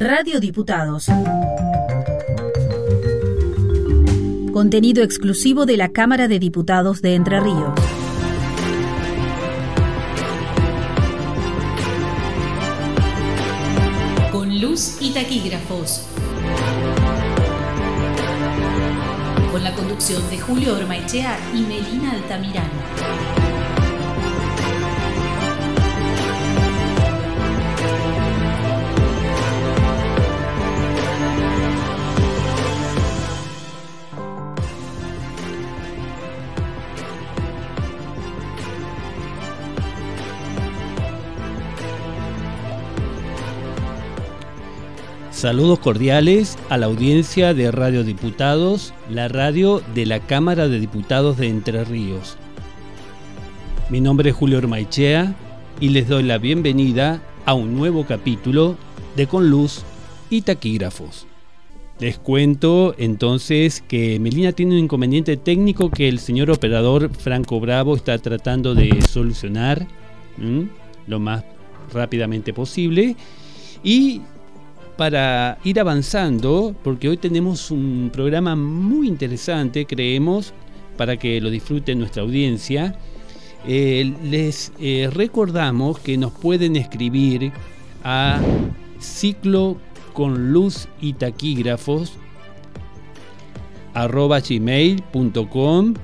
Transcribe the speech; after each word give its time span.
Radio 0.00 0.38
Diputados. 0.38 1.06
Contenido 4.52 5.02
exclusivo 5.02 5.66
de 5.66 5.76
la 5.76 5.88
Cámara 5.88 6.28
de 6.28 6.38
Diputados 6.38 7.02
de 7.02 7.16
Entre 7.16 7.40
Ríos. 7.40 7.74
Con 14.30 14.60
luz 14.60 14.98
y 15.00 15.10
taquígrafos. 15.10 16.06
Con 19.50 19.64
la 19.64 19.74
conducción 19.74 20.22
de 20.30 20.38
Julio 20.38 20.76
Ormaechea 20.76 21.36
y 21.52 21.62
Melina 21.62 22.12
Altamirano. 22.12 23.47
Saludos 45.48 45.78
cordiales 45.78 46.58
a 46.68 46.76
la 46.76 46.84
audiencia 46.84 47.54
de 47.54 47.70
Radio 47.70 48.04
Diputados, 48.04 48.92
la 49.08 49.28
radio 49.28 49.80
de 49.94 50.04
la 50.04 50.20
Cámara 50.20 50.68
de 50.68 50.78
Diputados 50.78 51.38
de 51.38 51.48
Entre 51.48 51.82
Ríos. 51.84 52.36
Mi 53.88 54.02
nombre 54.02 54.28
es 54.28 54.36
Julio 54.36 54.58
Ormaichea 54.58 55.34
y 55.80 55.88
les 55.88 56.06
doy 56.06 56.24
la 56.24 56.36
bienvenida 56.36 57.22
a 57.46 57.54
un 57.54 57.74
nuevo 57.74 58.04
capítulo 58.04 58.76
de 59.16 59.26
Con 59.26 59.48
Luz 59.48 59.84
y 60.28 60.42
Taquígrafos. 60.42 61.26
Les 61.98 62.18
cuento 62.18 62.94
entonces 62.98 63.80
que 63.80 64.20
Melina 64.20 64.52
tiene 64.52 64.74
un 64.74 64.84
inconveniente 64.84 65.38
técnico 65.38 65.90
que 65.90 66.10
el 66.10 66.18
señor 66.18 66.50
operador 66.50 67.10
Franco 67.14 67.58
Bravo 67.58 67.96
está 67.96 68.18
tratando 68.18 68.74
de 68.74 69.00
solucionar 69.00 69.86
lo 71.06 71.18
más 71.18 71.42
rápidamente 71.90 72.52
posible 72.52 73.16
y 73.82 74.20
para 74.98 75.58
ir 75.62 75.78
avanzando, 75.78 76.74
porque 76.82 77.08
hoy 77.08 77.16
tenemos 77.16 77.70
un 77.70 78.10
programa 78.12 78.56
muy 78.56 79.06
interesante, 79.06 79.86
creemos, 79.86 80.52
para 80.96 81.16
que 81.16 81.40
lo 81.40 81.50
disfrute 81.50 81.94
nuestra 81.94 82.22
audiencia. 82.24 82.98
Eh, 83.64 84.12
les 84.24 84.72
eh, 84.80 85.08
recordamos 85.12 86.00
que 86.00 86.18
nos 86.18 86.32
pueden 86.32 86.74
escribir 86.74 87.52
a 88.02 88.40
ciclo 88.98 89.78
con 90.12 90.52
luz 90.52 90.88
y 91.00 91.12
taquígrafos 91.12 92.14
gmail.com 94.48 95.94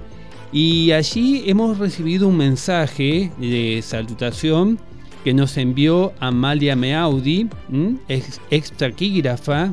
y 0.52 0.92
allí 0.92 1.42
hemos 1.46 1.78
recibido 1.78 2.28
un 2.28 2.36
mensaje 2.36 3.32
de 3.38 3.82
salutación 3.82 4.78
que 5.24 5.34
nos 5.34 5.56
envió 5.56 6.12
Amalia 6.20 6.76
Meaudi, 6.76 7.48
ex, 8.08 8.72
taquígrafa 8.72 9.72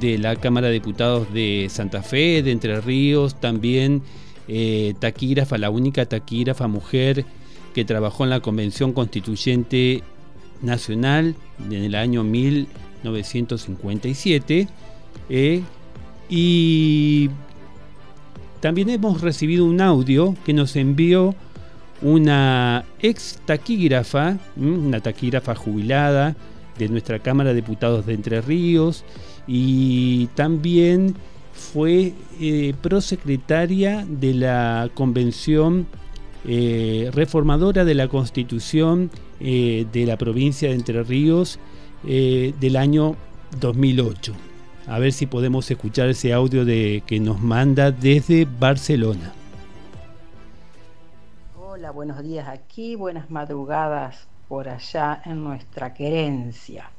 de 0.00 0.16
la 0.16 0.36
Cámara 0.36 0.68
de 0.68 0.74
Diputados 0.74 1.30
de 1.32 1.66
Santa 1.70 2.02
Fe, 2.02 2.42
de 2.42 2.52
Entre 2.52 2.80
Ríos, 2.80 3.38
también 3.38 4.00
eh, 4.48 4.94
taquígrafa, 4.98 5.58
la 5.58 5.68
única 5.68 6.06
taquígrafa 6.06 6.68
mujer 6.68 7.26
que 7.74 7.84
trabajó 7.84 8.24
en 8.24 8.30
la 8.30 8.40
Convención 8.40 8.94
Constituyente 8.94 10.02
Nacional 10.62 11.34
en 11.66 11.84
el 11.84 11.94
año 11.94 12.24
1957. 12.24 14.68
Eh, 15.28 15.62
y 16.30 17.28
también 18.60 18.88
hemos 18.88 19.20
recibido 19.20 19.66
un 19.66 19.82
audio 19.82 20.34
que 20.46 20.54
nos 20.54 20.76
envió 20.76 21.34
una 22.02 22.84
ex 23.00 23.40
taquígrafa, 23.44 24.38
una 24.56 25.00
taquígrafa 25.00 25.54
jubilada 25.54 26.36
de 26.78 26.88
nuestra 26.88 27.18
Cámara 27.18 27.50
de 27.50 27.56
Diputados 27.56 28.06
de 28.06 28.14
Entre 28.14 28.40
Ríos 28.40 29.04
y 29.46 30.26
también 30.34 31.16
fue 31.52 32.12
eh, 32.40 32.74
prosecretaria 32.80 34.06
de 34.08 34.34
la 34.34 34.88
Convención 34.94 35.86
eh, 36.46 37.10
Reformadora 37.12 37.84
de 37.84 37.94
la 37.94 38.06
Constitución 38.08 39.10
eh, 39.40 39.86
de 39.92 40.06
la 40.06 40.16
provincia 40.16 40.68
de 40.68 40.74
Entre 40.76 41.02
Ríos 41.02 41.58
del 42.04 42.76
año 42.76 43.16
2008. 43.60 44.32
A 44.86 45.00
ver 45.00 45.12
si 45.12 45.26
podemos 45.26 45.68
escuchar 45.68 46.08
ese 46.08 46.32
audio 46.32 46.64
de, 46.64 47.02
que 47.08 47.18
nos 47.18 47.40
manda 47.40 47.90
desde 47.90 48.46
Barcelona 48.46 49.32
buenos 51.90 52.22
días 52.22 52.48
aquí, 52.48 52.96
buenas 52.96 53.30
madrugadas 53.30 54.26
por 54.48 54.68
allá 54.68 55.22
en 55.24 55.42
nuestra 55.42 55.94
querencia. 55.94 56.90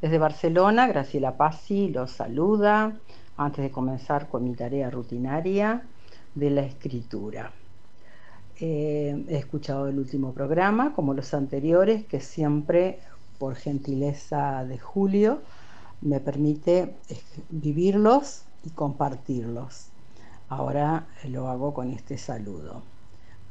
Desde 0.00 0.18
Barcelona, 0.18 0.88
Graciela 0.88 1.36
Pazzi 1.36 1.88
los 1.88 2.10
saluda 2.10 2.96
antes 3.36 3.62
de 3.62 3.70
comenzar 3.70 4.28
con 4.28 4.44
mi 4.44 4.54
tarea 4.54 4.90
rutinaria 4.90 5.82
de 6.34 6.50
la 6.50 6.62
escritura. 6.62 7.52
Eh, 8.58 9.24
he 9.28 9.36
escuchado 9.36 9.86
el 9.86 9.98
último 9.98 10.32
programa, 10.32 10.92
como 10.94 11.14
los 11.14 11.34
anteriores, 11.34 12.04
que 12.04 12.20
siempre, 12.20 12.98
por 13.38 13.54
gentileza 13.54 14.64
de 14.64 14.78
Julio, 14.78 15.42
me 16.00 16.18
permite 16.18 16.96
vivirlos 17.50 18.44
y 18.64 18.70
compartirlos. 18.70 19.88
Ahora 20.48 21.06
lo 21.28 21.48
hago 21.48 21.72
con 21.74 21.90
este 21.90 22.18
saludo. 22.18 22.91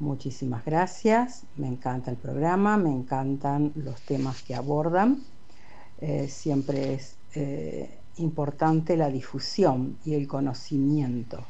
Muchísimas 0.01 0.65
gracias, 0.65 1.43
me 1.57 1.67
encanta 1.67 2.09
el 2.09 2.17
programa, 2.17 2.75
me 2.75 2.89
encantan 2.89 3.71
los 3.75 4.01
temas 4.01 4.41
que 4.41 4.55
abordan. 4.55 5.21
Eh, 5.99 6.27
siempre 6.27 6.95
es 6.95 7.17
eh, 7.35 7.99
importante 8.17 8.97
la 8.97 9.11
difusión 9.11 9.99
y 10.03 10.15
el 10.15 10.27
conocimiento. 10.27 11.45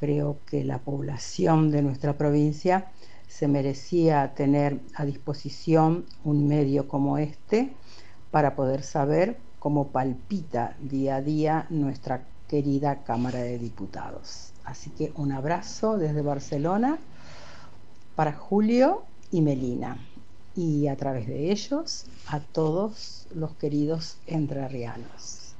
Creo 0.00 0.38
que 0.44 0.64
la 0.64 0.78
población 0.78 1.70
de 1.70 1.82
nuestra 1.82 2.18
provincia 2.18 2.90
se 3.28 3.46
merecía 3.46 4.34
tener 4.34 4.80
a 4.96 5.04
disposición 5.04 6.04
un 6.24 6.48
medio 6.48 6.88
como 6.88 7.16
este 7.16 7.70
para 8.32 8.56
poder 8.56 8.82
saber 8.82 9.38
cómo 9.60 9.92
palpita 9.92 10.76
día 10.80 11.14
a 11.14 11.22
día 11.22 11.66
nuestra 11.70 12.26
querida 12.48 13.04
Cámara 13.04 13.38
de 13.38 13.56
Diputados. 13.56 14.52
Así 14.64 14.90
que 14.90 15.12
un 15.14 15.30
abrazo 15.30 15.96
desde 15.96 16.22
Barcelona 16.22 16.98
para 18.18 18.32
Julio 18.32 19.04
y 19.30 19.42
Melina 19.42 19.96
y 20.56 20.88
a 20.88 20.96
través 20.96 21.28
de 21.28 21.52
ellos 21.52 22.06
a 22.26 22.40
todos 22.40 23.28
los 23.32 23.52
queridos 23.52 24.16
entrerrianos. 24.26 25.52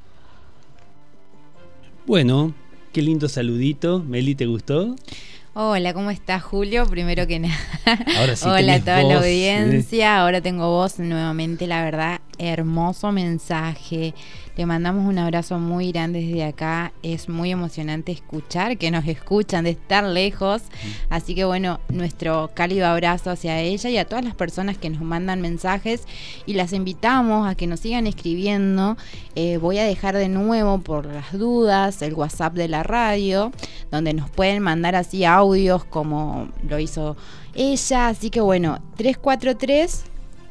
Bueno, 2.04 2.52
qué 2.92 3.00
lindo 3.00 3.28
saludito. 3.28 4.00
Meli, 4.00 4.34
¿te 4.34 4.46
gustó? 4.46 4.96
Hola, 5.54 5.94
¿cómo 5.94 6.10
estás, 6.10 6.42
Julio? 6.42 6.84
Primero 6.86 7.28
que 7.28 7.38
nada. 7.38 7.56
Hola 8.44 8.74
a 8.74 8.80
toda 8.80 9.04
la 9.04 9.18
audiencia. 9.18 10.20
Ahora 10.20 10.40
tengo 10.40 10.68
voz 10.68 10.98
nuevamente, 10.98 11.68
la 11.68 11.84
verdad, 11.84 12.17
hermoso 12.38 13.12
mensaje. 13.12 14.14
Le 14.56 14.66
mandamos 14.66 15.06
un 15.06 15.18
abrazo 15.18 15.58
muy 15.58 15.92
grande 15.92 16.20
desde 16.20 16.44
acá. 16.44 16.92
Es 17.02 17.28
muy 17.28 17.52
emocionante 17.52 18.10
escuchar 18.10 18.76
que 18.76 18.90
nos 18.90 19.06
escuchan 19.06 19.64
de 19.64 19.70
estar 19.70 20.02
lejos. 20.04 20.62
Así 21.10 21.34
que 21.34 21.44
bueno, 21.44 21.78
nuestro 21.88 22.50
cálido 22.54 22.86
abrazo 22.86 23.30
hacia 23.30 23.60
ella 23.60 23.90
y 23.90 23.98
a 23.98 24.04
todas 24.04 24.24
las 24.24 24.34
personas 24.34 24.76
que 24.76 24.90
nos 24.90 25.02
mandan 25.02 25.40
mensajes 25.40 26.06
y 26.44 26.54
las 26.54 26.72
invitamos 26.72 27.48
a 27.48 27.54
que 27.54 27.68
nos 27.68 27.80
sigan 27.80 28.06
escribiendo. 28.06 28.96
Eh, 29.36 29.58
voy 29.58 29.78
a 29.78 29.84
dejar 29.84 30.16
de 30.16 30.28
nuevo 30.28 30.78
por 30.78 31.06
las 31.06 31.32
dudas 31.32 32.02
el 32.02 32.14
WhatsApp 32.14 32.54
de 32.54 32.66
la 32.66 32.82
radio, 32.82 33.52
donde 33.92 34.12
nos 34.12 34.28
pueden 34.30 34.62
mandar 34.62 34.96
así 34.96 35.24
audios 35.24 35.84
como 35.84 36.48
lo 36.68 36.78
hizo 36.78 37.16
ella. 37.54 38.08
Así 38.08 38.30
que 38.30 38.40
bueno, 38.40 38.80
343 38.96 40.17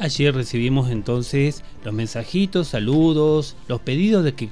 Ayer 0.00 0.34
recibimos 0.34 0.90
entonces 0.90 1.62
los 1.84 1.92
mensajitos, 1.92 2.68
saludos, 2.68 3.54
los 3.68 3.82
pedidos 3.82 4.24
de 4.24 4.32
que, 4.32 4.48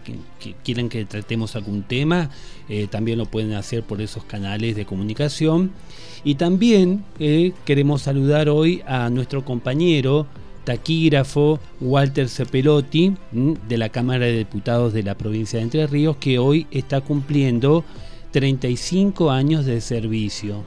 quieran 0.63 0.91
que 0.91 1.07
tratemos 1.07 1.57
algún 1.57 1.85
tema, 1.85 2.29
eh, 2.69 2.87
también 2.87 3.17
lo 3.17 3.25
pueden 3.25 3.55
hacer 3.55 3.83
por 3.83 4.03
esos 4.03 4.25
canales 4.25 4.77
de 4.77 4.85
comunicación. 4.85 5.71
Y 6.23 6.35
también 6.35 7.03
eh, 7.19 7.53
queremos 7.65 8.03
saludar 8.03 8.51
hoy 8.51 8.83
a 8.87 9.09
nuestro 9.09 9.43
compañero 9.43 10.27
taquígrafo 10.65 11.61
Walter 11.81 12.29
Cepelotti 12.29 13.15
de 13.33 13.79
la 13.79 13.89
Cámara 13.89 14.27
de 14.27 14.37
Diputados 14.37 14.93
de 14.93 15.03
la 15.03 15.17
provincia 15.17 15.59
de 15.59 15.63
Entre 15.63 15.87
Ríos, 15.87 16.19
que 16.19 16.39
hoy 16.39 16.67
está 16.71 17.01
cumpliendo 17.01 17.87
35 18.33 19.31
años 19.31 19.65
de 19.65 19.81
servicio. 19.81 20.63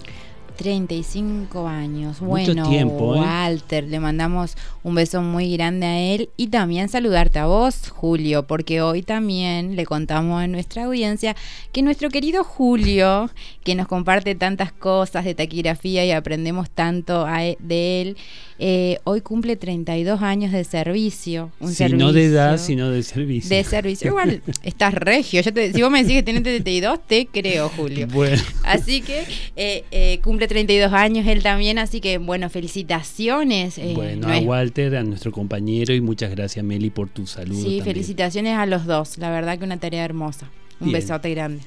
35 0.61 1.67
años. 1.67 2.19
bueno, 2.19 2.69
tiempo, 2.69 3.15
¿eh? 3.15 3.19
Walter, 3.19 3.83
le 3.83 3.99
mandamos 3.99 4.55
un 4.83 4.93
beso 4.93 5.23
muy 5.23 5.51
grande 5.53 5.87
a 5.87 5.99
él 5.99 6.29
y 6.37 6.47
también 6.47 6.87
saludarte 6.87 7.39
a 7.39 7.47
vos, 7.47 7.89
Julio, 7.89 8.45
porque 8.45 8.79
hoy 8.81 9.01
también 9.01 9.75
le 9.75 9.87
contamos 9.87 10.39
a 10.39 10.45
nuestra 10.45 10.83
audiencia 10.83 11.35
que 11.71 11.81
nuestro 11.81 12.09
querido 12.09 12.43
Julio, 12.43 13.31
que 13.63 13.73
nos 13.73 13.87
comparte 13.87 14.35
tantas 14.35 14.71
cosas 14.71 15.25
de 15.25 15.33
taquigrafía 15.33 16.05
y 16.05 16.11
aprendemos 16.11 16.69
tanto 16.69 17.27
e, 17.27 17.57
de 17.59 18.01
él, 18.01 18.17
eh, 18.63 18.99
hoy 19.05 19.21
cumple 19.21 19.55
32 19.55 20.21
años 20.21 20.51
de 20.51 20.63
servicio. 20.63 21.51
Un 21.59 21.73
no 21.97 22.13
de 22.13 22.25
edad, 22.25 22.59
sino 22.59 22.91
de 22.91 23.01
servicio. 23.01 23.49
De 23.49 23.63
servicio. 23.63 24.09
Igual, 24.09 24.43
estás 24.63 24.93
regio. 24.93 25.41
si 25.41 25.81
vos 25.81 25.89
me 25.89 26.03
decís 26.03 26.17
que 26.17 26.21
tenés 26.21 26.43
32, 26.43 26.99
te 27.07 27.25
creo, 27.25 27.69
Julio. 27.69 28.05
Bueno. 28.05 28.39
Así 28.63 29.01
que 29.01 29.23
eh, 29.55 29.83
eh, 29.89 30.19
cumple 30.23 30.47
32 30.47 30.93
años 30.93 31.25
él 31.25 31.41
también, 31.41 31.79
así 31.79 32.01
que, 32.01 32.19
bueno, 32.19 32.51
felicitaciones. 32.51 33.79
bueno, 33.95 34.27
a 34.27 34.37
Walter, 34.37 34.95
a 34.95 35.03
nuestro 35.03 35.31
compañero, 35.31 35.95
y 35.95 36.01
muchas 36.01 36.29
gracias, 36.29 36.63
Meli, 36.63 36.91
por 36.91 37.09
tu 37.09 37.25
saludo. 37.25 37.63
Sí, 37.63 37.81
felicitaciones 37.81 38.55
a 38.59 38.67
los 38.67 38.85
dos. 38.85 39.17
La 39.17 39.31
verdad 39.31 39.57
que 39.57 39.65
una 39.65 39.79
tarea 39.79 40.05
hermosa. 40.05 40.51
Un 40.79 40.91
besote 40.91 41.31
grande. 41.31 41.61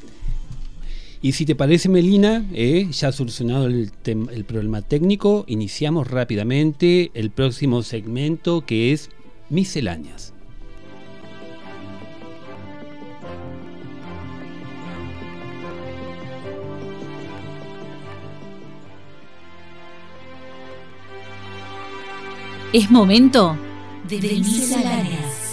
Y 1.24 1.32
si 1.32 1.46
te 1.46 1.54
parece, 1.54 1.88
Melina, 1.88 2.44
eh, 2.52 2.86
ya 2.90 3.10
solucionado 3.10 3.66
el, 3.66 3.90
problema 4.46 4.82
técnico, 4.82 5.46
iniciamos 5.48 6.06
rápidamente 6.06 7.10
el 7.14 7.30
próximo 7.30 7.82
segmento 7.82 8.66
que 8.66 8.92
es 8.92 9.08
misceláneas. 9.48 10.34
Es 22.74 22.90
momento 22.90 23.56
de, 24.06 24.20
de 24.20 24.28
misceláneas. 24.28 25.43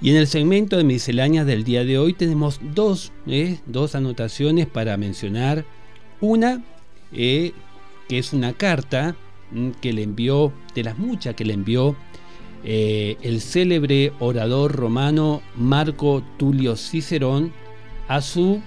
Y 0.00 0.10
en 0.10 0.16
el 0.16 0.26
segmento 0.26 0.76
de 0.76 0.84
misceláneas 0.84 1.46
del 1.46 1.64
día 1.64 1.84
de 1.84 1.98
hoy 1.98 2.12
tenemos 2.12 2.60
dos, 2.74 3.12
eh, 3.26 3.58
dos 3.66 3.94
anotaciones 3.94 4.66
para 4.66 4.96
mencionar. 4.98 5.64
Una, 6.20 6.62
eh, 7.12 7.52
que 8.08 8.18
es 8.18 8.32
una 8.32 8.52
carta 8.52 9.16
mm, 9.52 9.70
que 9.80 9.92
le 9.94 10.02
envió, 10.02 10.52
de 10.74 10.84
las 10.84 10.98
muchas 10.98 11.34
que 11.34 11.46
le 11.46 11.54
envió 11.54 11.96
eh, 12.62 13.16
el 13.22 13.40
célebre 13.40 14.12
orador 14.18 14.72
romano 14.72 15.40
Marco 15.56 16.22
Tulio 16.36 16.76
Cicerón 16.76 17.52
a 18.06 18.20
su 18.20 18.60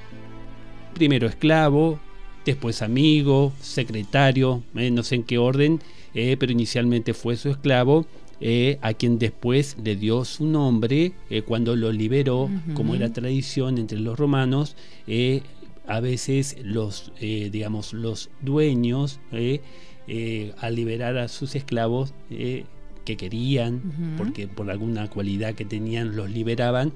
primero 0.95 1.27
esclavo, 1.27 1.99
después 2.43 2.81
amigo, 2.81 3.53
secretario, 3.61 4.63
no 4.73 5.03
sé 5.03 5.15
en 5.15 5.23
qué 5.23 5.37
orden, 5.37 5.79
pero 6.13 6.51
inicialmente 6.51 7.13
fue 7.13 7.37
su 7.37 7.49
esclavo, 7.49 8.05
eh, 8.41 8.77
a 8.81 8.93
quien 8.93 9.19
después 9.19 9.75
le 9.83 9.95
dio 9.95 10.23
su 10.23 10.45
nombre 10.45 11.11
eh, 11.29 11.41
cuando 11.41 11.75
lo 11.75 11.91
liberó, 11.91 12.49
como 12.73 12.95
era 12.95 13.11
tradición 13.11 13.77
entre 13.77 13.99
los 13.99 14.17
romanos. 14.17 14.75
Eh, 15.07 15.41
a 15.87 15.99
veces 15.99 16.55
los, 16.63 17.11
digamos, 17.19 17.93
los 17.93 18.29
dueños, 18.41 19.19
al 19.31 20.75
liberar 20.75 21.17
a 21.17 21.27
sus 21.27 21.55
esclavos 21.55 22.13
que 22.29 23.17
querían, 23.17 24.15
porque 24.15 24.47
por 24.47 24.69
alguna 24.69 25.09
cualidad 25.09 25.55
que 25.55 25.65
tenían, 25.65 26.15
los 26.15 26.29
liberaban 26.29 26.93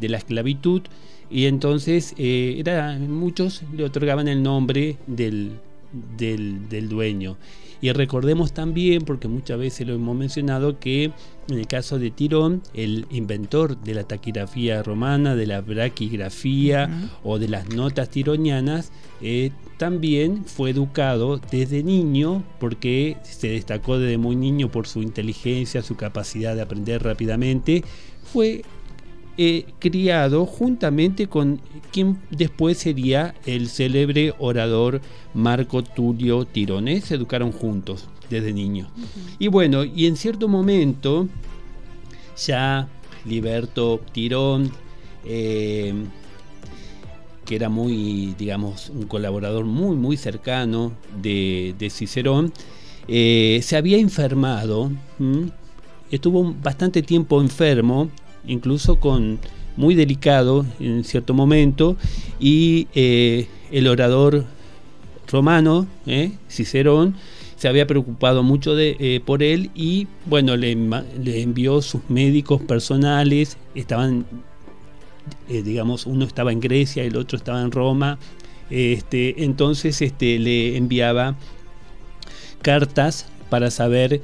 de 0.00 0.08
la 0.08 0.18
esclavitud. 0.18 0.82
Y 1.30 1.46
entonces 1.46 2.14
era, 2.18 2.98
muchos 2.98 3.62
le 3.72 3.84
otorgaban 3.84 4.26
el 4.26 4.42
nombre 4.42 4.96
del, 5.06 5.52
del, 6.16 6.68
del 6.68 6.88
dueño. 6.88 7.36
Y 7.82 7.90
recordemos 7.90 8.52
también, 8.52 9.02
porque 9.02 9.26
muchas 9.26 9.58
veces 9.58 9.88
lo 9.88 9.94
hemos 9.94 10.16
mencionado, 10.16 10.78
que 10.78 11.10
en 11.48 11.58
el 11.58 11.66
caso 11.66 11.98
de 11.98 12.12
Tirón, 12.12 12.62
el 12.74 13.06
inventor 13.10 13.76
de 13.76 13.94
la 13.94 14.04
taquigrafía 14.04 14.84
romana, 14.84 15.34
de 15.34 15.46
la 15.48 15.60
braquigrafía 15.62 17.10
o 17.24 17.40
de 17.40 17.48
las 17.48 17.68
notas 17.70 18.08
tironianas, 18.08 18.92
eh, 19.20 19.50
también 19.78 20.44
fue 20.44 20.70
educado 20.70 21.40
desde 21.50 21.82
niño, 21.82 22.44
porque 22.60 23.16
se 23.24 23.48
destacó 23.48 23.98
desde 23.98 24.16
muy 24.16 24.36
niño 24.36 24.70
por 24.70 24.86
su 24.86 25.02
inteligencia, 25.02 25.82
su 25.82 25.96
capacidad 25.96 26.54
de 26.54 26.62
aprender 26.62 27.02
rápidamente. 27.02 27.82
Fue 28.22 28.62
eh, 29.44 29.66
criado 29.80 30.46
juntamente 30.46 31.26
con 31.26 31.60
quien 31.90 32.16
después 32.30 32.78
sería 32.78 33.34
el 33.44 33.68
célebre 33.68 34.32
orador 34.38 35.00
Marco 35.34 35.82
Tulio 35.82 36.44
Tirone. 36.44 37.00
Se 37.00 37.16
educaron 37.16 37.50
juntos 37.50 38.06
desde 38.30 38.52
niños. 38.52 38.88
Y 39.40 39.48
bueno, 39.48 39.82
y 39.82 40.06
en 40.06 40.16
cierto 40.16 40.46
momento, 40.46 41.26
ya 42.46 42.88
Liberto 43.24 44.00
Tirón, 44.12 44.70
eh, 45.24 45.92
que 47.44 47.56
era 47.56 47.68
muy, 47.68 48.36
digamos, 48.38 48.90
un 48.90 49.08
colaborador 49.08 49.64
muy, 49.64 49.96
muy 49.96 50.16
cercano 50.16 50.92
de, 51.20 51.88
Cicerón, 51.90 52.52
eh, 53.08 53.58
se 53.60 53.76
había 53.76 53.98
enfermado, 53.98 54.92
estuvo 56.12 56.54
bastante 56.62 57.02
tiempo 57.02 57.40
enfermo 57.40 58.08
incluso 58.46 58.98
con 58.98 59.38
muy 59.76 59.94
delicado 59.94 60.66
en 60.80 61.04
cierto 61.04 61.34
momento, 61.34 61.96
y 62.38 62.88
eh, 62.94 63.46
el 63.70 63.88
orador 63.88 64.44
romano, 65.30 65.86
eh, 66.06 66.32
Cicerón, 66.48 67.14
se 67.56 67.68
había 67.68 67.86
preocupado 67.86 68.42
mucho 68.42 68.74
de, 68.74 68.96
eh, 68.98 69.20
por 69.24 69.42
él 69.42 69.70
y 69.74 70.08
bueno, 70.26 70.56
le, 70.56 70.72
envió 70.72 71.80
sus 71.80 72.02
médicos 72.10 72.60
personales, 72.60 73.56
estaban, 73.74 74.26
digamos, 75.48 76.06
uno 76.06 76.24
estaba 76.24 76.50
en 76.50 76.58
Grecia, 76.58 77.04
el 77.04 77.16
otro 77.16 77.38
estaba 77.38 77.62
en 77.62 77.70
Roma, 77.70 78.18
este, 78.68 79.44
entonces 79.44 80.02
este, 80.02 80.40
le 80.40 80.76
enviaba 80.76 81.36
cartas 82.62 83.26
para 83.48 83.70
saber 83.70 84.20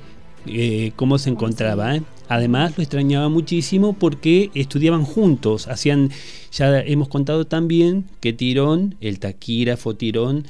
cómo 0.96 1.18
se 1.18 1.30
encontraba. 1.30 2.00
Además 2.28 2.76
lo 2.76 2.82
extrañaba 2.82 3.30
muchísimo 3.30 3.94
porque 3.94 4.50
estudiaban 4.54 5.04
juntos, 5.04 5.66
hacían, 5.66 6.10
ya 6.52 6.80
hemos 6.80 7.08
contado 7.08 7.46
también 7.46 8.04
que 8.20 8.34
Tirón, 8.34 8.96
el 9.00 9.18
taquígrafo 9.18 9.96
Tirón, 9.96 10.44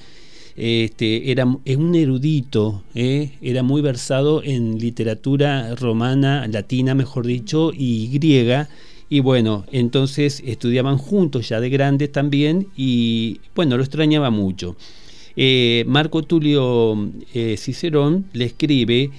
este, 0.56 1.30
era 1.30 1.46
un 1.46 1.94
erudito, 1.94 2.82
¿eh? 2.96 3.30
era 3.40 3.62
muy 3.62 3.80
versado 3.80 4.42
en 4.42 4.80
literatura 4.80 5.76
romana, 5.76 6.48
latina 6.48 6.96
mejor 6.96 7.24
dicho, 7.26 7.70
y 7.72 8.08
griega. 8.08 8.68
Y 9.08 9.20
bueno, 9.20 9.64
entonces 9.70 10.42
estudiaban 10.44 10.98
juntos 10.98 11.48
ya 11.48 11.60
de 11.60 11.70
grandes 11.70 12.10
también 12.10 12.66
y 12.76 13.40
bueno, 13.54 13.76
lo 13.76 13.84
extrañaba 13.84 14.30
mucho. 14.30 14.76
Eh, 15.36 15.84
Marco 15.86 16.24
Tulio 16.24 17.08
eh, 17.32 17.56
Cicerón 17.56 18.26
le 18.32 18.46
escribe 18.46 19.10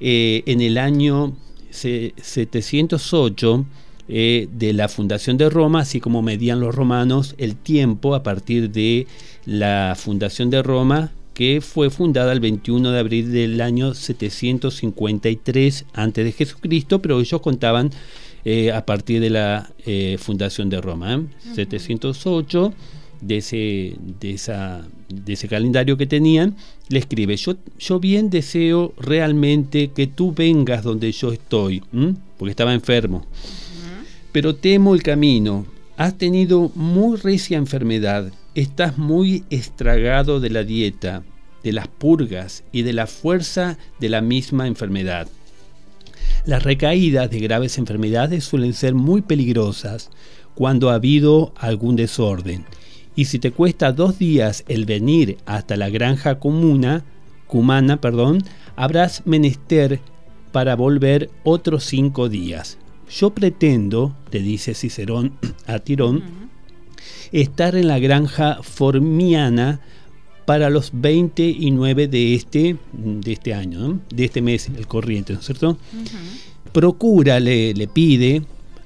en 0.00 0.60
el 0.60 0.78
año 0.78 1.36
708 1.70 3.66
eh, 4.10 4.48
de 4.52 4.72
la 4.72 4.88
fundación 4.88 5.36
de 5.36 5.50
Roma, 5.50 5.80
así 5.80 6.00
como 6.00 6.22
medían 6.22 6.60
los 6.60 6.74
romanos 6.74 7.34
el 7.36 7.56
tiempo 7.56 8.14
a 8.14 8.22
partir 8.22 8.70
de 8.70 9.06
la 9.44 9.94
fundación 9.98 10.48
de 10.48 10.62
Roma, 10.62 11.12
que 11.34 11.60
fue 11.60 11.90
fundada 11.90 12.32
el 12.32 12.40
21 12.40 12.90
de 12.90 12.98
abril 12.98 13.32
del 13.32 13.60
año 13.60 13.94
753 13.94 15.84
a.C., 15.92 16.24
de 16.24 16.32
Jesucristo, 16.32 17.00
pero 17.00 17.20
ellos 17.20 17.40
contaban 17.40 17.90
eh, 18.44 18.72
a 18.72 18.86
partir 18.86 19.20
de 19.20 19.30
la 19.30 19.70
eh, 19.84 20.16
fundación 20.18 20.70
de 20.70 20.80
Roma, 20.80 21.22
708 21.54 22.72
de 23.20 23.38
ese, 23.38 23.96
de, 24.20 24.32
esa, 24.32 24.86
de 25.08 25.32
ese 25.32 25.48
calendario 25.48 25.96
que 25.96 26.06
tenían, 26.06 26.56
le 26.88 26.98
escribe, 26.98 27.36
yo, 27.36 27.56
yo 27.78 28.00
bien 28.00 28.30
deseo 28.30 28.94
realmente 28.98 29.88
que 29.88 30.06
tú 30.06 30.32
vengas 30.32 30.84
donde 30.84 31.12
yo 31.12 31.32
estoy, 31.32 31.82
porque 32.36 32.50
estaba 32.50 32.74
enfermo, 32.74 33.26
pero 34.32 34.54
temo 34.54 34.94
el 34.94 35.02
camino, 35.02 35.66
has 35.96 36.16
tenido 36.16 36.70
muy 36.74 37.16
recia 37.16 37.58
enfermedad, 37.58 38.32
estás 38.54 38.98
muy 38.98 39.44
estragado 39.50 40.40
de 40.40 40.50
la 40.50 40.64
dieta, 40.64 41.22
de 41.62 41.72
las 41.72 41.88
purgas 41.88 42.64
y 42.72 42.82
de 42.82 42.92
la 42.92 43.06
fuerza 43.06 43.78
de 43.98 44.08
la 44.08 44.20
misma 44.20 44.66
enfermedad. 44.66 45.28
Las 46.44 46.62
recaídas 46.62 47.30
de 47.30 47.40
graves 47.40 47.78
enfermedades 47.78 48.44
suelen 48.44 48.74
ser 48.74 48.94
muy 48.94 49.22
peligrosas 49.22 50.10
cuando 50.54 50.90
ha 50.90 50.94
habido 50.94 51.52
algún 51.56 51.96
desorden. 51.96 52.64
Y 53.18 53.24
si 53.24 53.40
te 53.40 53.50
cuesta 53.50 53.90
dos 53.90 54.16
días 54.16 54.62
el 54.68 54.84
venir 54.84 55.38
hasta 55.44 55.76
la 55.76 55.90
granja 55.90 56.38
comuna, 56.38 57.04
cumana, 57.48 58.00
perdón, 58.00 58.44
habrás 58.76 59.26
menester 59.26 59.98
para 60.52 60.76
volver 60.76 61.28
otros 61.42 61.82
cinco 61.82 62.28
días. 62.28 62.78
Yo 63.10 63.30
pretendo, 63.30 64.14
le 64.30 64.38
dice 64.38 64.72
Cicerón 64.72 65.32
a 65.66 65.80
Tirón, 65.80 66.22
estar 67.32 67.74
en 67.74 67.88
la 67.88 67.98
granja 67.98 68.60
formiana 68.62 69.80
para 70.46 70.70
los 70.70 70.92
29 70.92 72.06
de 72.06 72.36
este, 72.36 72.76
de 72.92 73.32
este 73.32 73.52
año, 73.52 73.98
de 74.14 74.26
este 74.26 74.42
mes, 74.42 74.68
el 74.68 74.86
corriente, 74.86 75.32
¿no 75.32 75.40
es 75.40 75.46
cierto? 75.46 75.76
Procura, 76.72 77.40
le, 77.40 77.74
le 77.74 77.88
pide, 77.88 78.42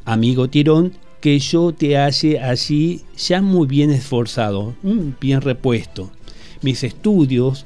amigo 0.06 0.48
Tirón, 0.48 0.94
que 1.22 1.38
yo 1.38 1.72
te 1.72 1.96
halle 1.96 2.40
allí 2.40 3.02
ya 3.16 3.40
muy 3.40 3.68
bien 3.68 3.90
esforzado, 3.90 4.74
mm, 4.82 5.12
bien 5.20 5.40
repuesto. 5.40 6.10
Mis 6.62 6.82
estudios, 6.82 7.64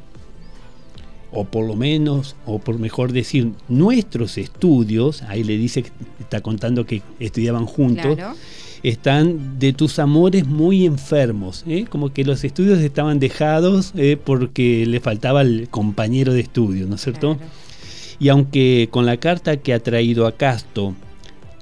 o 1.33 1.45
por 1.45 1.67
lo 1.67 1.75
menos, 1.75 2.37
o 2.45 2.59
por 2.59 2.79
mejor 2.79 3.13
decir, 3.13 3.53
nuestros 3.69 4.37
estudios, 4.37 5.23
ahí 5.23 5.43
le 5.43 5.57
dice, 5.57 5.85
está 6.21 6.43
contando 6.43 6.85
que 6.85 7.01
estudiaban 7.19 7.65
juntos, 7.65 8.19
están 8.83 9.59
de 9.59 9.73
tus 9.73 9.99
amores 9.99 10.47
muy 10.47 10.85
enfermos, 10.85 11.65
¿eh? 11.67 11.87
como 11.89 12.13
que 12.13 12.27
los 12.27 12.45
estudios 12.45 12.81
estaban 12.81 13.19
dejados 13.19 13.93
¿eh? 13.97 14.19
porque 14.23 14.85
le 14.85 15.01
faltaba 15.01 15.41
el 15.41 15.69
compañero 15.71 16.35
de 16.35 16.41
estudio, 16.41 16.87
¿no 16.87 16.97
es 16.97 17.01
cierto? 17.01 17.39
Y 18.19 18.29
aunque 18.29 18.89
con 18.91 19.07
la 19.07 19.17
carta 19.17 19.57
que 19.57 19.73
ha 19.73 19.81
traído 19.81 20.27
a 20.27 20.33
Casto 20.33 20.95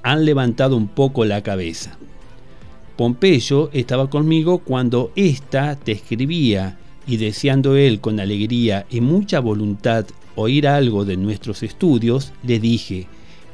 han 0.05 0.23
levantado 0.23 0.77
un 0.77 0.87
poco 0.87 1.25
la 1.25 1.41
cabeza. 1.41 1.97
Pompeyo 2.95 3.71
estaba 3.73 4.07
conmigo 4.07 4.59
cuando 4.59 5.11
ésta 5.15 5.75
te 5.75 5.93
escribía 5.93 6.77
y 7.07 7.17
deseando 7.17 7.75
él 7.75 7.99
con 7.99 8.19
alegría 8.19 8.85
y 8.91 9.01
mucha 9.01 9.39
voluntad 9.39 10.05
oír 10.35 10.67
algo 10.67 11.05
de 11.05 11.17
nuestros 11.17 11.63
estudios, 11.63 12.33
le 12.43 12.59
dije 12.59 13.07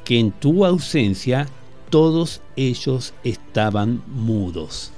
que 0.03 0.19
en 0.19 0.31
tu 0.31 0.65
ausencia 0.65 1.47
todos 1.89 2.41
ellos 2.57 3.13
estaban 3.23 4.03
mudos. 4.07 4.91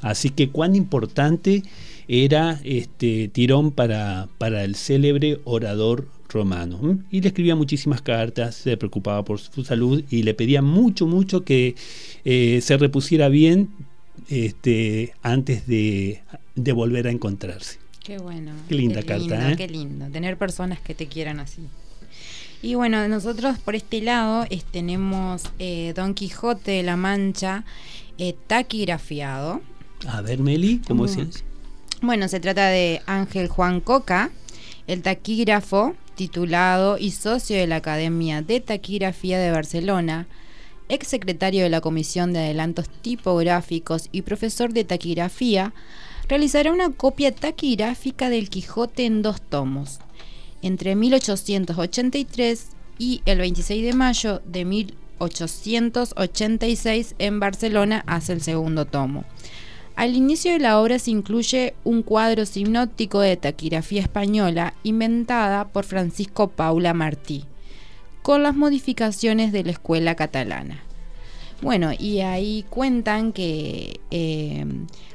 Así 0.00 0.30
que 0.30 0.50
cuán 0.50 0.76
importante 0.76 1.64
era 2.06 2.60
este 2.62 3.26
Tirón 3.26 3.72
para, 3.72 4.28
para 4.38 4.62
el 4.62 4.76
célebre 4.76 5.40
orador 5.42 6.06
romano. 6.28 6.98
Y 7.10 7.20
le 7.20 7.28
escribía 7.28 7.56
muchísimas 7.56 8.02
cartas, 8.02 8.54
se 8.54 8.76
preocupaba 8.76 9.24
por 9.24 9.38
su 9.38 9.64
salud 9.64 10.04
y 10.10 10.22
le 10.22 10.34
pedía 10.34 10.62
mucho, 10.62 11.06
mucho 11.06 11.44
que 11.44 11.74
eh, 12.24 12.60
se 12.62 12.76
repusiera 12.76 13.28
bien 13.28 13.70
este, 14.28 15.14
antes 15.22 15.66
de, 15.66 16.22
volver 16.56 17.06
a 17.06 17.10
encontrarse. 17.10 17.78
Qué 18.02 18.18
bueno. 18.18 18.52
Qué 18.68 18.74
linda 18.74 19.02
carta. 19.02 19.52
¿eh? 19.52 19.56
Qué 19.56 19.68
lindo, 19.68 20.06
tener 20.06 20.36
personas 20.36 20.80
que 20.80 20.94
te 20.94 21.06
quieran 21.06 21.40
así. 21.40 21.62
Y 22.62 22.76
bueno, 22.76 23.06
nosotros 23.08 23.58
por 23.58 23.74
este 23.74 24.00
lado 24.00 24.46
tenemos 24.70 25.42
eh, 25.58 25.92
Don 25.94 26.14
Quijote 26.14 26.70
de 26.70 26.82
la 26.82 26.96
Mancha 26.96 27.64
taquigrafiado. 28.46 29.60
A 30.06 30.22
ver, 30.22 30.38
Meli, 30.40 30.80
¿cómo 30.86 31.06
es? 31.06 31.44
Bueno, 32.02 32.28
se 32.28 32.40
trata 32.40 32.68
de 32.68 33.02
Ángel 33.06 33.48
Juan 33.48 33.80
Coca, 33.80 34.30
el 34.86 35.02
taquígrafo 35.02 35.94
titulado 36.14 36.98
y 36.98 37.10
socio 37.10 37.56
de 37.56 37.66
la 37.66 37.76
Academia 37.76 38.42
de 38.42 38.60
Taquigrafía 38.60 39.38
de 39.38 39.50
Barcelona, 39.50 40.26
ex 40.88 41.08
secretario 41.08 41.62
de 41.62 41.70
la 41.70 41.80
Comisión 41.80 42.32
de 42.32 42.40
Adelantos 42.40 42.88
Tipográficos 42.88 44.08
y 44.12 44.22
profesor 44.22 44.72
de 44.72 44.84
taquigrafía, 44.84 45.74
realizará 46.28 46.72
una 46.72 46.90
copia 46.90 47.34
taquigráfica 47.34 48.30
del 48.30 48.50
Quijote 48.50 49.06
en 49.06 49.22
dos 49.22 49.42
tomos, 49.42 50.00
entre 50.62 50.94
1883 50.96 52.68
y 52.98 53.22
el 53.26 53.38
26 53.38 53.84
de 53.84 53.92
mayo 53.92 54.40
de 54.46 54.64
1886 54.64 57.14
en 57.18 57.40
Barcelona 57.40 58.04
hace 58.06 58.32
el 58.32 58.40
segundo 58.40 58.86
tomo. 58.86 59.24
Al 59.96 60.16
inicio 60.16 60.52
de 60.52 60.58
la 60.58 60.80
obra 60.80 60.98
se 60.98 61.12
incluye 61.12 61.74
un 61.84 62.02
cuadro 62.02 62.46
sinóptico 62.46 63.20
de 63.20 63.36
taquigrafía 63.36 64.02
española 64.02 64.74
inventada 64.82 65.68
por 65.68 65.84
Francisco 65.84 66.48
Paula 66.48 66.94
Martí, 66.94 67.44
con 68.22 68.42
las 68.42 68.56
modificaciones 68.56 69.52
de 69.52 69.62
la 69.62 69.70
escuela 69.70 70.16
catalana. 70.16 70.82
Bueno, 71.62 71.92
y 71.96 72.20
ahí 72.20 72.64
cuentan 72.68 73.32
que 73.32 74.00
eh, 74.10 74.66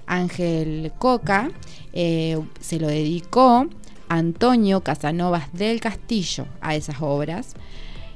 Ángel 0.08 0.94
Coca 0.98 1.52
eh, 1.92 2.40
se 2.62 2.80
lo 2.80 2.88
dedicó 2.88 3.68
Antonio 4.08 4.82
Casanovas 4.82 5.52
del 5.54 5.82
Castillo 5.82 6.48
a 6.62 6.76
esas 6.76 7.02
obras. 7.02 7.54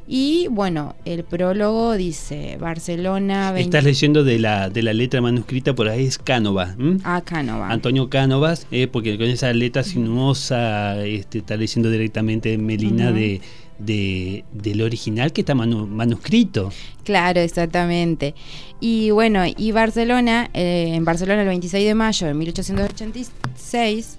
Y 0.08 0.48
bueno, 0.50 0.96
el 1.06 1.24
prólogo 1.24 1.94
dice 1.94 2.58
Barcelona. 2.60 3.58
Estás 3.58 3.84
leyendo 3.84 4.24
de 4.24 4.38
la, 4.38 4.70
de 4.70 4.84
la 4.84 4.94
letra 4.94 5.22
manuscrita, 5.22 5.74
por 5.74 5.88
ahí 5.88 6.06
es 6.06 6.18
Cánova. 6.18 6.76
Ah, 7.04 7.22
Cánova. 7.24 7.70
Antonio 7.70 8.10
Cánovas, 8.10 8.68
eh, 8.72 8.88
porque 8.88 9.18
con 9.18 9.28
esa 9.28 9.54
letra 9.54 9.84
sinuosa 9.84 11.04
este, 11.06 11.38
está 11.40 11.56
leyendo 11.56 11.90
directamente 11.90 12.58
Melina 12.58 13.12
de, 13.14 13.42
del 13.80 14.82
original 14.82 15.32
que 15.32 15.42
está 15.42 15.56
manuscrito. 15.56 16.70
Claro, 17.04 17.40
exactamente. 17.40 18.36
Y 18.82 19.12
bueno, 19.12 19.44
y 19.46 19.72
Barcelona, 19.72 20.50
eh, 20.54 20.92
en 20.94 21.06
Barcelona 21.06 21.42
el 21.44 21.48
26 21.48 21.86
de 21.86 21.96
mayo 21.96 22.28
de 22.28 22.34
1886 22.34 24.18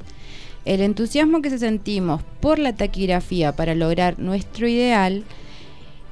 el 0.65 0.81
entusiasmo 0.81 1.43
que 1.43 1.57
sentimos 1.59 2.23
por 2.41 2.59
la 2.59 2.75
taquigrafía 2.75 3.55
para 3.55 3.75
lograr 3.75 4.19
nuestro 4.19 4.67
ideal, 4.67 5.25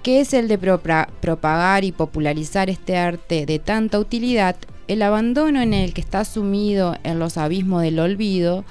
que 0.02 0.20
es 0.20 0.34
el 0.34 0.48
de 0.48 0.58
propagar 0.58 1.84
y 1.84 1.92
popularizar 1.92 2.68
este 2.68 2.96
arte 2.96 3.46
de 3.46 3.58
tanta 3.58 3.98
utilidad, 3.98 4.56
el 4.88 5.02
abandono 5.02 5.62
en 5.62 5.74
el 5.74 5.94
que 5.94 6.00
está 6.00 6.24
sumido 6.24 6.96
en 7.04 7.18
los 7.18 7.38
abismos 7.38 7.82
del 7.82 8.00
olvido, 8.00 8.64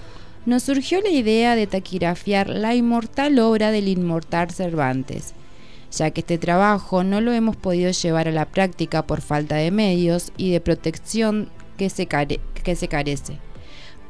nos 0.46 0.64
surgió 0.64 1.02
la 1.02 1.10
idea 1.10 1.56
de 1.56 1.68
taquigrafiar 1.68 2.50
la 2.50 2.76
inmortal 2.76 3.40
obra 3.40 3.72
del 3.72 3.88
inmortal 3.88 4.52
Cervantes, 4.52 5.34
ya 5.92 6.12
que 6.12 6.22
este 6.22 6.38
trabajo 6.38 7.04
no 7.04 7.22
lo 7.22 7.32
hemos 7.32 7.56
podido 7.56 7.92
llevar 7.92 8.28
a 8.28 8.32
la 8.32 8.46
práctica 8.46 9.04
por 9.04 9.22
falta 9.22 9.56
de 9.56 9.72
medios 9.72 10.32
y 10.36 10.52
de 10.52 10.60
protección 10.60 11.50
que 11.78 11.90
se, 11.90 12.08
que 12.08 12.76
se 12.76 12.88
carece 12.88 13.51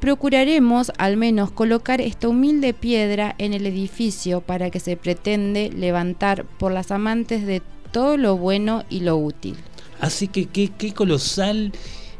procuraremos 0.01 0.91
al 0.97 1.15
menos 1.15 1.51
colocar 1.51 2.01
esta 2.01 2.27
humilde 2.27 2.73
piedra 2.73 3.35
en 3.37 3.53
el 3.53 3.65
edificio 3.67 4.41
para 4.41 4.71
que 4.71 4.81
se 4.81 4.97
pretende 4.97 5.71
levantar 5.71 6.43
por 6.43 6.73
las 6.73 6.91
amantes 6.91 7.45
de 7.45 7.61
todo 7.91 8.17
lo 8.17 8.35
bueno 8.35 8.83
y 8.89 9.01
lo 9.01 9.15
útil. 9.15 9.55
Así 9.99 10.27
que 10.27 10.47
qué, 10.47 10.93
colosal, 10.93 11.71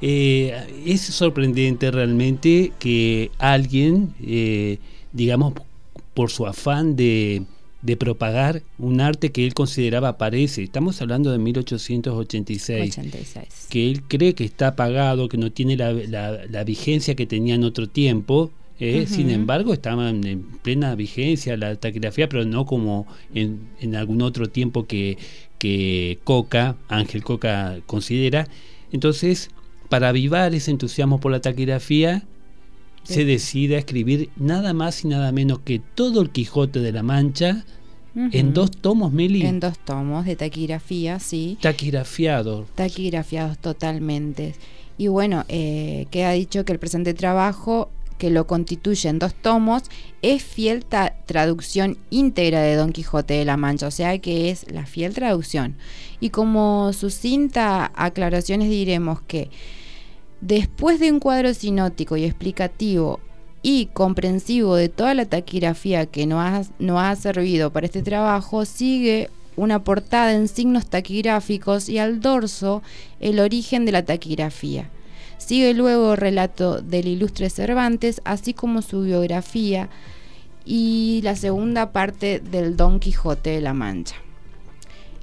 eh, 0.02 0.84
es 0.86 1.02
sorprendente 1.02 1.90
realmente 1.90 2.72
que 2.78 3.32
alguien, 3.40 4.14
eh, 4.22 4.78
digamos, 5.12 5.54
por 6.14 6.30
su 6.30 6.46
afán 6.46 6.96
de 6.96 7.44
de 7.82 7.98
propagar 7.98 8.62
un 8.78 9.02
arte 9.02 9.32
que 9.32 9.46
él 9.46 9.54
consideraba 9.54 10.18
parece, 10.18 10.64
estamos 10.64 11.02
hablando 11.02 11.32
de 11.32 11.40
1886, 11.40 13.00
que 13.70 13.90
él 13.90 14.04
cree 14.04 14.36
que 14.36 14.44
está 14.44 14.68
apagado, 14.68 15.28
que 15.30 15.38
no 15.38 15.52
tiene 15.52 15.76
la, 15.78 16.64
vigencia 16.64 17.16
que 17.16 17.26
tenía 17.26 17.56
en 17.56 17.64
otro 17.64 17.88
tiempo, 17.90 18.52
¿eh? 18.80 19.06
sin 19.08 19.30
embargo 19.32 19.74
estaban 19.74 20.26
en 20.26 20.44
plena 20.44 20.94
vigencia 20.96 21.58
la 21.58 21.76
taquigrafía, 21.76 22.30
pero 22.30 22.46
no 22.46 22.66
como 22.66 23.08
en, 23.34 23.62
en 23.80 23.96
algún 23.96 24.22
otro 24.22 24.48
tiempo 24.48 24.86
que, 24.86 25.18
que 25.58 26.20
Coca, 26.24 26.76
Ángel 26.88 27.24
Coca 27.24 27.80
considera. 27.88 28.48
Entonces, 28.92 29.50
para 29.90 30.10
avivar 30.10 30.54
ese 30.54 30.72
entusiasmo 30.72 31.20
por 31.20 31.32
la 31.32 31.42
taquigrafía, 31.42 32.24
se 33.04 33.26
decide 33.26 33.76
a 33.76 33.80
escribir 33.80 34.30
nada 34.36 34.74
más 34.74 35.04
y 35.04 35.08
nada 35.08 35.32
menos 35.32 35.60
que 35.60 35.80
todo 35.80 36.22
el 36.22 36.30
Quijote 36.30 36.80
de 36.80 36.92
la 36.92 37.04
Mancha 37.04 37.66
en 38.16 38.54
dos 38.54 38.72
tomos, 38.72 39.14
Meli. 39.14 39.44
En 39.44 39.60
dos 39.60 39.80
tomos 39.80 40.26
de 40.26 40.36
taquigrafía, 40.36 41.20
sí. 41.20 41.58
Taquigrafiados. 41.62 42.68
Taquigrafiados 42.76 43.58
totalmente. 43.58 44.54
Y 44.98 45.08
bueno, 45.08 45.46
eh, 45.48 46.08
queda 46.12 46.32
dicho 46.32 46.66
que 46.66 46.74
el 46.74 46.80
presente 46.80 47.14
trabajo 47.14 47.90
que 48.22 48.30
lo 48.30 48.46
constituye 48.46 49.10
en 49.10 49.18
dos 49.18 49.34
tomos, 49.34 49.82
es 50.22 50.44
fiel 50.44 50.86
traducción 51.26 51.98
íntegra 52.12 52.62
de 52.62 52.76
Don 52.76 52.92
Quijote 52.92 53.34
de 53.34 53.46
la 53.46 53.58
Mancha, 53.58 53.88
o 53.88 53.92
sea 53.92 54.20
que 54.20 54.52
es 54.52 54.72
la 54.72 54.86
fiel 54.86 55.16
traducción. 55.16 55.76
Y 56.20 56.30
como 56.30 56.94
sucinta 56.94 57.92
aclaraciones 57.96 58.70
diremos 58.70 59.22
que 59.22 59.50
Después 60.42 61.00
de 61.00 61.12
un 61.12 61.20
cuadro 61.20 61.54
sinótico 61.54 62.18
y 62.18 62.26
explicativo 62.26 63.20
y 63.62 63.86
comprensivo 63.88 64.76
de 64.76 64.90
toda 64.90 65.14
la 65.14 65.26
taquigrafía 65.26 66.08
que 66.08 66.26
nos 66.26 66.40
ha, 66.40 66.64
no 66.80 67.00
ha 67.00 67.16
servido 67.16 67.72
para 67.72 67.86
este 67.86 68.02
trabajo, 68.02 68.66
sigue 68.66 69.30
una 69.56 69.84
portada 69.84 70.34
en 70.34 70.48
signos 70.48 70.88
taquigráficos 70.88 71.90
y 71.90 72.00
al 72.00 72.22
dorso 72.22 72.82
el 73.20 73.40
origen 73.40 73.86
de 73.86 73.92
la 73.92 74.04
taquigrafía. 74.04 74.90
Sigue 75.38 75.76
luego 75.76 76.14
el 76.14 76.18
relato 76.18 76.82
del 76.82 77.08
ilustre 77.08 77.52
Cervantes, 77.52 78.20
así 78.26 78.56
como 78.56 78.82
su 78.82 79.04
biografía 79.04 79.90
y 80.66 81.22
la 81.24 81.36
segunda 81.36 81.92
parte 81.92 82.40
del 82.40 82.78
Don 82.78 83.00
Quijote 83.00 83.52
de 83.52 83.62
la 83.62 83.74
Mancha. 83.74 84.16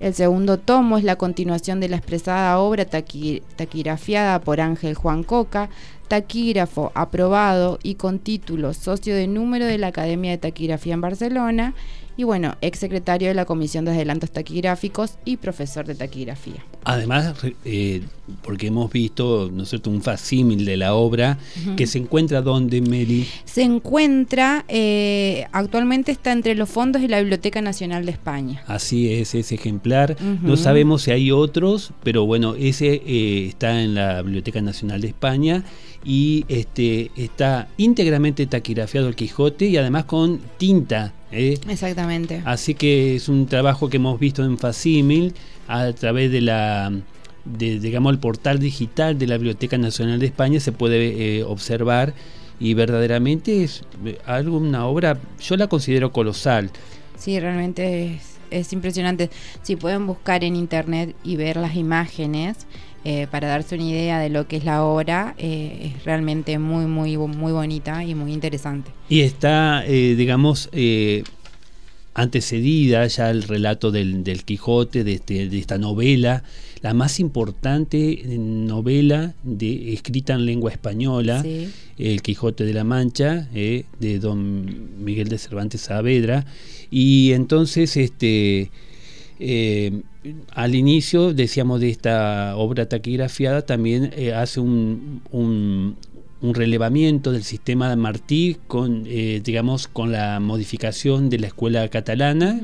El 0.01 0.15
segundo 0.15 0.59
tomo 0.59 0.97
es 0.97 1.03
la 1.03 1.17
continuación 1.17 1.81
de 1.81 1.89
la 1.89 1.97
expresada 1.97 2.59
obra 2.61 2.85
taquigrafiada 2.85 4.41
por 4.41 4.61
Ángel 4.61 4.95
Juan 4.95 5.25
Coca, 5.25 5.71
taquígrafo 6.09 6.91
aprobado 6.95 7.79
y 7.83 7.95
con 7.95 8.19
título 8.19 8.75
socio 8.75 9.15
de 9.15 9.27
número 9.27 9.67
de 9.67 9.79
la 9.79 9.89
Academia 9.89 10.31
de 10.33 10.39
Taquigrafía 10.39 10.95
en 10.95 11.01
Barcelona 11.01 11.75
y 12.19 12.25
bueno, 12.25 12.57
ex 12.63 12.81
secretario 12.81 13.29
de 13.29 13.35
la 13.35 13.45
Comisión 13.45 13.85
de 13.85 13.93
Adelantos 13.93 14.33
Taquigráficos 14.33 15.19
y 15.25 15.37
profesor 15.37 15.87
de 15.87 15.95
taquigrafía. 15.95 16.67
Además, 16.83 17.33
eh, 17.65 18.03
porque 18.43 18.67
hemos 18.67 18.91
visto, 18.91 19.49
¿no 19.53 19.63
es 19.63 19.69
cierto?, 19.69 19.89
un 19.89 20.03
facímil 20.03 20.65
de 20.65 20.77
la 20.77 20.95
obra 20.95 21.39
que 21.77 21.87
se 21.87 21.99
encuentra 21.99 22.43
donde, 22.43 22.81
Meli. 22.81 23.25
Se 23.45 23.63
encuentra, 23.63 24.65
eh, 24.67 25.47
actualmente 25.53 26.11
está 26.11 26.33
entre 26.33 26.57
los 26.57 26.69
fondos 26.69 27.03
de 27.03 27.09
la 27.09 27.21
Biblioteca 27.21 27.63
Nacional 27.63 28.05
de 28.05 28.11
España. 28.11 28.65
Así 28.67 29.13
es, 29.13 29.37
ese 29.37 29.55
ejemplar. 29.55 30.17
No 30.43 30.57
sabemos 30.57 31.03
si 31.03 31.13
hay 31.13 31.31
otros, 31.31 31.93
pero 32.03 32.27
bueno, 32.27 32.57
ese 32.57 33.01
eh, 33.07 33.47
está 33.47 33.81
en 33.81 33.95
la 33.95 34.23
Biblioteca 34.23 34.61
Nacional 34.61 35.03
de 35.03 35.07
España 35.07 35.65
y 36.05 36.45
este 36.49 37.11
está 37.17 37.69
íntegramente 37.77 38.47
taquigrafiado 38.47 39.09
el 39.09 39.17
Quijote 39.17 39.67
y 39.67 39.77
además 39.77 40.05
con 40.05 40.41
tinta. 40.57 41.13
¿eh? 41.33 41.59
Exactamente. 41.69 42.43
Así 42.45 42.75
que 42.75 43.17
es 43.17 43.29
un 43.29 43.47
trabajo 43.47 43.89
que 43.89 43.97
hemos 43.97 44.19
visto 44.19 44.45
en 44.45 44.59
facímil 44.59 45.35
a 45.67 45.93
través 45.93 46.31
de 46.31 46.41
la 46.41 46.93
de, 47.45 47.81
digamos 47.81 48.13
el 48.13 48.19
portal 48.19 48.59
digital 48.59 49.19
de 49.19 49.27
la 49.27 49.37
Biblioteca 49.37 49.79
Nacional 49.79 50.19
de 50.19 50.27
España 50.27 50.61
se 50.61 50.73
puede 50.73 51.39
eh, 51.39 51.45
observar 51.45 52.15
y 52.61 52.75
verdaderamente 52.75 53.65
es 53.65 53.83
eh, 54.05 54.19
algo 54.27 54.59
una 54.59 54.87
obra 54.87 55.19
yo 55.41 55.57
la 55.57 55.67
considero 55.67 56.13
colosal. 56.13 56.71
Sí, 57.17 57.39
realmente 57.41 58.15
es, 58.15 58.39
es 58.51 58.73
impresionante. 58.73 59.31
Si 59.63 59.77
pueden 59.77 60.07
buscar 60.07 60.45
en 60.45 60.57
internet 60.57 61.15
y 61.25 61.37
ver 61.37 61.57
las 61.57 61.75
imágenes, 61.77 62.67
eh, 63.05 63.27
para 63.31 63.49
darse 63.49 63.77
una 63.77 63.85
idea 63.85 64.19
de 64.19 64.29
lo 64.29 64.49
que 64.49 64.57
es 64.57 64.65
la 64.65 64.85
obra, 64.85 65.35
eh, 65.39 65.93
es 65.95 66.05
realmente 66.05 66.59
muy, 66.59 66.87
muy, 66.87 67.17
muy 67.17 67.53
bonita 67.53 68.05
y 68.05 68.15
muy 68.15 68.33
interesante. 68.33 68.91
Y 69.09 69.21
está, 69.21 69.85
eh, 69.87 70.15
digamos, 70.17 70.69
antecedida 72.15 73.07
ya 73.07 73.31
el 73.31 73.45
relato 73.45 73.93
del, 73.93 74.25
Quijote, 74.45 75.05
de, 75.05 75.13
este, 75.15 75.49
de, 75.49 75.59
esta 75.59 75.79
novela, 75.79 76.43
la 76.83 76.93
más 76.93 77.21
importante 77.21 78.23
novela 78.37 79.35
de, 79.45 79.93
escrita 79.93 80.35
en 80.35 80.45
lengua 80.45 80.73
española, 80.73 81.45
El 81.99 82.23
Quijote 82.23 82.65
de 82.65 82.75
la 82.75 82.85
Mancha, 82.85 83.49
de 83.53 84.19
don 84.21 85.05
Miguel 85.05 85.29
de 85.29 85.39
Cervantes 85.39 85.83
Saavedra. 85.83 86.47
Y 86.91 87.33
entonces, 87.33 87.97
este 87.97 88.71
eh, 89.41 90.03
al 90.53 90.75
inicio, 90.75 91.33
decíamos, 91.33 91.81
de 91.81 91.91
esta 91.91 92.57
obra 92.57 92.89
taquigrafiada, 92.89 93.63
también 93.63 94.11
eh, 94.17 94.35
hace 94.35 94.61
un, 94.61 95.23
un, 95.31 95.97
relevamiento 96.41 97.33
del 97.33 97.43
sistema 97.45 97.91
de 97.91 97.97
Martí 97.97 98.57
con, 98.67 99.05
eh, 99.07 99.41
digamos, 99.45 99.89
con 99.89 100.13
la 100.13 100.41
modificación 100.41 101.31
de 101.31 101.39
la 101.39 101.49
escuela 101.49 101.89
catalana, 101.89 102.61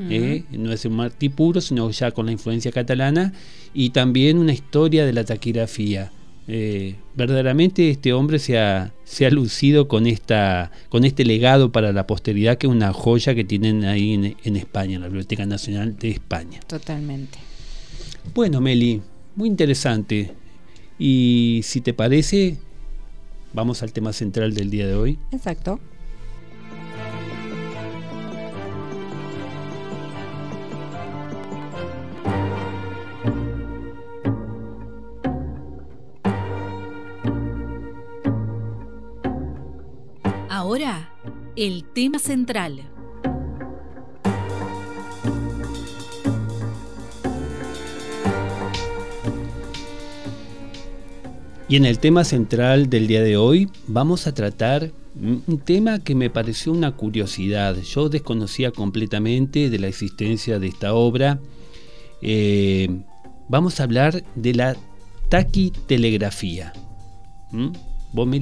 no 0.51 0.71
es 0.71 0.85
un 0.85 0.95
Martí 0.95 1.29
puro, 1.29 1.61
sino 1.61 1.89
ya 1.91 2.11
con 2.11 2.25
la 2.25 2.31
influencia 2.31 2.71
catalana, 2.71 3.33
y 3.73 3.89
también 3.89 4.37
una 4.37 4.53
historia 4.53 5.05
de 5.05 5.13
la 5.13 5.23
taquigrafía. 5.23 6.11
Eh, 6.47 6.95
verdaderamente 7.15 7.89
este 7.89 8.13
hombre 8.13 8.37
se 8.37 8.59
ha, 8.59 8.93
se 9.03 9.25
ha 9.25 9.31
lucido 9.31 9.87
con, 9.87 10.05
esta, 10.05 10.71
con 10.89 11.03
este 11.03 11.25
legado 11.25 11.71
para 11.71 11.91
la 11.91 12.05
posteridad, 12.05 12.57
que 12.57 12.67
es 12.67 12.71
una 12.71 12.93
joya 12.93 13.33
que 13.33 13.43
tienen 13.43 13.85
ahí 13.85 14.13
en, 14.13 14.35
en 14.43 14.55
España, 14.55 14.95
en 14.95 15.01
la 15.01 15.07
Biblioteca 15.07 15.45
Nacional 15.45 15.97
de 15.97 16.09
España. 16.11 16.59
Totalmente. 16.67 17.39
Bueno, 18.33 18.61
Meli, 18.61 19.01
muy 19.35 19.49
interesante. 19.49 20.33
Y 20.99 21.61
si 21.63 21.81
te 21.81 21.93
parece, 21.93 22.57
vamos 23.53 23.81
al 23.83 23.91
tema 23.91 24.13
central 24.13 24.53
del 24.53 24.69
día 24.69 24.87
de 24.87 24.95
hoy. 24.95 25.19
Exacto. 25.31 25.79
Ahora, 40.75 41.09
el 41.55 41.85
tema 41.85 42.19
central. 42.19 42.81
Y 51.69 51.77
en 51.77 51.85
el 51.85 51.99
tema 51.99 52.25
central 52.25 52.89
del 52.89 53.07
día 53.07 53.23
de 53.23 53.37
hoy 53.37 53.69
vamos 53.87 54.27
a 54.27 54.33
tratar 54.33 54.91
un 55.15 55.61
tema 55.63 55.99
que 55.99 56.13
me 56.13 56.29
pareció 56.29 56.73
una 56.73 56.91
curiosidad. 56.91 57.77
Yo 57.77 58.09
desconocía 58.09 58.71
completamente 58.71 59.69
de 59.69 59.79
la 59.79 59.87
existencia 59.87 60.59
de 60.59 60.67
esta 60.67 60.93
obra. 60.93 61.39
Eh, 62.21 62.89
vamos 63.47 63.79
a 63.79 63.83
hablar 63.83 64.25
de 64.35 64.53
la 64.53 64.75
taquitelegrafía. 65.29 66.73
¿Mm? 67.51 67.69
¿Vos 68.11 68.27
me 68.27 68.41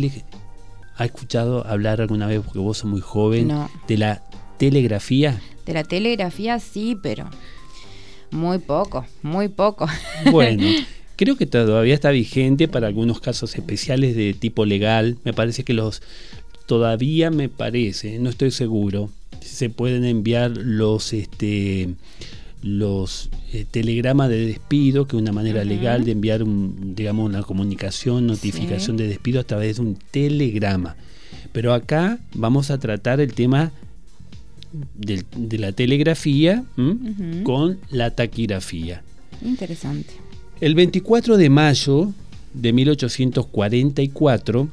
¿Ha 0.96 1.06
escuchado 1.06 1.66
hablar 1.66 2.02
alguna 2.02 2.28
vez, 2.28 2.42
porque 2.44 2.60
vos 2.60 2.78
sos 2.78 2.90
muy 2.90 3.02
joven, 3.02 3.52
de 3.88 3.98
la 3.98 4.22
telegrafía? 4.58 5.42
De 5.66 5.74
la 5.74 5.84
telegrafía 5.84 6.60
sí, 6.60 6.98
pero 7.02 7.30
muy 8.32 8.60
poco, 8.60 9.06
muy 9.22 9.48
poco. 9.48 9.88
Bueno, 10.32 10.64
creo 11.16 11.36
que 11.36 11.46
todavía 11.46 11.94
está 11.94 12.12
vigente 12.12 12.68
para 12.68 12.88
algunos 12.88 13.20
casos 13.20 13.56
especiales 13.56 14.16
de 14.16 14.34
tipo 14.34 14.66
legal. 14.66 15.18
Me 15.24 15.34
parece 15.34 15.64
que 15.64 15.74
los 15.74 16.02
todavía 16.66 17.30
me 17.30 17.50
parece, 17.50 18.20
no 18.20 18.30
estoy 18.30 18.52
seguro, 18.52 19.10
se 19.42 19.70
pueden 19.70 20.06
enviar 20.06 20.52
los 20.52 21.14
este 21.14 21.90
los 22.64 23.30
eh, 23.52 23.66
telegramas 23.70 24.30
de 24.30 24.46
despido, 24.46 25.06
que 25.06 25.18
es 25.18 25.22
una 25.22 25.34
manera 25.34 25.64
legal 25.66 26.06
de 26.06 26.14
enviar 26.14 26.42
un, 26.44 26.96
digamos, 26.96 27.30
una 27.30 27.44
comunicación, 27.44 28.26
notificación 28.26 28.98
de 28.98 29.08
despido 29.08 29.42
a 29.42 29.44
través 29.44 29.76
de 29.76 29.82
un 29.84 29.98
telegrama. 30.12 30.96
Pero 31.52 31.74
acá 31.74 32.20
vamos 32.34 32.72
a 32.72 32.80
tratar 32.80 33.20
el 33.20 33.34
tema 33.34 33.72
de 34.96 35.58
la 35.60 35.72
telegrafía 35.72 36.64
con 37.44 37.78
la 37.92 38.12
taquigrafía. 38.12 39.04
Interesante. 39.44 40.14
El 40.62 40.74
24 40.74 41.38
de 41.38 41.50
mayo 41.50 42.14
de 42.54 42.74
1844, 42.74 44.68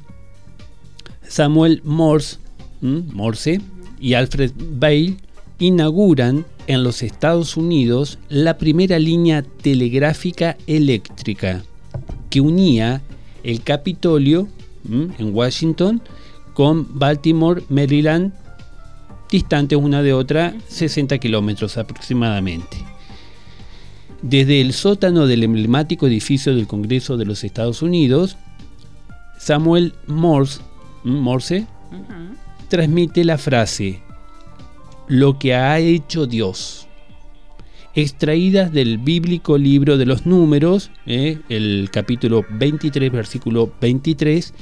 Samuel 1.28 1.82
Morse, 1.84 2.38
Morse 2.80 3.60
y 4.00 4.14
Alfred 4.14 4.52
Bale 4.56 5.16
inauguran 5.58 6.46
en 6.70 6.84
los 6.84 7.02
Estados 7.02 7.56
Unidos 7.56 8.20
la 8.28 8.56
primera 8.56 9.00
línea 9.00 9.42
telegráfica 9.42 10.56
eléctrica 10.68 11.64
que 12.30 12.40
unía 12.40 13.02
el 13.42 13.62
Capitolio 13.62 14.46
en 14.88 15.34
Washington 15.34 16.00
con 16.54 16.86
Baltimore, 16.96 17.64
Maryland, 17.68 18.32
distantes 19.28 19.76
una 19.78 20.00
de 20.02 20.12
otra 20.12 20.54
60 20.68 21.18
kilómetros 21.18 21.76
aproximadamente. 21.76 22.76
Desde 24.22 24.60
el 24.60 24.72
sótano 24.72 25.26
del 25.26 25.42
emblemático 25.42 26.06
edificio 26.06 26.54
del 26.54 26.68
Congreso 26.68 27.16
de 27.16 27.24
los 27.24 27.42
Estados 27.42 27.82
Unidos, 27.82 28.36
Samuel 29.40 29.92
Morse, 30.06 30.60
Morse 31.02 31.66
transmite 32.68 33.24
la 33.24 33.38
frase 33.38 34.02
lo 35.10 35.40
que 35.40 35.54
ha 35.54 35.80
hecho 35.80 36.28
Dios, 36.28 36.86
extraídas 37.96 38.72
del 38.72 38.96
bíblico 38.96 39.58
libro 39.58 39.98
de 39.98 40.06
los 40.06 40.24
números, 40.24 40.92
eh, 41.04 41.40
el 41.48 41.88
capítulo 41.92 42.46
23, 42.48 43.10
versículo 43.10 43.72
23, 43.80 44.54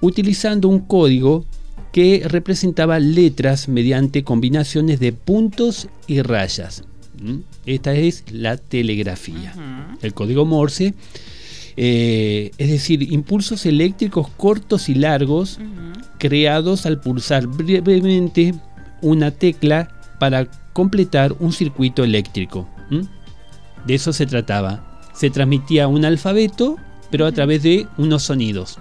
utilizando 0.00 0.66
un 0.66 0.80
código 0.80 1.44
que 1.92 2.24
representaba 2.26 2.98
letras 2.98 3.68
mediante 3.68 4.24
combinaciones 4.24 4.98
de 4.98 5.12
puntos 5.12 5.88
y 6.08 6.22
rayas. 6.22 6.82
¿Mm? 7.22 7.36
Esta 7.64 7.94
es 7.94 8.24
la 8.32 8.56
telegrafía. 8.56 9.54
El 10.02 10.12
código 10.12 10.44
Morse 10.44 10.92
Eh, 11.80 12.50
es 12.58 12.70
decir, 12.70 13.12
impulsos 13.12 13.64
eléctricos 13.64 14.26
cortos 14.36 14.88
y 14.88 14.96
largos 14.96 15.60
creados 16.18 16.86
al 16.86 17.00
pulsar 17.00 17.46
brevemente 17.46 18.52
una 19.02 19.30
tecla 19.30 19.88
para 20.18 20.46
completar 20.72 21.34
un 21.38 21.52
circuito 21.52 22.04
eléctrico. 22.04 22.68
De 23.84 23.94
eso 23.94 24.12
se 24.12 24.26
trataba. 24.26 25.00
Se 25.14 25.30
transmitía 25.30 25.88
un 25.88 26.04
alfabeto, 26.04 26.76
pero 27.10 27.26
a 27.26 27.32
través 27.32 27.62
de 27.62 27.86
unos 27.96 28.24
sonidos. 28.24 28.78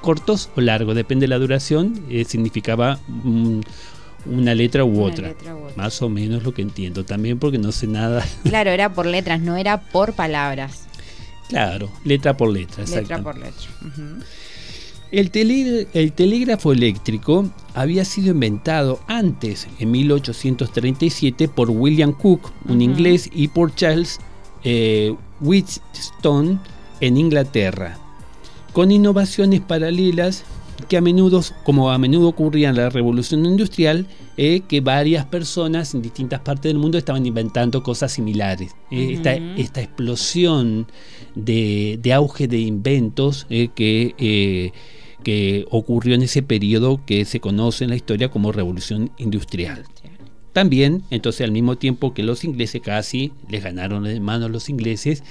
Cortos 0.00 0.50
o 0.56 0.60
largos, 0.60 0.94
depende 0.94 1.24
de 1.24 1.28
la 1.28 1.38
duración, 1.38 2.06
eh, 2.08 2.24
significaba 2.24 2.98
una 4.24 4.54
letra 4.54 4.84
u, 4.84 5.02
otra. 5.02 5.34
Más 5.76 6.00
o 6.00 6.08
menos 6.08 6.42
lo 6.42 6.54
que 6.54 6.62
entiendo. 6.62 7.04
También 7.04 7.38
porque 7.38 7.58
no 7.58 7.72
sé 7.72 7.86
nada. 7.86 8.24
Claro, 8.44 8.70
era 8.70 8.92
por 8.92 9.06
letras, 9.06 9.40
no 9.40 9.56
era 9.56 9.80
por 9.80 10.14
palabras. 10.14 10.84
Claro, 11.48 11.90
letra 12.04 12.36
por 12.36 12.50
letra. 12.50 12.84
Letra 12.84 13.20
por 13.20 13.36
letra. 13.36 13.68
El, 15.12 15.88
el, 15.92 16.12
telégrafo 16.12 16.72
eléctrico 16.72 17.50
había 17.74 18.04
sido 18.04 18.30
inventado 18.30 19.00
antes, 19.08 19.66
en 19.80 19.90
1837, 19.90 21.48
por 21.48 21.68
William 21.70 22.12
Cook, 22.12 22.52
un 22.68 22.80
inglés, 22.80 23.28
y 23.32 23.48
por 23.48 23.74
Charles 23.74 24.20
eh, 24.62 25.12
Wheatstone 25.40 26.60
en 27.00 27.16
Inglaterra, 27.16 27.98
con 28.72 28.92
innovaciones 28.92 29.60
paralelas 29.60 30.44
que 30.88 30.96
a 30.96 31.00
menudo, 31.00 31.42
como 31.64 31.90
a 31.90 31.98
menudo 31.98 32.28
ocurría 32.28 32.70
en 32.70 32.76
la 32.76 32.88
revolución 32.88 33.44
industrial, 33.44 34.06
eh, 34.36 34.62
que 34.68 34.80
varias 34.80 35.26
personas 35.26 35.92
en 35.92 36.02
distintas 36.02 36.40
partes 36.40 36.70
del 36.70 36.78
mundo 36.78 36.96
estaban 36.98 37.26
inventando 37.26 37.82
cosas 37.82 38.12
similares. 38.12 38.76
Eh, 38.92 39.20
esta, 39.56 39.80
explosión 39.80 40.86
de, 41.34 42.00
auge 42.14 42.46
de 42.46 42.60
inventos 42.60 43.46
que 43.48 44.72
que 45.22 45.66
ocurrió 45.70 46.14
en 46.14 46.22
ese 46.22 46.42
periodo 46.42 47.00
que 47.04 47.24
se 47.24 47.40
conoce 47.40 47.84
en 47.84 47.90
la 47.90 47.96
historia 47.96 48.30
como 48.30 48.52
Revolución 48.52 49.10
Industrial. 49.18 49.84
También, 50.52 51.04
entonces, 51.10 51.42
al 51.42 51.52
mismo 51.52 51.78
tiempo 51.78 52.12
que 52.12 52.24
los 52.24 52.44
ingleses 52.44 52.80
casi 52.82 53.32
les 53.48 53.62
ganaron 53.62 54.02
de 54.04 54.18
mano 54.18 54.48
los 54.48 54.68
ingleses 54.68 55.22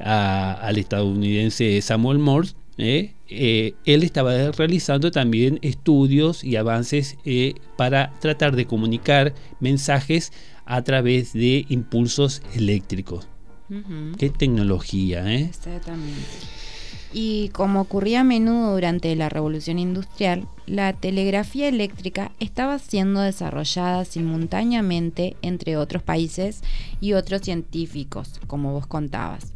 al 0.00 0.76
estadounidense 0.78 1.80
Samuel 1.80 2.18
Morse, 2.18 2.54
¿eh? 2.76 3.14
Eh, 3.28 3.74
él 3.84 4.02
estaba 4.02 4.50
realizando 4.52 5.10
también 5.10 5.58
estudios 5.62 6.44
y 6.44 6.56
avances 6.56 7.16
eh, 7.24 7.54
para 7.76 8.12
tratar 8.20 8.56
de 8.56 8.66
comunicar 8.66 9.34
mensajes 9.60 10.32
a 10.66 10.82
través 10.82 11.32
de 11.32 11.64
impulsos 11.68 12.42
eléctricos. 12.54 13.28
Qué 14.18 14.28
tecnología, 14.30 15.32
¿eh? 15.32 15.46
Exactamente. 15.48 16.20
Y 17.16 17.50
como 17.50 17.80
ocurría 17.80 18.22
a 18.22 18.24
menudo 18.24 18.72
durante 18.72 19.14
la 19.14 19.28
Revolución 19.28 19.78
Industrial, 19.78 20.48
la 20.66 20.92
telegrafía 20.92 21.68
eléctrica 21.68 22.32
estaba 22.40 22.80
siendo 22.80 23.20
desarrollada 23.20 24.04
simultáneamente 24.04 25.36
entre 25.40 25.76
otros 25.76 26.02
países 26.02 26.62
y 27.00 27.12
otros 27.12 27.42
científicos, 27.42 28.40
como 28.48 28.72
vos 28.72 28.88
contabas, 28.88 29.52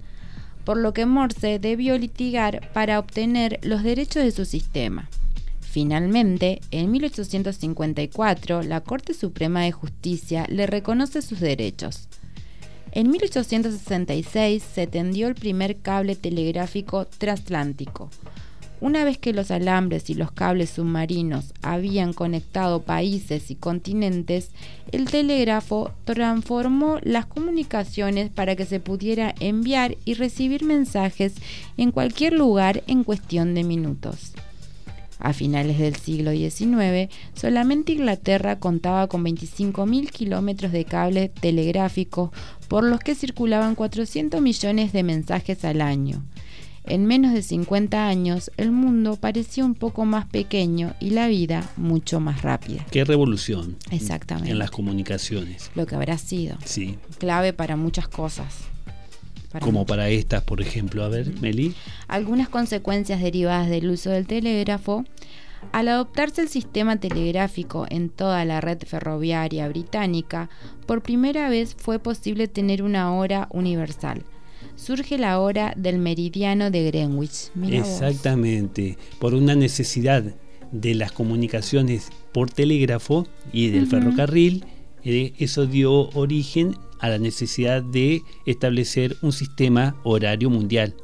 por 0.64 0.76
lo 0.76 0.92
que 0.92 1.04
Morse 1.04 1.58
debió 1.58 1.98
litigar 1.98 2.70
para 2.72 3.00
obtener 3.00 3.58
los 3.64 3.82
derechos 3.82 4.22
de 4.22 4.30
su 4.30 4.44
sistema. 4.44 5.10
Finalmente, 5.60 6.60
en 6.70 6.92
1854, 6.92 8.62
la 8.62 8.82
Corte 8.82 9.14
Suprema 9.14 9.62
de 9.62 9.72
Justicia 9.72 10.46
le 10.48 10.68
reconoce 10.68 11.22
sus 11.22 11.40
derechos 11.40 12.08
en 12.98 13.12
1866 13.12 14.60
se 14.74 14.88
tendió 14.88 15.28
el 15.28 15.36
primer 15.36 15.76
cable 15.76 16.16
telegráfico 16.16 17.04
transatlántico. 17.04 18.10
Una 18.80 19.04
vez 19.04 19.18
que 19.18 19.32
los 19.32 19.52
alambres 19.52 20.10
y 20.10 20.14
los 20.14 20.32
cables 20.32 20.70
submarinos 20.70 21.54
habían 21.62 22.12
conectado 22.12 22.82
países 22.82 23.52
y 23.52 23.54
continentes, 23.54 24.50
el 24.90 25.04
telégrafo 25.04 25.92
transformó 26.02 26.98
las 27.04 27.26
comunicaciones 27.26 28.30
para 28.30 28.56
que 28.56 28.66
se 28.66 28.80
pudiera 28.80 29.32
enviar 29.38 29.96
y 30.04 30.14
recibir 30.14 30.64
mensajes 30.64 31.34
en 31.76 31.92
cualquier 31.92 32.32
lugar 32.32 32.82
en 32.88 33.04
cuestión 33.04 33.54
de 33.54 33.62
minutos. 33.62 34.32
A 35.18 35.32
finales 35.32 35.78
del 35.78 35.96
siglo 35.96 36.30
XIX, 36.30 37.12
solamente 37.34 37.92
Inglaterra 37.92 38.58
contaba 38.58 39.08
con 39.08 39.24
25.000 39.24 40.10
kilómetros 40.10 40.72
de 40.72 40.84
cable 40.84 41.28
telegráfico 41.28 42.32
por 42.68 42.84
los 42.84 43.00
que 43.00 43.14
circulaban 43.14 43.74
400 43.74 44.40
millones 44.40 44.92
de 44.92 45.02
mensajes 45.02 45.64
al 45.64 45.80
año. 45.80 46.22
En 46.84 47.04
menos 47.04 47.34
de 47.34 47.42
50 47.42 48.08
años, 48.08 48.50
el 48.56 48.72
mundo 48.72 49.16
parecía 49.16 49.64
un 49.64 49.74
poco 49.74 50.06
más 50.06 50.24
pequeño 50.24 50.94
y 51.00 51.10
la 51.10 51.28
vida 51.28 51.68
mucho 51.76 52.18
más 52.18 52.40
rápida. 52.40 52.86
Qué 52.90 53.04
revolución. 53.04 53.76
Exactamente. 53.90 54.52
En 54.52 54.58
las 54.58 54.70
comunicaciones. 54.70 55.70
Lo 55.74 55.84
que 55.84 55.96
habrá 55.96 56.16
sido. 56.16 56.56
Sí. 56.64 56.96
Clave 57.18 57.52
para 57.52 57.76
muchas 57.76 58.08
cosas. 58.08 58.54
Como 59.60 59.86
para 59.86 60.08
estas, 60.08 60.42
por 60.42 60.60
ejemplo. 60.60 61.04
A 61.04 61.08
ver, 61.08 61.40
Meli. 61.40 61.74
Algunas 62.06 62.48
consecuencias 62.48 63.20
derivadas 63.20 63.68
del 63.68 63.90
uso 63.90 64.10
del 64.10 64.26
telégrafo. 64.26 65.04
Al 65.72 65.88
adoptarse 65.88 66.40
el 66.40 66.48
sistema 66.48 67.00
telegráfico 67.00 67.86
en 67.90 68.10
toda 68.10 68.44
la 68.44 68.60
red 68.60 68.78
ferroviaria 68.86 69.68
británica, 69.68 70.48
por 70.86 71.02
primera 71.02 71.48
vez 71.48 71.74
fue 71.76 71.98
posible 71.98 72.48
tener 72.48 72.82
una 72.82 73.12
hora 73.12 73.48
universal. 73.50 74.22
Surge 74.76 75.18
la 75.18 75.40
hora 75.40 75.74
del 75.76 75.98
meridiano 75.98 76.70
de 76.70 76.84
Greenwich. 76.84 77.50
Exactamente, 77.70 78.96
por 79.18 79.34
una 79.34 79.56
necesidad 79.56 80.22
de 80.70 80.94
las 80.94 81.12
comunicaciones 81.12 82.10
por 82.32 82.50
telégrafo 82.50 83.26
y 83.52 83.70
del 83.70 83.86
ferrocarril, 83.86 84.64
eh, 85.04 85.32
eso 85.38 85.66
dio 85.66 86.10
origen 86.10 86.76
a 86.98 87.08
la 87.08 87.18
necesidad 87.18 87.82
de 87.82 88.22
establecer 88.46 89.16
un 89.22 89.32
sistema 89.32 89.96
horario 90.04 90.50
mundial, 90.50 90.94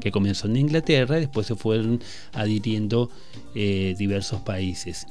que 0.00 0.10
comenzó 0.10 0.46
en 0.46 0.56
Inglaterra 0.56 1.16
y 1.16 1.20
después 1.20 1.46
se 1.46 1.54
fueron 1.54 2.00
adhiriendo 2.32 3.10
eh, 3.54 3.94
diversos 3.98 4.40
países. 4.40 5.06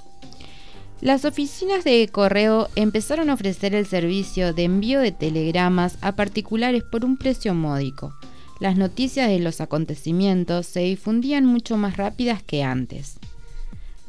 Las 1.01 1.23
oficinas 1.23 1.85
de 1.85 2.09
correo 2.11 2.67
empezaron 2.75 3.29
a 3.29 3.33
ofrecer 3.33 3.73
el 3.73 3.85
servicio 3.85 4.53
de 4.53 4.65
envío 4.65 4.99
de 4.99 5.13
telegramas 5.13 5.97
a 6.01 6.15
particulares 6.15 6.83
por 6.83 7.05
un 7.05 7.17
precio 7.17 7.53
módico. 7.53 8.13
Las 8.59 8.75
noticias 8.75 9.29
de 9.29 9.39
los 9.39 9.61
acontecimientos 9.61 10.65
se 10.65 10.81
difundían 10.81 11.45
mucho 11.45 11.77
más 11.77 11.95
rápidas 11.95 12.43
que 12.43 12.63
antes. 12.63 13.17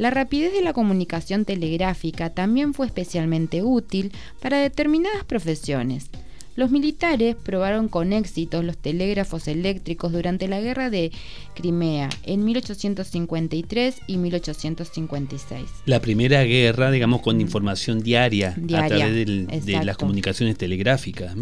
La 0.00 0.08
rapidez 0.08 0.54
de 0.54 0.62
la 0.62 0.72
comunicación 0.72 1.44
telegráfica 1.44 2.30
también 2.30 2.72
fue 2.72 2.86
especialmente 2.86 3.62
útil 3.62 4.12
para 4.40 4.56
determinadas 4.56 5.24
profesiones. 5.24 6.08
Los 6.56 6.70
militares 6.70 7.36
probaron 7.36 7.88
con 7.88 8.14
éxito 8.14 8.62
los 8.62 8.78
telégrafos 8.78 9.46
eléctricos 9.46 10.10
durante 10.10 10.48
la 10.48 10.58
guerra 10.58 10.88
de 10.88 11.12
Crimea 11.54 12.08
en 12.22 12.46
1853 12.46 13.96
y 14.06 14.16
1856. 14.16 15.68
La 15.84 16.00
primera 16.00 16.44
guerra, 16.44 16.90
digamos, 16.90 17.20
con 17.20 17.38
información 17.38 18.00
diaria, 18.00 18.56
a 18.56 18.86
través 18.86 19.14
de 19.66 19.84
las 19.84 19.98
comunicaciones 19.98 20.56
telegráficas. 20.56 21.36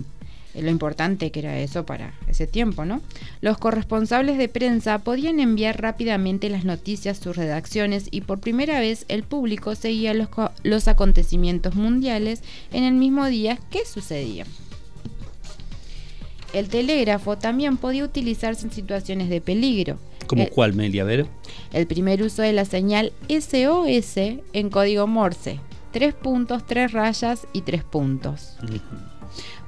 Eh, 0.59 0.63
lo 0.63 0.71
importante 0.71 1.31
que 1.31 1.41
era 1.41 1.59
eso 1.59 1.87
para 1.87 2.15
ese 2.27 2.47
tiempo, 2.47 2.85
¿no? 2.85 3.01
Los 3.41 3.59
corresponsables 3.59 4.39
de 4.39 4.49
prensa 4.49 4.99
podían 4.99 5.41
enviar 5.41 5.81
rápidamente 5.81 6.49
las 6.49 6.65
noticias, 6.65 7.19
sus 7.19 7.37
redacciones 7.37 8.09
y 8.11 8.23
por 8.23 8.41
primera 8.41 8.81
vez 8.81 9.05
el 9.09 9.23
público 9.23 9.75
seguía 9.75 10.15
los, 10.15 10.29
los 10.63 10.89
acontecimientos 10.89 11.75
mundiales 11.75 12.43
en 12.73 12.85
el 12.85 12.95
mismo 12.95 13.27
día 13.27 13.59
que 13.71 13.85
sucedían. 13.87 14.47
El 16.53 16.69
telégrafo 16.69 17.37
también 17.37 17.77
podía 17.77 18.05
utilizarse 18.05 18.67
en 18.67 18.73
situaciones 18.73 19.29
de 19.29 19.41
peligro. 19.41 19.99
¿Como 20.27 20.45
eh, 20.45 20.51
cuál, 20.53 20.75
Melia? 20.75 21.03
A 21.03 21.07
ver. 21.07 21.27
El 21.73 21.87
primer 21.87 22.23
uso 22.23 22.43
de 22.43 22.53
la 22.53 22.65
señal 22.65 23.13
SOS 23.29 24.17
en 24.53 24.71
código 24.71 25.07
Morse. 25.07 25.61
Tres 25.93 26.15
puntos, 26.15 26.67
tres 26.67 26.93
rayas 26.93 27.47
y 27.53 27.63
tres 27.63 27.85
puntos 27.85 28.57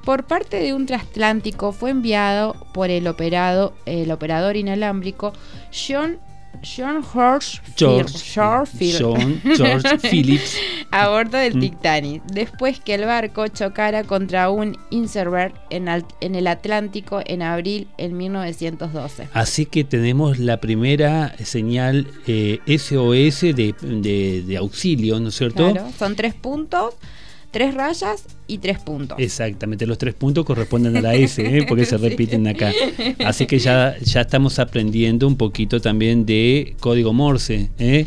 por 0.05 0.25
parte 0.25 0.59
de 0.59 0.75
un 0.75 0.87
transatlántico 0.87 1.73
fue 1.73 1.91
enviado 1.91 2.55
por 2.73 2.91
el, 2.91 3.07
operado, 3.07 3.75
el 3.87 4.11
operador 4.11 4.57
inalámbrico 4.57 5.33
John 5.73 6.19
John 6.63 7.03
George, 7.03 7.61
Phillips 10.11 10.57
a 10.91 11.09
bordo 11.09 11.39
del 11.39 11.57
mm. 11.57 11.61
Titanic, 11.61 12.23
después 12.25 12.81
que 12.81 12.95
el 12.95 13.07
barco 13.07 13.47
chocara 13.49 14.05
contra 14.05 14.51
un 14.51 14.77
iceberg 14.91 15.55
en, 15.71 15.89
en, 15.89 16.35
el 16.35 16.47
Atlántico 16.47 17.23
en 17.25 17.41
abril 17.43 17.89
en 17.97 18.17
1912. 18.17 19.29
Así 19.33 19.67
que 19.67 19.85
tenemos 19.85 20.39
la 20.39 20.61
primera 20.61 21.35
señal 21.43 22.07
SOS 22.27 23.45
eh, 23.45 23.55
de, 23.55 24.43
de, 24.47 24.57
auxilio, 24.57 25.19
¿no 25.21 25.29
es 25.29 25.37
cierto? 25.37 25.73
Claro, 25.73 25.91
son 25.97 26.17
tres 26.17 26.35
puntos 26.35 26.95
tres 27.51 27.75
rayas 27.75 28.25
y 28.47 28.59
tres 28.59 28.79
puntos. 28.79 29.19
Exactamente, 29.19 29.87
los 29.87 29.99
tres 29.99 30.15
puntos 30.15 30.45
corresponden 30.45 30.97
a 30.97 31.01
la 31.01 31.15
S, 31.15 31.43
¿eh? 31.43 31.65
porque 31.69 31.85
se 31.85 31.97
repiten 31.97 32.47
acá. 32.47 32.73
Así 33.25 33.47
que 33.47 33.59
ya, 33.59 33.97
ya 33.99 34.23
estamos 34.23 34.59
aprendiendo 34.59 35.27
un 35.27 35.37
poquito 35.37 35.81
también 35.81 36.27
de 36.27 36.77
código 36.81 37.13
Morse. 37.13 37.71
¿eh? 37.79 38.07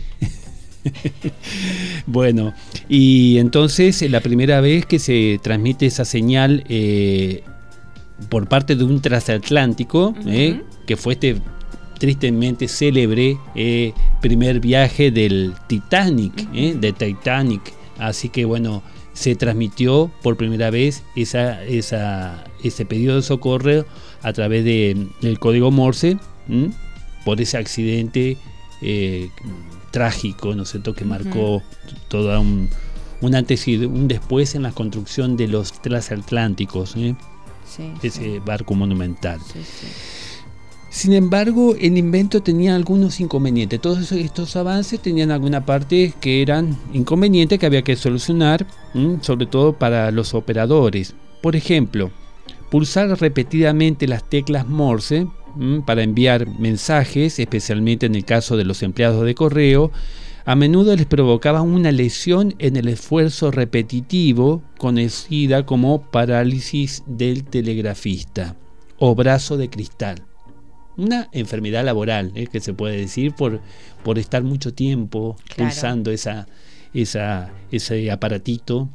bueno, 2.05 2.53
y 2.89 3.37
entonces 3.37 4.01
la 4.09 4.21
primera 4.21 4.61
vez 4.61 4.85
que 4.85 4.99
se 4.99 5.39
transmite 5.41 5.85
esa 5.85 6.05
señal 6.05 6.63
eh, 6.69 7.43
por 8.29 8.47
parte 8.47 8.75
de 8.75 8.83
un 8.83 9.01
transatlántico, 9.01 10.15
que 10.85 10.97
fue 10.97 11.13
este 11.13 11.37
tristemente 11.99 12.67
célebre 12.67 13.37
primer 14.21 14.59
viaje 14.59 15.11
del 15.11 15.53
Titanic, 15.67 16.49
de 16.51 16.91
Titanic. 16.93 17.73
Así 17.97 18.29
que 18.29 18.43
bueno, 18.43 18.83
se 19.13 19.35
transmitió 19.35 20.11
por 20.21 20.37
primera 20.37 20.69
vez 20.69 21.03
esa, 21.15 21.63
esa, 21.63 22.43
ese 22.63 22.85
pedido 22.85 23.15
de 23.15 23.21
socorro 23.21 23.85
a 24.21 24.33
través 24.33 24.65
de, 24.65 25.07
del 25.21 25.39
código 25.39 25.71
Morse 25.71 26.17
por 27.23 27.39
ese 27.39 27.57
accidente 27.57 28.37
eh, 28.81 29.29
trágico, 29.91 30.55
¿no 30.55 30.63
es 30.63 30.69
cierto?, 30.71 30.93
que 30.93 31.05
marcó 31.05 31.61
todo 32.07 32.39
un, 32.41 32.69
un, 33.21 33.35
antes 33.35 33.67
y 33.67 33.77
un 33.77 34.07
después 34.07 34.55
en 34.55 34.63
la 34.63 34.71
construcción 34.71 35.37
de 35.37 35.47
los 35.47 35.71
transatlánticos, 35.81 36.95
¿eh? 36.97 37.15
ese 38.01 38.39
barco 38.39 38.73
monumental. 38.73 39.39
Sin 40.93 41.13
embargo, 41.13 41.75
el 41.81 41.97
invento 41.97 42.43
tenía 42.43 42.75
algunos 42.75 43.19
inconvenientes. 43.19 43.81
Todos 43.81 44.11
estos 44.11 44.55
avances 44.55 44.99
tenían 44.99 45.31
alguna 45.31 45.65
parte 45.65 46.13
que 46.21 46.43
eran 46.43 46.77
inconvenientes 46.93 47.57
que 47.57 47.65
había 47.65 47.81
que 47.81 47.95
solucionar, 47.95 48.67
sobre 49.21 49.47
todo 49.47 49.73
para 49.73 50.11
los 50.11 50.35
operadores. 50.35 51.15
Por 51.41 51.55
ejemplo, 51.55 52.11
pulsar 52.69 53.09
repetidamente 53.19 54.07
las 54.07 54.29
teclas 54.29 54.67
Morse 54.67 55.25
para 55.83 56.03
enviar 56.03 56.47
mensajes, 56.59 57.39
especialmente 57.39 58.05
en 58.05 58.13
el 58.13 58.23
caso 58.23 58.55
de 58.55 58.63
los 58.63 58.83
empleados 58.83 59.25
de 59.25 59.33
correo, 59.33 59.91
a 60.45 60.55
menudo 60.55 60.95
les 60.95 61.07
provocaba 61.07 61.63
una 61.63 61.91
lesión 61.91 62.53
en 62.59 62.75
el 62.75 62.87
esfuerzo 62.87 63.49
repetitivo 63.49 64.61
conocida 64.77 65.65
como 65.65 66.03
parálisis 66.11 67.01
del 67.07 67.45
telegrafista 67.45 68.55
o 68.99 69.15
brazo 69.15 69.57
de 69.57 69.71
cristal 69.71 70.23
una 70.97 71.29
enfermedad 71.31 71.83
laboral, 71.83 72.31
¿eh? 72.35 72.47
que 72.47 72.59
se 72.59 72.73
puede 72.73 72.97
decir, 72.97 73.33
por, 73.33 73.61
por 74.03 74.19
estar 74.19 74.43
mucho 74.43 74.73
tiempo 74.73 75.35
pulsando 75.57 76.11
esa, 76.11 76.47
esa, 76.93 77.51
ese 77.71 78.11
aparatito 78.11 78.89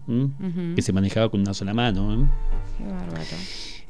que 0.74 0.82
se 0.82 0.92
manejaba 0.92 1.30
con 1.30 1.40
una 1.40 1.54
sola 1.54 1.74
mano. 1.74 2.28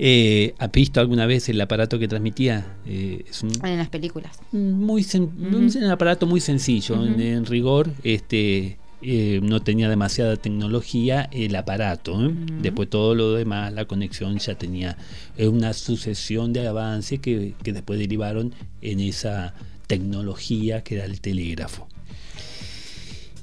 Eh, 0.00 0.54
¿Ha 0.58 0.68
visto 0.68 1.00
alguna 1.00 1.26
vez 1.26 1.48
el 1.48 1.60
aparato 1.60 1.98
que 1.98 2.06
transmitía? 2.06 2.76
Eh, 2.86 3.24
en 3.64 3.78
las 3.78 3.88
películas. 3.88 4.38
Muy 4.52 5.04
un 5.14 5.84
aparato 5.90 6.26
muy 6.26 6.40
sencillo, 6.40 7.04
en, 7.04 7.44
rigor, 7.46 7.90
este 8.04 8.78
eh, 9.00 9.40
no 9.42 9.60
tenía 9.60 9.88
demasiada 9.88 10.36
tecnología 10.36 11.28
el 11.32 11.54
aparato. 11.54 12.20
¿eh? 12.24 12.34
Después 12.60 12.90
todo 12.90 13.14
lo 13.14 13.34
demás, 13.34 13.72
la 13.72 13.84
conexión 13.84 14.38
ya 14.38 14.56
tenía 14.56 14.96
una 15.38 15.72
sucesión 15.72 16.52
de 16.52 16.66
avances 16.66 17.20
que, 17.20 17.54
después 17.62 17.98
derivaron 17.98 18.54
en 18.82 19.00
esa 19.00 19.54
tecnología 19.86 20.82
que 20.82 20.96
era 20.96 21.04
el 21.04 21.20
telégrafo. 21.20 21.86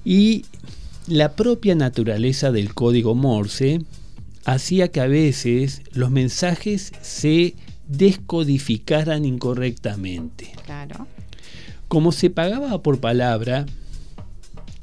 Y 0.04 0.46
la 1.08 1.36
propia 1.36 1.76
naturaleza 1.76 2.52
del 2.52 2.74
código 2.74 3.16
Morse 3.16 3.82
hacía 4.44 4.90
que 4.90 5.02
a 5.02 5.08
veces 5.08 5.82
los 5.92 6.12
mensajes 6.12 6.92
se 7.02 7.56
descodificaran 7.88 9.26
incorrectamente. 9.26 10.52
Claro. 10.66 11.08
Como 11.88 12.12
se 12.12 12.30
pagaba 12.30 12.82
por 12.82 13.00
palabra, 13.00 13.66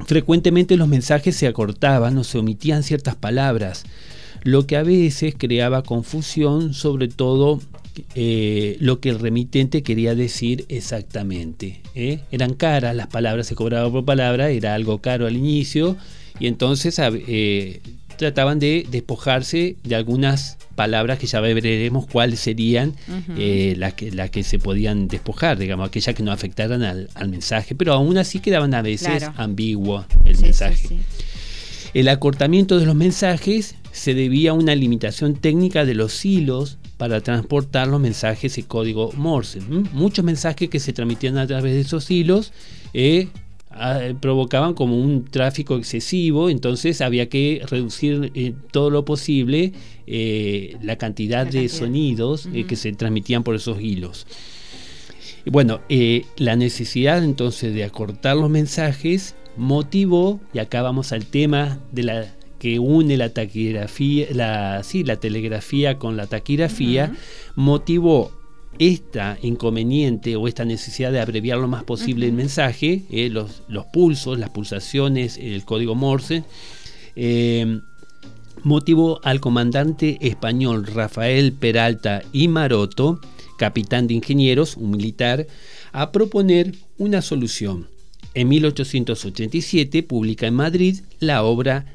Frecuentemente 0.06 0.76
los 0.76 0.88
mensajes 0.88 1.36
se 1.36 1.46
acortaban 1.46 2.18
o 2.18 2.24
se 2.24 2.38
omitían 2.38 2.82
ciertas 2.82 3.16
palabras, 3.16 3.84
lo 4.42 4.66
que 4.66 4.76
a 4.76 4.82
veces 4.82 5.34
creaba 5.36 5.82
confusión, 5.82 6.74
sobre 6.74 7.08
todo 7.08 7.60
eh, 8.14 8.76
lo 8.80 9.00
que 9.00 9.10
el 9.10 9.18
remitente 9.18 9.82
quería 9.82 10.14
decir 10.14 10.64
exactamente. 10.68 11.82
¿eh? 11.94 12.20
Eran 12.30 12.54
caras 12.54 12.96
las 12.96 13.08
palabras, 13.08 13.46
se 13.46 13.54
cobraba 13.54 13.90
por 13.90 14.04
palabra, 14.04 14.50
era 14.50 14.74
algo 14.74 15.00
caro 15.00 15.26
al 15.26 15.36
inicio, 15.36 15.96
y 16.38 16.46
entonces 16.46 16.98
trataban 18.22 18.60
de 18.60 18.86
despojarse 18.88 19.74
de 19.82 19.96
algunas 19.96 20.56
palabras 20.76 21.18
que 21.18 21.26
ya 21.26 21.40
veremos 21.40 22.06
cuáles 22.06 22.38
serían 22.38 22.94
eh, 23.36 23.74
las, 23.76 23.94
que, 23.94 24.12
las 24.12 24.30
que 24.30 24.44
se 24.44 24.60
podían 24.60 25.08
despojar, 25.08 25.58
digamos, 25.58 25.88
aquellas 25.88 26.14
que 26.14 26.22
no 26.22 26.30
afectaran 26.30 26.84
al, 26.84 27.28
mensaje, 27.28 27.74
pero 27.74 27.94
aún 27.94 28.16
así 28.18 28.38
quedaban 28.38 28.74
a 28.74 28.82
veces 28.82 29.24
ambiguo 29.36 30.04
el 30.24 30.38
mensaje. 30.38 31.00
El 31.94 32.08
acortamiento 32.08 32.78
de 32.78 32.86
los 32.86 32.94
mensajes 32.94 33.74
se 33.90 34.14
debía 34.14 34.52
a 34.52 34.54
una 34.54 34.76
limitación 34.76 35.34
técnica 35.34 35.84
de 35.84 35.96
los 35.96 36.24
hilos 36.24 36.78
para 36.98 37.22
transportar 37.22 37.88
los 37.88 38.00
mensajes 38.00 38.56
y 38.56 38.62
código 38.62 39.10
Morse. 39.16 39.60
Muchos 39.92 40.24
mensajes 40.24 40.70
que 40.70 40.78
se 40.78 40.92
transmitían 40.92 41.38
a 41.38 41.46
través 41.48 41.74
de 41.74 41.80
esos 41.80 42.08
hilos 42.08 42.52
eh, 42.94 43.28
provocaban 44.20 44.74
como 44.74 44.98
un 44.98 45.24
tráfico 45.24 45.76
excesivo, 45.76 46.50
entonces 46.50 47.00
había 47.00 47.28
que 47.28 47.62
reducir 47.68 48.30
eh, 48.34 48.52
todo 48.70 48.90
lo 48.90 49.04
posible 49.04 49.72
eh, 50.06 50.76
la, 50.82 50.96
cantidad 50.96 51.46
de 51.46 51.68
sonidos 51.68 52.48
eh, 52.52 52.64
que 52.64 52.76
se 52.76 52.92
transmitían 52.92 53.42
por 53.42 53.54
esos 53.54 53.80
hilos. 53.80 54.26
Y 55.44 55.50
bueno, 55.50 55.80
la 56.36 56.54
necesidad 56.54 57.24
entonces 57.24 57.74
de 57.74 57.84
acortar 57.84 58.36
los 58.36 58.48
mensajes 58.48 59.34
motivó, 59.56 60.40
y 60.54 60.60
acá 60.60 60.82
vamos 60.82 61.12
al 61.12 61.26
tema 61.26 61.80
de 61.90 62.02
la 62.04 62.34
que 62.58 62.78
une 62.78 63.16
la 63.16 63.30
taquigrafía, 63.30 64.28
la, 64.32 64.82
sí, 64.84 65.02
la 65.02 65.16
telegrafía 65.16 65.98
con 65.98 66.16
la 66.16 66.28
taquigrafía, 66.28 67.12
motivó 67.56 68.30
esta 68.78 69.38
inconveniente 69.42 70.36
o 70.36 70.48
esta 70.48 70.64
necesidad 70.64 71.12
de 71.12 71.20
abreviar 71.20 71.58
lo 71.58 71.68
más 71.68 71.84
posible 71.84 72.26
el 72.26 72.32
mensaje, 72.32 73.02
eh, 73.10 73.28
los, 73.28 73.62
pulsos, 73.92 74.38
las 74.38 74.50
pulsaciones, 74.50 75.38
el 75.38 75.64
código 75.64 75.94
Morse, 75.94 76.44
eh, 77.16 77.80
motivó 78.62 79.20
al 79.24 79.40
comandante 79.40 80.18
español 80.20 80.86
Rafael 80.86 81.52
Peralta 81.52 82.22
y 82.32 82.48
Maroto, 82.48 83.20
capitán 83.58 84.06
de 84.06 84.14
ingenieros, 84.14 84.76
un 84.76 84.92
militar, 84.92 85.46
a 85.92 86.10
proponer 86.10 86.74
una 86.98 87.22
solución. 87.22 87.88
En 88.34 88.48
1887 88.48 90.02
publica 90.02 90.46
en 90.46 90.54
Madrid 90.54 91.00
la 91.20 91.42
obra 91.42 91.86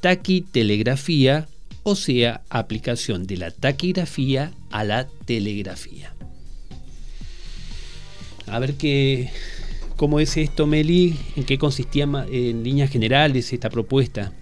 Taquitelegrafía 0.00 1.48
o 1.82 1.94
sea, 1.94 2.42
aplicación 2.50 3.26
de 3.26 3.36
la 3.36 3.50
taquigrafía 3.50 4.52
a 4.70 4.84
la 4.84 5.08
telegrafía. 5.24 6.14
A 8.46 8.58
ver 8.58 8.74
qué, 8.74 9.30
cómo 9.96 10.20
es 10.20 10.36
esto, 10.36 10.66
Meli, 10.66 11.16
en 11.36 11.44
qué 11.44 11.58
consistía 11.58 12.04
en 12.30 12.62
líneas 12.62 12.90
generales 12.90 13.52
esta 13.52 13.70
propuesta. 13.70 14.32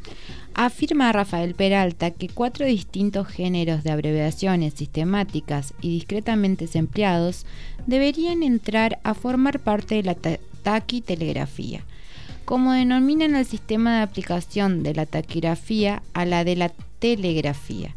Afirma 0.55 1.13
Rafael 1.13 1.55
Peralta 1.55 2.11
que 2.11 2.29
cuatro 2.29 2.67
distintos 2.67 3.29
géneros 3.29 3.85
de 3.85 3.93
abreviaciones 3.93 4.75
sistemáticas 4.75 5.73
y 5.81 5.91
discretamente 5.91 6.69
empleados 6.75 7.47
deberían 7.87 8.43
entrar 8.43 8.99
a 9.05 9.15
formar 9.15 9.61
parte 9.61 9.95
de 9.95 10.03
la 10.03 10.17
taquitelegrafía 10.63 11.85
como 12.49 12.73
denominan 12.73 13.37
el 13.37 13.45
sistema 13.45 13.99
de 13.99 14.03
aplicación 14.05 14.83
de 14.83 14.95
la 14.95 15.05
taquigrafía 15.05 16.03
a 16.15 16.25
la 16.25 16.45
de 16.45 16.57
la 16.57 16.73
telegrafía. 16.99 17.95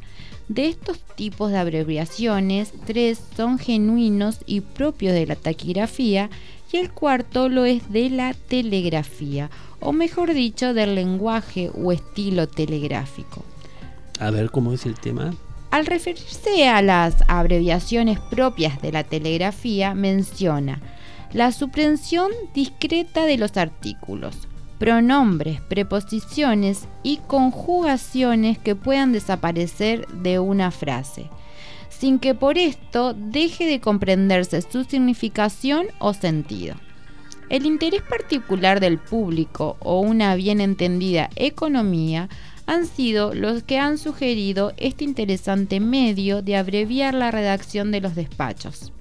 De 0.47 0.67
estos 0.67 0.99
tipos 1.15 1.51
de 1.51 1.57
abreviaciones, 1.57 2.73
tres 2.85 3.21
son 3.37 3.57
genuinos 3.57 4.39
y 4.45 4.61
propios 4.61 5.13
de 5.13 5.25
la 5.25 5.35
taquigrafía 5.35 6.29
y 6.71 6.77
el 6.77 6.91
cuarto 6.91 7.49
lo 7.49 7.65
es 7.65 7.91
de 7.91 8.09
la 8.09 8.33
telegrafía, 8.33 9.49
o 9.79 9.93
mejor 9.93 10.33
dicho, 10.33 10.73
del 10.73 10.95
lenguaje 10.95 11.71
o 11.73 11.91
estilo 11.91 12.47
telegráfico. 12.47 13.43
A 14.19 14.29
ver 14.29 14.51
cómo 14.51 14.73
es 14.73 14.85
el 14.85 14.95
tema. 14.95 15.33
Al 15.71 15.85
referirse 15.85 16.67
a 16.67 16.81
las 16.81 17.15
abreviaciones 17.29 18.19
propias 18.19 18.81
de 18.81 18.91
la 18.91 19.05
telegrafía, 19.05 19.95
menciona 19.95 20.81
la 21.33 21.53
suprensión 21.53 22.29
discreta 22.53 23.25
de 23.25 23.37
los 23.37 23.55
artículos, 23.55 24.49
pronombres, 24.81 25.61
preposiciones 25.61 26.87
y 27.03 27.17
conjugaciones 27.27 28.57
que 28.57 28.75
puedan 28.75 29.11
desaparecer 29.11 30.07
de 30.07 30.39
una 30.39 30.71
frase, 30.71 31.29
sin 31.89 32.17
que 32.17 32.33
por 32.33 32.57
esto 32.57 33.13
deje 33.13 33.67
de 33.67 33.79
comprenderse 33.79 34.59
su 34.63 34.83
significación 34.83 35.85
o 35.99 36.15
sentido. 36.15 36.77
El 37.49 37.67
interés 37.67 38.01
particular 38.01 38.79
del 38.79 38.97
público 38.97 39.77
o 39.81 39.99
una 39.99 40.33
bien 40.33 40.59
entendida 40.59 41.29
economía 41.35 42.27
han 42.65 42.87
sido 42.87 43.35
los 43.35 43.61
que 43.61 43.77
han 43.77 43.99
sugerido 43.99 44.73
este 44.77 45.03
interesante 45.03 45.79
medio 45.79 46.41
de 46.41 46.57
abreviar 46.57 47.13
la 47.13 47.29
redacción 47.29 47.91
de 47.91 48.01
los 48.01 48.15
despachos. 48.15 48.91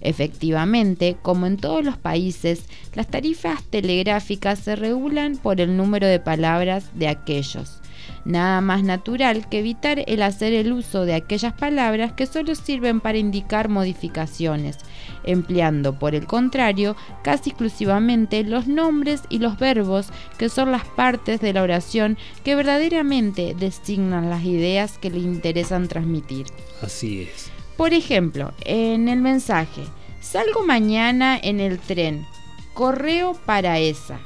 Efectivamente, 0.00 1.16
como 1.20 1.46
en 1.46 1.56
todos 1.56 1.84
los 1.84 1.96
países, 1.96 2.64
las 2.94 3.08
tarifas 3.08 3.62
telegráficas 3.64 4.58
se 4.58 4.76
regulan 4.76 5.36
por 5.36 5.60
el 5.60 5.76
número 5.76 6.06
de 6.06 6.20
palabras 6.20 6.90
de 6.94 7.08
aquellos. 7.08 7.80
Nada 8.24 8.60
más 8.60 8.82
natural 8.82 9.48
que 9.48 9.60
evitar 9.60 10.04
el 10.06 10.22
hacer 10.22 10.52
el 10.52 10.72
uso 10.72 11.04
de 11.04 11.14
aquellas 11.14 11.54
palabras 11.54 12.12
que 12.12 12.26
solo 12.26 12.54
sirven 12.54 13.00
para 13.00 13.18
indicar 13.18 13.68
modificaciones, 13.68 14.78
empleando 15.24 15.98
por 15.98 16.14
el 16.14 16.26
contrario 16.26 16.96
casi 17.22 17.50
exclusivamente 17.50 18.44
los 18.44 18.66
nombres 18.66 19.22
y 19.28 19.38
los 19.38 19.58
verbos 19.58 20.08
que 20.36 20.48
son 20.48 20.72
las 20.72 20.84
partes 20.84 21.40
de 21.40 21.52
la 21.52 21.62
oración 21.62 22.18
que 22.44 22.54
verdaderamente 22.54 23.54
designan 23.58 24.30
las 24.30 24.44
ideas 24.44 24.98
que 24.98 25.10
le 25.10 25.18
interesan 25.18 25.88
transmitir. 25.88 26.46
Así 26.82 27.22
es. 27.22 27.57
Por 27.78 27.94
ejemplo, 27.94 28.52
en 28.64 29.08
el 29.08 29.20
mensaje, 29.20 29.84
salgo 30.20 30.66
mañana 30.66 31.38
en 31.40 31.60
el 31.60 31.78
tren, 31.78 32.26
correo 32.74 33.38
para 33.46 33.78
esa. 33.78 34.18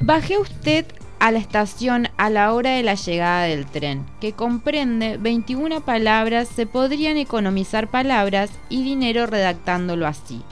Baje 0.00 0.36
usted 0.36 0.84
a 1.20 1.30
la 1.30 1.38
estación 1.38 2.08
a 2.16 2.28
la 2.28 2.54
hora 2.54 2.70
de 2.72 2.82
la 2.82 2.94
llegada 2.96 3.44
del 3.44 3.66
tren, 3.66 4.04
que 4.20 4.32
comprende 4.32 5.16
21 5.16 5.82
palabras, 5.82 6.48
se 6.48 6.66
podrían 6.66 7.16
economizar 7.18 7.88
palabras 7.88 8.50
y 8.68 8.82
dinero 8.82 9.26
redactándolo 9.26 10.08
así. 10.08 10.42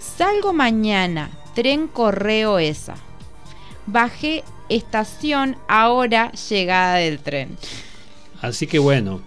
Salgo 0.00 0.54
mañana, 0.54 1.30
tren 1.54 1.86
correo 1.86 2.58
esa. 2.58 2.94
Bajé 3.84 4.42
estación 4.70 5.58
ahora 5.68 6.32
llegada 6.32 6.94
del 6.94 7.18
tren. 7.18 7.58
Así 8.40 8.66
que 8.66 8.78
bueno, 8.78 9.20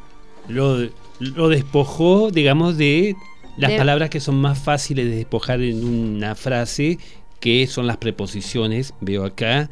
lo, 0.47 0.89
lo 1.35 1.49
despojó, 1.49 2.31
digamos, 2.31 2.77
de 2.77 3.15
las 3.57 3.71
palabras 3.71 4.09
que 4.09 4.19
son 4.19 4.35
más 4.35 4.59
fáciles 4.59 5.05
de 5.05 5.15
despojar 5.15 5.61
en 5.61 5.83
una 5.85 6.35
frase, 6.35 6.97
que 7.39 7.67
son 7.67 7.87
las 7.87 7.97
preposiciones, 7.97 8.93
veo 9.01 9.25
acá, 9.25 9.69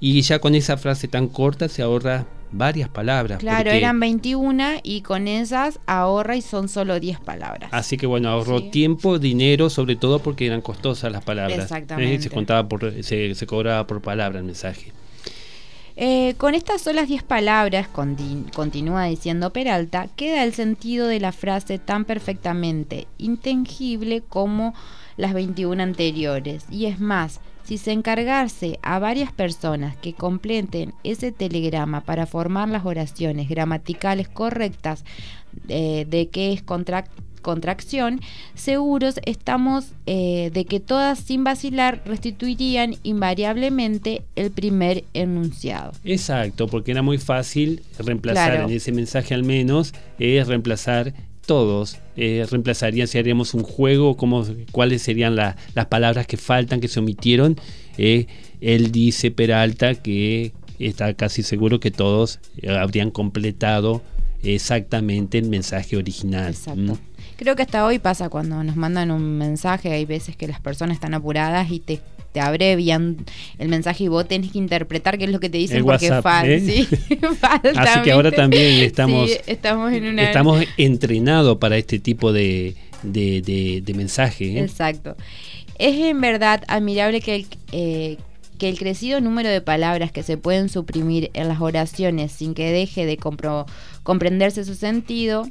y 0.00 0.20
ya 0.22 0.38
con 0.38 0.54
esa 0.54 0.76
frase 0.76 1.08
tan 1.08 1.28
corta 1.28 1.68
se 1.68 1.82
ahorra 1.82 2.26
varias 2.50 2.88
palabras. 2.88 3.38
Claro, 3.40 3.70
eran 3.70 4.00
21 4.00 4.80
y 4.82 5.02
con 5.02 5.28
esas 5.28 5.80
ahorra 5.86 6.36
y 6.36 6.42
son 6.42 6.68
solo 6.68 6.98
10 6.98 7.20
palabras. 7.20 7.70
Así 7.72 7.96
que 7.96 8.06
bueno, 8.06 8.28
ahorró 8.30 8.70
tiempo, 8.70 9.18
dinero, 9.18 9.68
sobre 9.70 9.96
todo 9.96 10.20
porque 10.20 10.46
eran 10.46 10.60
costosas 10.60 11.12
las 11.12 11.24
palabras. 11.24 11.58
Exactamente. 11.58 12.24
Se, 12.24 12.30
contaba 12.30 12.68
por, 12.68 13.02
se, 13.02 13.34
se 13.34 13.46
cobraba 13.46 13.86
por 13.86 14.00
palabra 14.00 14.38
el 14.38 14.44
mensaje. 14.44 14.92
Eh, 16.00 16.36
con 16.36 16.54
estas 16.54 16.82
solas 16.82 17.08
10 17.08 17.24
palabras, 17.24 17.88
continúa 17.88 19.06
diciendo 19.06 19.52
Peralta, 19.52 20.06
queda 20.14 20.44
el 20.44 20.54
sentido 20.54 21.08
de 21.08 21.18
la 21.18 21.32
frase 21.32 21.80
tan 21.80 22.04
perfectamente 22.04 23.08
intangible 23.18 24.20
como 24.20 24.74
las 25.16 25.34
21 25.34 25.82
anteriores. 25.82 26.66
Y 26.70 26.86
es 26.86 27.00
más, 27.00 27.40
si 27.64 27.78
se 27.78 27.90
encargase 27.90 28.78
a 28.80 29.00
varias 29.00 29.32
personas 29.32 29.96
que 29.96 30.12
completen 30.12 30.94
ese 31.02 31.32
telegrama 31.32 32.02
para 32.02 32.26
formar 32.26 32.68
las 32.68 32.86
oraciones 32.86 33.48
gramaticales 33.48 34.28
correctas 34.28 35.04
eh, 35.68 36.06
de 36.08 36.28
que 36.28 36.52
es 36.52 36.62
contract 36.62 37.10
contracción, 37.48 38.20
seguros 38.54 39.20
estamos 39.24 39.92
eh, 40.04 40.50
de 40.52 40.66
que 40.66 40.80
todas 40.80 41.18
sin 41.18 41.44
vacilar 41.44 42.02
restituirían 42.04 42.96
invariablemente 43.04 44.22
el 44.36 44.50
primer 44.50 45.04
enunciado. 45.14 45.92
Exacto, 46.04 46.66
porque 46.66 46.90
era 46.90 47.00
muy 47.00 47.16
fácil 47.16 47.80
reemplazar 47.98 48.56
en 48.56 48.70
ese 48.70 48.92
mensaje 48.92 49.32
al 49.32 49.44
menos, 49.44 49.94
es 50.18 50.46
reemplazar 50.46 51.14
todos. 51.46 51.96
Eh, 52.18 52.44
reemplazarían 52.50 53.08
si 53.08 53.16
haríamos 53.16 53.54
un 53.54 53.62
juego, 53.62 54.18
como, 54.18 54.44
cuáles 54.70 55.00
serían 55.00 55.34
las 55.34 55.86
palabras 55.88 56.26
que 56.26 56.36
faltan, 56.36 56.82
que 56.82 56.88
se 56.88 57.00
omitieron. 57.00 57.56
Eh, 57.96 58.26
él 58.60 58.92
dice 58.92 59.30
Peralta 59.30 59.94
que 59.94 60.52
está 60.78 61.14
casi 61.14 61.42
seguro 61.42 61.80
que 61.80 61.90
todos 61.90 62.40
habrían 62.68 63.10
completado 63.10 64.02
exactamente 64.42 65.38
el 65.38 65.48
mensaje 65.48 65.96
original. 65.96 66.50
Exacto. 66.50 66.98
Creo 67.38 67.54
que 67.54 67.62
hasta 67.62 67.86
hoy 67.86 68.00
pasa 68.00 68.28
cuando 68.28 68.64
nos 68.64 68.74
mandan 68.74 69.12
un 69.12 69.38
mensaje, 69.38 69.92
hay 69.92 70.04
veces 70.04 70.34
que 70.34 70.48
las 70.48 70.58
personas 70.58 70.96
están 70.96 71.14
apuradas 71.14 71.70
y 71.70 71.78
te, 71.78 72.00
te 72.32 72.40
abrevian 72.40 73.16
el 73.58 73.68
mensaje 73.68 74.04
y 74.04 74.08
vos 74.08 74.26
tenés 74.26 74.50
que 74.50 74.58
interpretar 74.58 75.18
qué 75.18 75.26
es 75.26 75.30
lo 75.30 75.38
que 75.38 75.48
te 75.48 75.58
dicen 75.58 75.84
porque 75.84 76.08
falta. 76.22 76.48
¿eh? 76.48 76.86
Así 77.76 78.02
que 78.02 78.10
ahora 78.10 78.32
también 78.32 78.82
estamos, 78.82 79.30
estamos, 79.46 79.92
en 79.92 80.18
estamos 80.18 80.64
entrenados 80.76 81.58
para 81.58 81.76
este 81.76 82.00
tipo 82.00 82.32
de, 82.32 82.74
de, 83.04 83.82
de, 83.84 83.94
mensaje. 83.94 84.58
¿eh? 84.58 84.58
Exacto. 84.58 85.16
Es 85.78 85.94
en 85.94 86.20
verdad 86.20 86.64
admirable 86.66 87.20
que 87.20 87.36
el, 87.36 87.46
eh, 87.70 88.16
que 88.58 88.68
el 88.68 88.80
crecido 88.80 89.20
número 89.20 89.48
de 89.48 89.60
palabras 89.60 90.10
que 90.10 90.24
se 90.24 90.38
pueden 90.38 90.68
suprimir 90.68 91.30
en 91.34 91.46
las 91.46 91.60
oraciones 91.60 92.32
sin 92.32 92.54
que 92.54 92.72
deje 92.72 93.06
de 93.06 93.16
comprenderse 94.02 94.64
su 94.64 94.74
sentido 94.74 95.48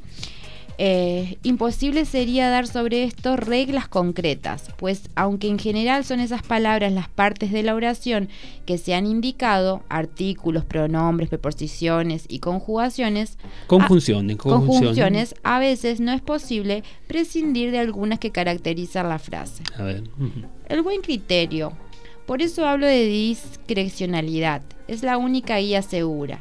eh, 0.80 1.38
imposible 1.42 2.04
sería 2.04 2.50
dar 2.50 2.68
sobre 2.68 3.02
esto 3.02 3.36
reglas 3.36 3.88
concretas, 3.88 4.68
pues 4.76 5.10
aunque 5.16 5.48
en 5.48 5.58
general 5.58 6.04
son 6.04 6.20
esas 6.20 6.42
palabras 6.42 6.92
las 6.92 7.08
partes 7.08 7.50
de 7.50 7.64
la 7.64 7.74
oración 7.74 8.28
que 8.64 8.78
se 8.78 8.94
han 8.94 9.04
indicado, 9.04 9.82
artículos, 9.88 10.64
pronombres, 10.64 11.28
preposiciones 11.30 12.26
y 12.28 12.38
conjugaciones, 12.38 13.38
conjunciones, 13.66 14.36
a, 14.36 14.38
conjunciones, 14.38 15.34
a 15.42 15.58
veces 15.58 15.98
no 15.98 16.12
es 16.12 16.22
posible 16.22 16.84
prescindir 17.08 17.72
de 17.72 17.80
algunas 17.80 18.20
que 18.20 18.30
caracterizan 18.30 19.08
la 19.08 19.18
frase. 19.18 19.64
El 20.68 20.82
buen 20.82 21.00
criterio. 21.00 21.72
Por 22.24 22.40
eso 22.40 22.66
hablo 22.66 22.86
de 22.86 23.04
discrecionalidad. 23.04 24.62
Es 24.86 25.02
la 25.02 25.18
única 25.18 25.58
guía 25.58 25.82
segura 25.82 26.40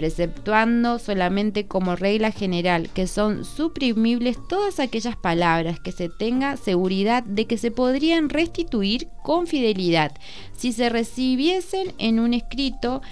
preceptuando 0.00 0.98
solamente 0.98 1.66
como 1.66 1.94
regla 1.94 2.32
general 2.32 2.88
que 2.88 3.06
son 3.06 3.44
suprimibles 3.44 4.38
todas 4.48 4.80
aquellas 4.80 5.14
palabras 5.14 5.78
que 5.78 5.92
se 5.92 6.08
tenga 6.08 6.56
seguridad 6.56 7.22
de 7.22 7.44
que 7.44 7.58
se 7.58 7.70
podrían 7.70 8.30
restituir 8.30 9.08
con 9.22 9.46
fidelidad 9.46 10.12
si 10.56 10.72
se 10.72 10.88
recibiesen 10.88 11.92
en 11.98 12.18
un 12.18 12.32
escrito 12.32 13.02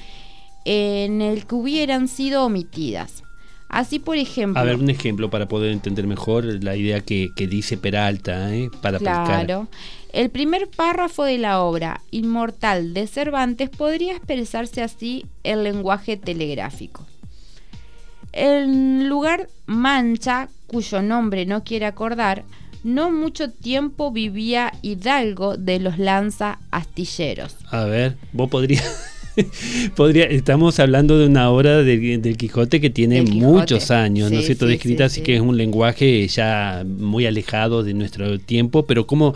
en 0.64 1.20
el 1.20 1.46
que 1.46 1.56
hubieran 1.56 2.08
sido 2.08 2.46
omitidas. 2.46 3.22
Así, 3.68 3.98
por 3.98 4.16
ejemplo. 4.16 4.58
A 4.58 4.64
ver, 4.64 4.76
un 4.76 4.88
ejemplo 4.88 5.28
para 5.28 5.46
poder 5.46 5.72
entender 5.72 6.06
mejor 6.06 6.46
la 6.64 6.74
idea 6.74 7.02
que, 7.02 7.30
dice 7.36 7.76
Peralta, 7.76 8.54
¿eh? 8.54 8.70
para 8.80 8.98
Claro. 8.98 9.68
El 10.12 10.30
primer 10.30 10.68
párrafo 10.68 11.24
de 11.24 11.38
la 11.38 11.60
obra 11.60 12.00
Inmortal 12.10 12.94
de 12.94 13.06
Cervantes 13.06 13.68
podría 13.70 14.16
expresarse 14.16 14.82
así 14.82 15.26
el 15.44 15.64
lenguaje 15.64 16.16
telegráfico. 16.16 17.06
En 18.32 19.08
lugar 19.08 19.48
Mancha, 19.66 20.48
cuyo 20.66 21.02
nombre 21.02 21.46
no 21.46 21.64
quiere 21.64 21.86
acordar, 21.86 22.44
no 22.84 23.10
mucho 23.10 23.50
tiempo 23.50 24.10
vivía 24.10 24.72
Hidalgo 24.82 25.56
de 25.56 25.80
los 25.80 25.98
lanza 25.98 26.58
astilleros. 26.70 27.56
A 27.70 27.84
ver, 27.84 28.16
vos 28.32 28.48
podrías 28.48 29.18
Podría, 29.94 30.24
estamos 30.24 30.78
hablando 30.80 31.18
de 31.18 31.26
una 31.26 31.50
obra 31.50 31.82
del 31.82 32.36
Quijote 32.36 32.80
que 32.80 32.90
tiene 32.90 33.22
muchos 33.22 33.90
años, 33.90 34.30
¿no 34.30 34.40
es 34.40 34.46
cierto? 34.46 34.66
Descrita, 34.66 35.06
así 35.06 35.22
que 35.22 35.36
es 35.36 35.40
un 35.40 35.56
lenguaje 35.56 36.26
ya 36.28 36.84
muy 36.86 37.26
alejado 37.26 37.82
de 37.82 37.94
nuestro 37.94 38.38
tiempo, 38.38 38.86
pero 38.86 39.06
¿cómo, 39.06 39.34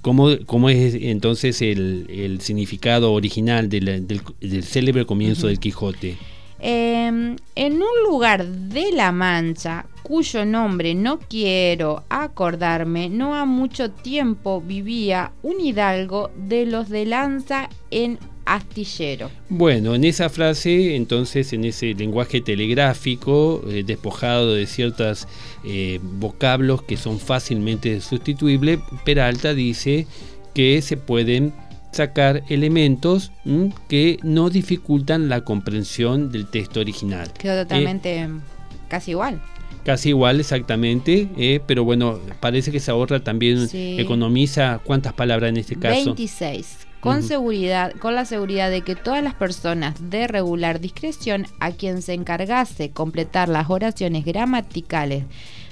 cómo, 0.00 0.28
cómo 0.46 0.68
es 0.68 0.94
entonces 0.94 1.62
el, 1.62 2.38
significado 2.40 3.12
original 3.12 3.68
del, 3.68 4.62
célebre 4.62 5.06
comienzo 5.06 5.46
del 5.46 5.58
Quijote? 5.58 6.16
Em, 6.58 7.36
en 7.54 7.74
un 7.74 8.02
lugar 8.08 8.46
de 8.46 8.90
la 8.92 9.12
Mancha, 9.12 9.86
cuyo 10.02 10.44
nombre 10.46 10.94
no 10.94 11.18
quiero 11.18 12.04
acordarme, 12.08 13.10
no 13.10 13.34
ha 13.34 13.44
mucho 13.44 13.90
tiempo 13.90 14.62
vivía 14.62 15.32
un 15.42 15.60
hidalgo 15.60 16.30
de 16.36 16.64
los 16.64 16.88
de 16.88 17.04
Lanza 17.04 17.68
en 17.90 18.18
astillero. 18.46 19.30
Bueno, 19.48 19.94
en 19.94 20.04
esa 20.04 20.30
frase, 20.30 20.96
entonces, 20.96 21.52
en 21.52 21.64
ese 21.64 21.92
lenguaje 21.94 22.40
telegráfico, 22.40 23.62
eh, 23.68 23.82
despojado 23.84 24.54
de 24.54 24.66
ciertos 24.66 25.28
eh, 25.64 25.98
vocablos 26.02 26.82
que 26.82 26.96
son 26.96 27.18
fácilmente 27.18 28.00
sustituibles, 28.00 28.78
Peralta 29.04 29.52
dice 29.52 30.06
que 30.54 30.80
se 30.80 30.96
pueden 30.96 31.52
sacar 31.92 32.42
elementos 32.48 33.32
que 33.88 34.18
no 34.22 34.50
dificultan 34.50 35.28
la 35.28 35.42
comprensión 35.42 36.30
del 36.30 36.46
texto 36.46 36.80
original. 36.80 37.32
Quedó 37.32 37.62
totalmente 37.62 38.28
casi 38.88 39.12
igual. 39.12 39.42
Casi 39.84 40.10
igual, 40.10 40.40
exactamente, 40.40 41.60
pero 41.66 41.84
bueno, 41.84 42.18
parece 42.40 42.72
que 42.72 42.80
se 42.80 42.90
ahorra 42.90 43.20
también, 43.20 43.68
economiza, 43.72 44.80
¿cuántas 44.84 45.14
palabras 45.14 45.50
en 45.50 45.58
este 45.58 45.76
caso? 45.76 46.14
26 46.14 46.85
con 47.06 47.22
seguridad, 47.22 47.92
con 47.92 48.14
la 48.14 48.24
seguridad 48.24 48.70
de 48.70 48.82
que 48.82 48.96
todas 48.96 49.22
las 49.22 49.34
personas 49.34 50.10
de 50.10 50.26
regular 50.26 50.80
discreción 50.80 51.46
a 51.60 51.70
quien 51.70 52.02
se 52.02 52.14
encargase 52.14 52.90
completar 52.90 53.48
las 53.48 53.70
oraciones 53.70 54.24
gramaticales 54.24 55.24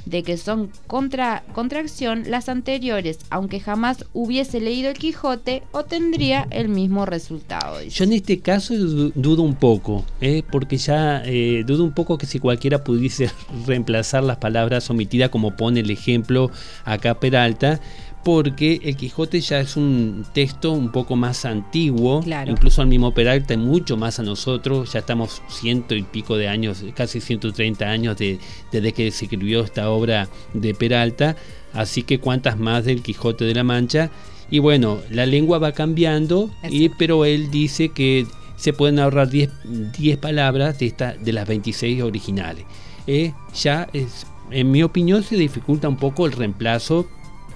de 0.07 0.23
que 0.23 0.37
son 0.37 0.71
contra, 0.87 1.45
contracción, 1.55 2.25
las 2.27 2.49
anteriores, 2.49 3.19
aunque 3.31 3.61
jamás 3.61 4.05
hubiese 4.13 4.61
leído 4.61 4.91
el 4.91 4.99
Quijote, 4.99 5.63
obtendría 5.73 6.47
el 6.51 6.69
mismo 6.69 7.07
resultado. 7.07 7.83
Yo 7.83 8.05
en 8.05 8.13
este 8.13 8.41
caso 8.41 8.75
dudo 8.75 9.43
un 9.43 9.55
poco, 9.55 10.05
¿eh? 10.21 10.43
porque 10.51 10.77
ya 10.77 11.23
eh, 11.25 11.65
dudo 11.67 11.85
un 11.85 11.93
poco 11.93 12.19
que 12.19 12.27
si 12.27 12.39
cualquiera 12.39 12.85
pudiese 12.85 13.31
reemplazar 13.67 14.23
las 14.25 14.37
palabras 14.37 14.89
omitidas, 14.91 15.31
como 15.31 15.57
pone 15.57 15.81
el 15.81 15.91
ejemplo 15.91 16.51
acá 16.85 17.19
Peralta, 17.19 17.81
porque 18.25 18.81
el 18.83 18.97
Quijote 18.97 19.41
ya 19.41 19.61
es 19.61 19.77
un 19.77 20.25
texto 20.33 20.73
un 20.73 20.91
poco 20.91 21.15
más 21.15 21.45
antiguo, 21.45 22.25
incluso 22.47 22.81
al 22.81 22.89
mismo 22.89 23.13
Peralta, 23.13 23.57
mucho 23.57 23.99
más 23.99 24.19
a 24.19 24.23
nosotros, 24.23 24.93
ya 24.93 25.01
estamos 25.01 25.43
ciento 25.49 25.95
y 25.95 26.03
pico 26.03 26.37
de 26.37 26.49
años, 26.49 26.83
casi 26.95 27.21
130 27.21 27.85
años 27.85 28.17
de, 28.17 28.39
desde 28.73 28.93
que 28.93 29.11
se 29.11 29.27
escribió 29.27 29.63
esta 29.63 29.91
obra 29.91 30.29
de 30.55 30.75
Peralta, 30.75 31.37
así 31.75 32.03
que 32.03 32.19
cuántas 32.19 32.59
más 32.59 32.87
del 32.87 33.03
Quijote 33.03 33.45
de 33.45 33.55
la 33.55 33.63
Mancha. 33.63 34.11
Y 34.51 34.59
bueno, 34.59 35.01
la 35.11 35.27
lengua 35.27 35.59
va 35.59 35.73
cambiando, 35.73 36.51
y, 36.69 36.89
pero 36.91 37.25
él 37.27 37.51
dice 37.51 37.91
que 37.91 38.27
se 38.57 38.73
pueden 38.73 39.01
ahorrar 39.01 39.29
10, 39.29 39.51
10 39.99 40.17
palabras 40.19 40.79
de, 40.79 40.87
esta, 40.87 41.13
de 41.13 41.33
las 41.33 41.47
26 41.47 42.03
originales. 42.03 42.65
Eh, 43.07 43.33
ya 43.55 43.87
es, 43.93 44.27
en 44.51 44.71
mi 44.71 44.83
opinión 44.83 45.23
se 45.23 45.37
dificulta 45.37 45.89
un 45.89 45.97
poco 45.97 46.25
el 46.27 46.33
reemplazo 46.33 47.07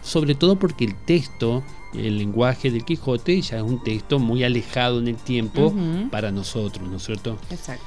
sobre 0.09 0.35
todo 0.35 0.57
porque 0.57 0.85
el 0.85 0.95
texto, 0.95 1.63
el 1.95 2.19
lenguaje 2.19 2.71
del 2.71 2.85
Quijote 2.85 3.41
ya 3.43 3.59
es 3.59 3.63
un 3.63 3.83
texto 3.83 4.19
muy 4.19 4.43
alejado 4.43 4.99
en 4.99 5.09
el 5.09 5.17
tiempo 5.17 5.75
para 6.11 6.33
nosotros, 6.33 6.89
¿no 6.89 6.97
es 6.97 7.05
cierto? 7.05 7.39
Exacto. 7.51 7.85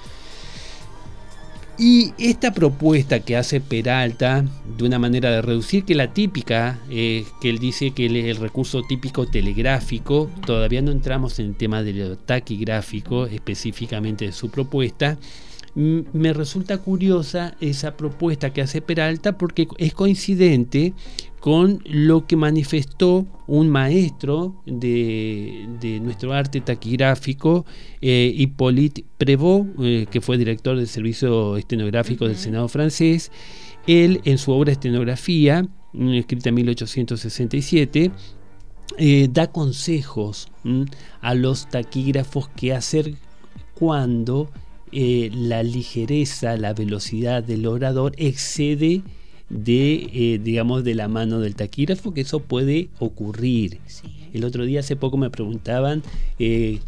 Y 1.78 2.14
esta 2.20 2.54
propuesta 2.54 3.22
que 3.22 3.36
hace 3.36 3.60
Peralta 3.60 4.46
de 4.78 4.84
una 4.84 5.00
manera 5.00 5.32
de 5.32 5.42
reducir 5.42 5.84
que 5.84 5.96
la 5.96 6.14
típica, 6.14 6.80
eh, 6.92 7.26
que 7.42 7.50
él 7.50 7.58
dice 7.58 7.90
que 7.90 8.06
el 8.06 8.36
recurso 8.36 8.84
típico 8.84 9.26
telegráfico, 9.26 10.30
todavía 10.46 10.84
no 10.84 10.92
entramos 10.92 11.40
en 11.40 11.48
el 11.48 11.56
tema 11.56 11.82
del 11.82 12.20
taquigráfico 12.20 13.26
específicamente 13.26 14.26
de 14.26 14.32
su 14.32 14.52
propuesta, 14.52 15.18
me 15.74 16.34
resulta 16.34 16.80
curiosa 16.80 17.56
esa 17.62 17.96
propuesta 17.96 18.52
que 18.52 18.62
hace 18.62 18.82
Peralta 18.82 19.38
porque 19.38 19.68
es 19.78 19.94
coincidente 19.94 20.94
con 21.40 21.82
lo 21.86 22.28
que 22.28 22.36
manifestó 22.36 23.26
un 23.48 23.70
maestro 23.70 24.62
de, 24.66 26.00
nuestro 26.02 26.34
arte 26.34 26.62
taquigráfico, 26.62 27.66
eh, 28.00 28.32
Hippolyte 28.36 29.04
Prévost, 29.18 29.70
eh, 29.82 30.06
que 30.12 30.22
fue 30.22 30.38
director 30.38 30.78
del 30.78 30.88
Servicio 30.88 31.58
Estenográfico 31.58 32.28
del 32.28 32.38
Senado 32.38 32.68
francés. 32.68 33.32
Él, 33.88 34.22
en 34.26 34.38
su 34.38 34.52
obra 34.52 34.72
Estenografía, 34.72 35.68
mm, 35.94 36.10
escrita 36.14 36.50
en 36.50 36.56
1867, 36.56 38.12
eh, 38.98 39.28
da 39.32 39.52
consejos 39.52 40.52
a 41.22 41.34
los 41.34 41.68
taquígrafos 41.70 42.50
qué 42.50 42.74
hacer 42.74 43.16
cuando 43.74 44.52
la 44.92 45.64
ligereza, 45.64 46.58
la 46.58 46.74
velocidad 46.74 47.44
del 47.44 47.66
orador 47.66 48.14
excede 48.18 49.02
de, 49.52 50.10
eh, 50.14 50.40
digamos, 50.42 50.84
de 50.84 50.96
la 50.96 51.08
mano 51.08 51.40
del 51.40 51.56
taquígrafo, 51.56 52.14
que 52.14 52.22
eso 52.22 52.40
puede 52.40 52.90
ocurrir. 53.00 53.80
El 54.34 54.46
otro 54.46 54.66
día, 54.66 54.80
hace 54.80 54.96
poco, 54.96 55.18
me 55.18 55.30
preguntaban 55.30 56.04
eh, 56.40 56.80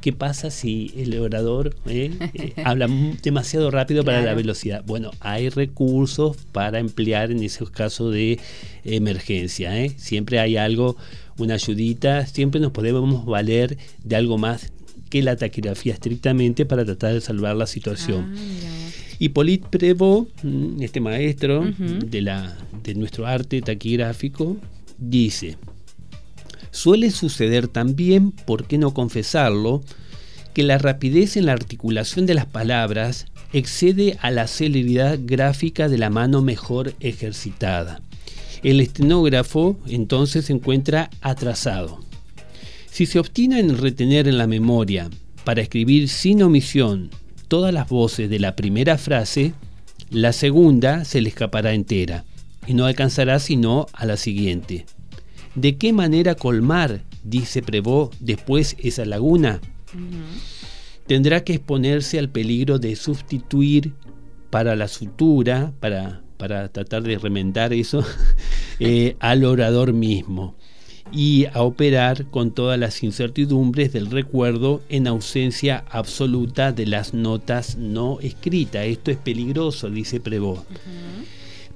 qué 0.00 0.12
pasa 0.12 0.50
si 0.50 0.92
el 0.96 1.18
orador 1.18 1.76
eh, 1.86 2.12
habla 2.64 2.88
demasiado 3.22 3.70
rápido 3.70 4.04
para 4.04 4.22
la 4.22 4.34
velocidad. 4.34 4.82
Bueno, 4.86 5.10
hay 5.20 5.50
recursos 5.50 6.36
para 6.52 6.78
emplear 6.78 7.30
en 7.30 7.42
esos 7.42 7.70
casos 7.70 8.12
de 8.12 8.38
emergencia. 8.84 9.72
Siempre 9.98 10.40
hay 10.40 10.56
algo, 10.56 10.96
una 11.36 11.54
ayudita, 11.54 12.26
siempre 12.26 12.60
nos 12.60 12.72
podemos 12.72 13.26
valer 13.26 13.76
de 14.02 14.16
algo 14.16 14.38
más 14.38 14.72
que 15.08 15.22
la 15.22 15.36
taquigrafía 15.36 15.94
estrictamente 15.94 16.66
para 16.66 16.84
tratar 16.84 17.14
de 17.14 17.20
salvar 17.20 17.56
la 17.56 17.66
situación. 17.66 18.34
Ah, 18.36 18.90
Hippolyte 19.18 19.68
Prévost, 19.68 20.30
mm, 20.42 20.82
este 20.82 21.00
maestro 21.00 21.64
de, 21.78 22.20
la, 22.22 22.56
de 22.84 22.94
nuestro 22.94 23.26
arte 23.26 23.60
taquigráfico, 23.62 24.56
dice, 24.98 25.56
suele 26.70 27.10
suceder 27.10 27.68
también, 27.68 28.30
¿por 28.32 28.66
qué 28.66 28.78
no 28.78 28.94
confesarlo?, 28.94 29.82
que 30.54 30.62
la 30.62 30.78
rapidez 30.78 31.36
en 31.36 31.46
la 31.46 31.52
articulación 31.52 32.26
de 32.26 32.34
las 32.34 32.46
palabras 32.46 33.26
excede 33.52 34.18
a 34.20 34.30
la 34.30 34.46
celeridad 34.46 35.18
gráfica 35.22 35.88
de 35.88 35.98
la 35.98 36.10
mano 36.10 36.42
mejor 36.42 36.94
ejercitada. 37.00 38.00
El 38.62 38.80
estenógrafo 38.80 39.78
entonces 39.86 40.46
se 40.46 40.52
encuentra 40.52 41.10
atrasado. 41.20 42.00
Si 42.90 43.06
se 43.06 43.18
obstina 43.18 43.58
en 43.58 43.78
retener 43.78 44.26
en 44.28 44.38
la 44.38 44.46
memoria 44.46 45.08
para 45.44 45.62
escribir 45.62 46.08
sin 46.08 46.42
omisión 46.42 47.10
todas 47.46 47.72
las 47.72 47.88
voces 47.88 48.28
de 48.28 48.38
la 48.38 48.56
primera 48.56 48.98
frase, 48.98 49.54
la 50.10 50.32
segunda 50.32 51.04
se 51.04 51.20
le 51.20 51.28
escapará 51.28 51.74
entera 51.74 52.24
y 52.66 52.74
no 52.74 52.86
alcanzará 52.86 53.38
sino 53.38 53.86
a 53.92 54.04
la 54.04 54.16
siguiente. 54.16 54.86
¿De 55.54 55.76
qué 55.76 55.92
manera 55.92 56.34
colmar, 56.34 57.02
dice 57.24 57.62
Prevot, 57.62 58.14
después 58.20 58.76
esa 58.78 59.04
laguna? 59.04 59.60
Tendrá 61.06 61.44
que 61.44 61.54
exponerse 61.54 62.18
al 62.18 62.28
peligro 62.28 62.78
de 62.78 62.96
sustituir 62.96 63.94
para 64.50 64.76
la 64.76 64.88
sutura, 64.88 65.72
para, 65.80 66.22
para 66.36 66.68
tratar 66.68 67.02
de 67.02 67.18
remendar 67.18 67.72
eso, 67.72 68.04
eh, 68.80 69.16
al 69.20 69.44
orador 69.44 69.92
mismo 69.92 70.56
y 71.12 71.46
a 71.46 71.62
operar 71.62 72.26
con 72.26 72.50
todas 72.50 72.78
las 72.78 73.02
incertidumbres 73.02 73.92
del 73.92 74.10
recuerdo 74.10 74.82
en 74.88 75.06
ausencia 75.06 75.84
absoluta 75.90 76.72
de 76.72 76.86
las 76.86 77.14
notas 77.14 77.76
no 77.76 78.20
escritas. 78.20 78.86
Esto 78.86 79.10
es 79.10 79.16
peligroso, 79.16 79.88
dice 79.90 80.20
Prevot. 80.20 80.64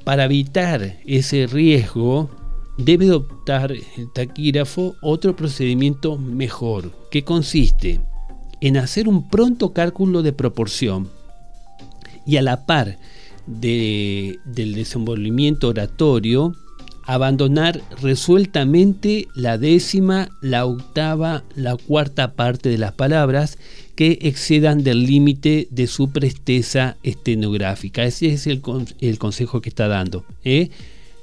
Para 0.05 0.25
evitar 0.25 0.99
ese 1.07 1.47
riesgo, 1.47 2.29
debe 2.77 3.07
adoptar 3.07 3.73
el 3.73 4.13
taquígrafo 4.13 4.97
otro 5.01 5.37
procedimiento 5.37 6.19
mejor, 6.19 6.93
que 7.11 7.25
consiste 7.25 8.01
en 8.61 8.77
hacer 8.77 9.09
un 9.09 9.29
pronto 9.29 9.73
cálculo 9.73 10.23
de 10.23 10.33
proporción 10.33 11.09
y 12.27 12.37
a 12.37 12.43
la 12.43 12.65
par 12.65 12.99
del 13.47 14.39
desenvolvimiento 14.55 15.69
oratorio, 15.69 16.55
abandonar 17.13 17.83
resueltamente 18.01 19.29
la 19.35 19.59
décima, 19.59 20.31
la 20.41 20.65
octava, 20.65 21.45
la 21.55 21.77
cuarta 21.77 22.33
parte 22.33 22.71
de 22.71 22.79
las 22.79 22.93
palabras 22.93 23.59
que 23.97 24.19
excedan 24.23 24.83
del 24.83 25.05
límite 25.05 25.69
de 25.71 25.89
su 25.89 26.11
presteza 26.11 26.97
estenográfica. 27.03 28.05
Ese 28.05 28.33
es 28.33 28.47
el, 28.47 28.63
consejo 29.19 29.61
que 29.61 29.69
está 29.69 29.89
dando. 29.89 30.25
¿eh? 30.43 30.71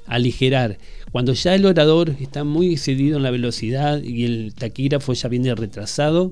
Aligerar. 0.06 0.78
Cuando 1.10 1.32
ya 1.32 1.56
el 1.56 1.66
orador 1.66 2.14
está 2.20 2.44
muy 2.44 2.72
excedido 2.72 3.16
en 3.16 3.24
la 3.24 3.32
velocidad 3.32 4.00
y 4.00 4.24
el 4.24 4.54
taquígrafo 4.54 5.12
ya 5.12 5.28
viene 5.28 5.52
retrasado, 5.56 6.30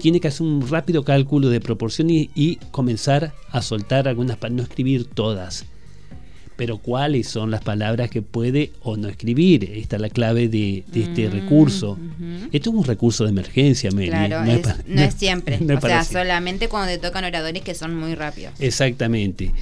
tiene 0.00 0.20
que 0.20 0.28
hacer 0.28 0.46
un 0.46 0.68
rápido 0.68 1.02
cálculo 1.02 1.48
de 1.48 1.60
proporción 1.60 2.10
y, 2.10 2.30
y 2.36 2.56
comenzar 2.70 3.34
a 3.50 3.60
soltar 3.60 4.06
algunas 4.06 4.36
para 4.36 4.54
no 4.54 4.62
escribir 4.62 5.06
todas 5.06 5.66
pero 6.56 6.78
cuáles 6.78 7.28
son 7.28 7.50
las 7.50 7.62
palabras 7.62 8.10
que 8.10 8.22
puede 8.22 8.72
o 8.82 8.96
no 8.96 9.08
escribir. 9.08 9.64
Esta 9.64 9.96
es 9.96 10.02
la 10.02 10.08
clave 10.08 10.48
de, 10.48 10.84
este 10.94 11.28
mm, 11.28 11.32
recurso. 11.32 11.98
Esto 12.52 12.70
es 12.70 12.76
un 12.76 12.84
recurso 12.84 13.24
de 13.24 13.30
emergencia, 13.30 13.90
Meli. 13.90 14.08
Claro, 14.08 14.44
no 14.86 15.02
es, 15.02 15.14
siempre. 15.14 15.58
o 15.74 15.80
sea, 15.80 16.04
solamente 16.04 16.68
cuando 16.68 16.92
te 16.92 16.98
tocan 16.98 17.24
oradores 17.24 17.62
que 17.62 17.74
son 17.74 17.94
muy 17.96 18.14
rápidos. 18.14 18.54
Exactamente. 18.58 19.52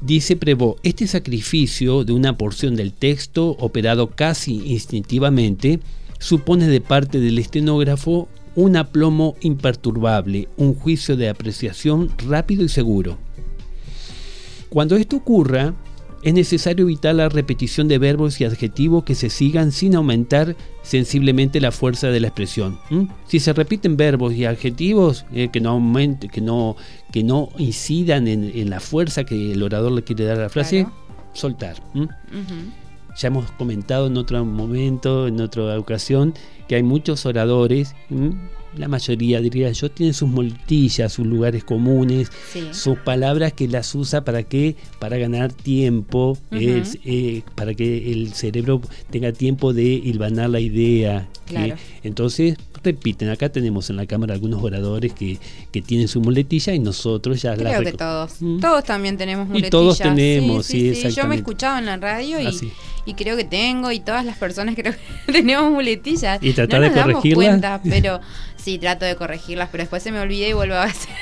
Dice 0.00 0.36
Prevo, 0.36 0.76
este 0.82 1.06
sacrificio 1.06 2.04
de 2.04 2.12
una 2.12 2.36
porción 2.36 2.74
del 2.74 2.92
texto 2.92 3.50
operado 3.50 4.10
casi 4.10 4.60
instintivamente 4.72 5.78
supone 6.18 6.66
de 6.66 6.80
parte 6.80 7.20
del 7.20 7.38
estenógrafo 7.38 8.28
un 8.54 8.76
aplomo 8.76 9.36
imperturbable, 9.40 10.48
un 10.56 10.74
juicio 10.74 11.16
de 11.16 11.28
apreciación 11.28 12.10
rápido 12.28 12.64
y 12.64 12.68
seguro. 12.68 13.16
Cuando 14.68 14.96
esto 14.96 15.16
ocurra, 15.16 15.74
es 16.22 16.34
necesario 16.34 16.84
evitar 16.84 17.14
la 17.14 17.28
repetición 17.28 17.88
de 17.88 17.98
verbos 17.98 18.40
y 18.40 18.44
adjetivos 18.44 19.04
que 19.04 19.14
se 19.14 19.28
sigan 19.28 19.72
sin 19.72 19.96
aumentar 19.96 20.56
sensiblemente 20.82 21.60
la 21.60 21.72
fuerza 21.72 22.08
de 22.08 22.20
la 22.20 22.28
expresión. 22.28 22.78
Si 23.26 23.40
se 23.40 23.52
repiten 23.52 23.96
verbos 23.96 24.34
y 24.34 24.44
adjetivos 24.44 25.26
eh, 25.32 25.48
que 25.52 25.60
no 25.60 25.70
aumente, 25.70 26.28
que 26.28 26.40
no, 26.40 26.76
que 27.12 27.24
no 27.24 27.48
incidan 27.58 28.28
en, 28.28 28.70
la 28.70 28.80
fuerza 28.80 29.24
que 29.24 29.52
el 29.52 29.62
orador 29.62 29.92
le 29.92 30.02
quiere 30.02 30.24
dar 30.24 30.38
a 30.38 30.42
la 30.42 30.48
frase, 30.48 30.86
soltar. 31.32 31.76
ya 33.16 33.28
hemos 33.28 33.50
comentado 33.52 34.06
en 34.06 34.16
otro 34.16 34.44
momento, 34.44 35.26
en 35.26 35.40
otra 35.40 35.78
ocasión, 35.78 36.34
que 36.68 36.76
hay 36.76 36.82
muchos 36.82 37.26
oradores, 37.26 37.94
la 38.76 38.88
mayoría 38.88 39.40
diría 39.40 39.70
yo, 39.72 39.90
tienen 39.90 40.14
sus 40.14 40.28
multillas, 40.28 41.12
sus 41.12 41.26
lugares 41.26 41.64
comunes, 41.64 42.30
sus 42.70 42.98
palabras 42.98 43.52
que 43.52 43.68
las 43.68 43.94
usa 43.94 44.24
para 44.24 44.42
qué, 44.42 44.76
para 44.98 45.18
ganar 45.18 45.52
tiempo, 45.52 46.38
eh, 46.50 47.42
para 47.54 47.74
que 47.74 48.12
el 48.12 48.32
cerebro 48.32 48.80
tenga 49.10 49.32
tiempo 49.32 49.72
de 49.72 49.84
hilvanar 49.84 50.50
la 50.50 50.60
idea. 50.60 51.28
Entonces, 52.02 52.56
repiten, 52.82 53.28
acá 53.28 53.48
tenemos 53.48 53.88
en 53.90 53.96
la 53.96 54.06
cámara 54.06 54.34
algunos 54.34 54.62
oradores 54.62 55.12
que, 55.12 55.38
que 55.70 55.82
tienen 55.82 56.08
su 56.08 56.20
muletilla 56.20 56.74
y 56.74 56.78
nosotros 56.78 57.40
ya 57.40 57.54
Creo 57.54 57.82
que 57.82 57.92
todos. 57.92 58.40
¿Mm? 58.40 58.60
Todos 58.60 58.84
también 58.84 59.16
tenemos 59.16 59.46
muletillas. 59.46 59.68
Y 59.68 59.70
todos 59.70 59.98
tenemos, 59.98 60.66
sí, 60.66 60.92
Yo 61.10 61.26
me 61.26 61.34
he 61.34 61.38
escuchado 61.38 61.78
en 61.78 61.86
la 61.86 61.96
radio 61.96 62.40
y, 62.40 62.72
y, 63.06 63.14
creo 63.14 63.36
que 63.36 63.44
tengo, 63.44 63.92
y 63.92 64.00
todas 64.00 64.24
las 64.24 64.36
personas 64.36 64.74
creo 64.74 64.92
que 65.26 65.32
tenemos 65.32 65.70
muletillas. 65.70 66.42
Y 66.42 66.52
tratar 66.52 66.82
de 66.82 66.92
corregirlas. 66.92 67.80
pero 67.88 68.20
Sí, 68.62 68.78
trato 68.78 69.04
de 69.04 69.16
corregirlas, 69.16 69.70
pero 69.72 69.82
después 69.82 70.04
se 70.04 70.12
me 70.12 70.20
olvida 70.20 70.46
y 70.46 70.52
vuelvo 70.52 70.74
a 70.74 70.84
hacer. 70.84 71.12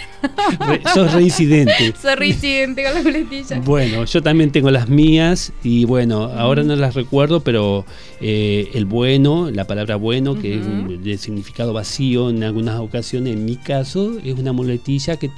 sos 0.93 1.11
reincidente. 1.15 1.95
Soy 2.03 2.15
reincidente 2.15 2.85
con 2.85 2.93
las 2.93 3.03
muletillas. 3.03 3.65
Bueno, 3.65 4.05
yo 4.05 4.23
también 4.23 4.53
tengo 4.53 4.71
las 4.71 4.91
mías 4.91 5.51
y 5.65 5.87
bueno, 5.87 6.25
ahora 6.25 6.63
no 6.65 6.77
las 6.77 6.95
recuerdo, 6.95 7.41
pero 7.41 7.87
eh, 8.21 8.69
el 8.75 8.85
bueno, 8.85 9.51
la 9.51 9.67
palabra 9.67 9.97
bueno, 9.97 10.39
que 10.39 10.57
es 10.59 11.03
de 11.03 11.17
significado 11.51 11.73
vacío 11.73 12.31
en 12.31 12.45
algunas 12.45 12.79
ocasiones, 12.79 13.35
en 13.35 13.45
mi 13.45 13.57
caso, 13.57 14.19
es 14.25 14.39
una 14.39 14.53
muletilla 14.53 15.17
que 15.17 15.31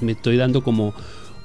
me 0.00 0.12
estoy 0.12 0.36
dando 0.36 0.62
como 0.62 0.92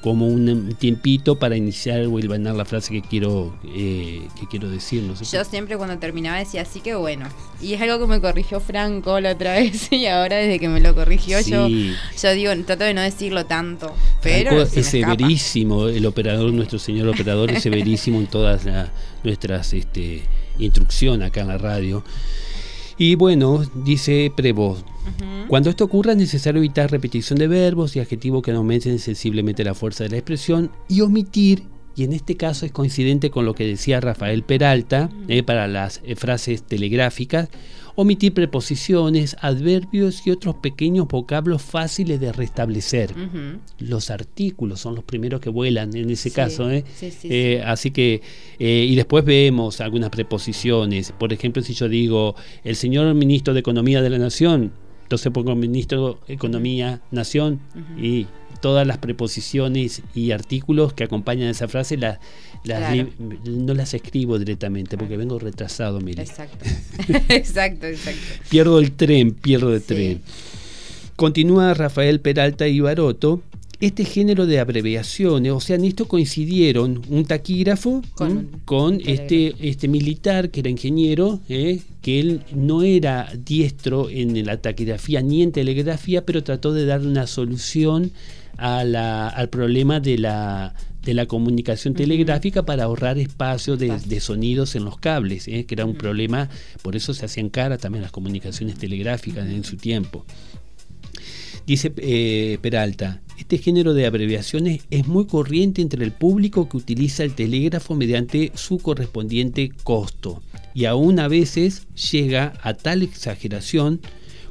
como 0.02 0.28
un 0.28 0.76
tiempito 0.80 1.38
para 1.38 1.58
iniciar 1.58 2.02
o 2.06 2.20
hilvanar 2.20 2.56
la 2.56 2.66
frase 2.66 2.94
que 2.94 3.02
quiero 3.02 3.54
eh, 3.76 4.28
que 4.40 4.48
quiero 4.48 4.70
decir. 4.70 5.04
No 5.04 5.14
Yo 5.16 5.44
siempre 5.44 5.76
cuando 5.76 5.98
terminaba 5.98 6.38
decía 6.38 6.62
así 6.62 6.80
que 6.82 6.96
bueno. 6.96 7.28
Y 7.62 7.74
es 7.74 7.82
algo 7.82 8.00
que 8.00 8.08
me 8.08 8.22
corrigió 8.22 8.60
Franco 8.60 9.20
la 9.20 9.32
otra 9.32 9.54
vez 9.60 9.92
y 9.92 10.06
ahora 10.06 10.38
desde 10.38 10.60
que 10.60 10.70
me 10.70 10.80
lo 10.80 10.96
corrigió 10.96 11.42
yo, 11.42 11.68
yo 11.68 12.34
digo, 12.34 12.52
trato 12.66 12.84
de 12.84 12.94
no 12.94 13.02
decirlo 13.02 13.46
tanto. 13.48 13.94
Pero 14.22 14.62
es 14.62 14.70
severísimo, 14.86 15.88
el 15.88 16.06
operador, 16.06 16.54
nuestro 16.54 16.80
señor 16.80 17.10
operador 17.10 17.52
es 17.52 17.64
severísimo 17.64 18.20
en 18.20 18.28
todas 18.28 18.62
nuestras 19.24 19.74
este, 19.74 20.24
instrucciones 20.60 21.28
acá 21.28 21.42
en 21.42 21.48
la 21.48 21.58
radio. 21.58 22.04
Y 22.98 23.16
bueno, 23.16 23.62
dice 23.86 24.32
Prevost, 24.36 24.86
cuando 25.48 25.70
esto 25.70 25.86
ocurra 25.86 26.14
es 26.14 26.18
necesario 26.18 26.60
evitar 26.60 26.90
repetición 26.90 27.38
de 27.38 27.48
verbos 27.48 27.96
y 27.96 28.00
adjetivos 28.00 28.42
que 28.42 28.52
aumenten 28.52 28.98
sensiblemente 29.00 29.64
la 29.64 29.76
fuerza 29.76 30.04
de 30.04 30.10
la 30.10 30.18
expresión 30.18 30.72
y 30.90 31.02
omitir, 31.02 31.64
y 31.98 32.04
en 32.04 32.14
este 32.14 32.38
caso 32.38 32.66
es 32.66 32.72
coincidente 32.72 33.32
con 33.32 33.46
lo 33.46 33.56
que 33.56 33.66
decía 33.66 34.00
Rafael 34.00 34.44
Peralta 34.44 35.10
eh, 35.28 35.42
para 35.44 35.68
las 35.68 36.00
eh, 36.06 36.16
frases 36.16 36.62
telegráficas, 36.64 37.50
omitir 37.98 38.32
preposiciones, 38.36 39.36
adverbios 39.42 40.26
y 40.28 40.30
otros 40.30 40.58
pequeños 40.58 41.08
vocablos 41.08 41.64
fáciles 41.64 42.20
de 42.20 42.32
restablecer. 42.32 43.12
Los 43.80 44.12
artículos 44.12 44.80
son 44.80 44.94
los 44.94 45.04
primeros 45.04 45.42
que 45.42 45.50
vuelan 45.50 45.96
en 45.96 46.12
ese 46.12 46.30
caso. 46.30 46.70
¿eh? 46.70 46.86
eh 47.24 47.64
así 47.66 47.90
que, 47.90 48.22
eh, 48.60 48.86
y 48.88 48.96
después 48.96 49.26
vemos 49.26 49.82
algunas 49.82 50.12
preposiciones. 50.12 51.12
Por 51.12 51.34
ejemplo, 51.34 51.64
si 51.64 51.74
yo 51.74 51.90
digo, 51.90 52.36
el 52.64 52.76
señor 52.76 53.12
ministro 53.16 53.56
de 53.56 53.62
Economía 53.62 54.04
de 54.04 54.12
la 54.12 54.20
Nación, 54.20 54.72
entonces 55.02 55.32
pongo 55.32 55.56
ministro 55.56 56.20
de 56.28 56.36
Economía, 56.36 57.02
Nación 57.10 57.60
y 58.00 58.28
todas 58.62 58.86
las 58.86 58.98
preposiciones 58.98 60.02
y 60.14 60.32
artículos 60.32 60.94
que 60.94 61.04
acompañan 61.04 61.50
esa 61.50 61.68
frase 61.68 61.98
las, 61.98 62.20
no 63.46 63.74
las 63.74 63.94
escribo 63.94 64.40
directamente 64.40 64.98
porque 64.98 65.18
vengo 65.18 65.40
retrasado, 65.40 66.00
mire. 66.02 66.24
Exacto. 66.24 66.66
exacto, 67.30 67.88
exacto. 67.88 68.22
Pierdo 68.50 68.80
el 68.80 68.92
tren, 68.92 69.32
pierdo 69.32 69.74
el 69.74 69.82
tren. 69.82 70.22
Continúa 71.16 71.74
Rafael 71.74 72.20
Peralta 72.20 72.68
y 72.68 72.80
Baroto. 72.80 73.42
Este 73.80 74.06
género 74.06 74.48
de 74.48 74.60
abreviaciones, 74.60 75.52
o 75.52 75.60
sea, 75.60 75.76
en 75.76 75.86
esto 75.86 76.08
coincidieron 76.08 77.04
un 77.10 77.26
taquígrafo 77.26 78.02
con, 78.66 79.02
este, 79.06 79.54
este 79.60 79.88
militar 79.88 80.50
que 80.50 80.62
era 80.62 80.70
ingeniero, 80.72 81.40
¿eh? 81.48 81.82
que 82.02 82.20
él 82.20 82.44
no 82.56 82.82
era 82.82 83.32
diestro 83.38 84.10
en 84.10 84.44
la 84.48 84.58
taquigrafía 84.58 85.22
ni 85.22 85.44
en 85.44 85.52
telegrafía, 85.52 86.26
pero 86.26 86.44
trató 86.44 86.74
de 86.74 86.88
dar 86.88 87.02
una 87.02 87.28
solución 87.28 88.12
al 88.58 89.50
problema 89.50 90.00
de 90.00 90.18
la, 90.18 90.74
de 91.08 91.14
la 91.14 91.26
comunicación 91.26 91.94
telegráfica 91.94 92.66
para 92.66 92.84
ahorrar 92.84 93.18
espacio 93.18 93.78
de, 93.78 94.20
sonidos 94.20 94.76
en 94.76 94.84
los 94.84 95.00
cables, 95.00 95.48
¿eh? 95.48 95.66
que 95.66 95.76
era 95.76 95.86
un 95.86 95.96
problema, 95.96 96.50
por 96.82 96.98
eso 96.98 97.14
se 97.14 97.26
hacían 97.26 97.50
cara 97.50 97.78
también 97.78 98.02
las 98.02 98.12
comunicaciones 98.12 98.78
telegráficas 98.78 99.48
en 99.48 99.64
su 99.64 99.78
tiempo. 99.78 100.26
Dice 101.66 101.94
eh, 101.98 102.58
Peralta, 102.62 103.22
este 103.38 103.58
género 103.58 103.94
de 103.94 104.06
abreviaciones 104.06 104.82
es 104.90 105.08
muy 105.08 105.28
corriente 105.28 105.82
entre 105.82 106.04
el 106.04 106.12
público 106.12 106.68
que 106.68 106.78
utiliza 106.78 107.24
el 107.24 107.36
telégrafo 107.36 107.96
mediante 107.96 108.52
su 108.56 108.78
correspondiente 108.78 109.72
costo 109.84 110.42
y 110.74 110.86
aún 110.86 111.20
a 111.20 111.28
veces 111.30 111.88
llega 112.12 112.54
a 112.62 112.74
tal 112.74 113.02
exageración 113.02 114.02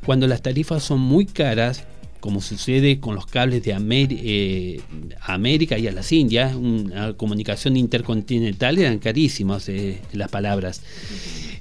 cuando 0.05 0.27
las 0.27 0.41
tarifas 0.41 0.85
son 0.85 1.01
muy 1.01 1.27
caras 1.27 1.85
como 2.21 2.41
sucede 2.41 3.01
con 3.01 3.15
los 3.15 3.27
cables 3.27 3.63
de 3.63 3.73
eh, 3.73 4.81
América 5.21 5.79
y 5.79 5.87
a 5.87 5.93
las 5.93 6.11
Indias, 6.13 6.55
una 6.55 7.13
comunicación 7.15 7.77
intercontinental, 7.77 8.79
eran 8.79 8.99
carísimas 8.99 9.69
eh, 9.69 10.01
las 10.13 10.31
palabras, 10.31 10.83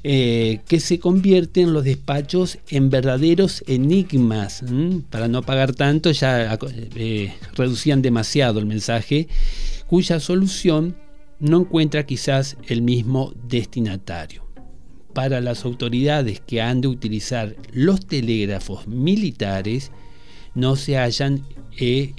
eh, 0.04 0.60
que 0.68 0.80
se 0.80 1.00
convierten 1.00 1.74
los 1.74 1.84
despachos 1.84 2.60
en 2.70 2.90
verdaderos 2.90 3.64
enigmas. 3.68 4.64
Para 5.10 5.28
no 5.28 5.42
pagar 5.42 5.74
tanto 5.74 6.12
ya 6.12 6.58
reducían 7.56 8.02
demasiado 8.02 8.60
el 8.60 8.66
mensaje, 8.66 9.28
cuya 9.88 10.20
solución 10.20 10.96
no 11.40 11.62
encuentra 11.62 12.06
quizás 12.06 12.58
el 12.68 12.82
mismo 12.82 13.34
destinatario 13.48 14.46
para 15.16 15.40
las 15.40 15.64
autoridades 15.64 16.42
que 16.42 16.62
han 16.62 16.82
de 16.82 16.90
utilizar 16.90 17.56
los 17.72 18.06
telégrafos 18.06 18.86
militares, 18.86 19.90
no 20.56 20.76
se 20.76 20.98
hallan, 20.98 21.44
eh, 21.78 22.14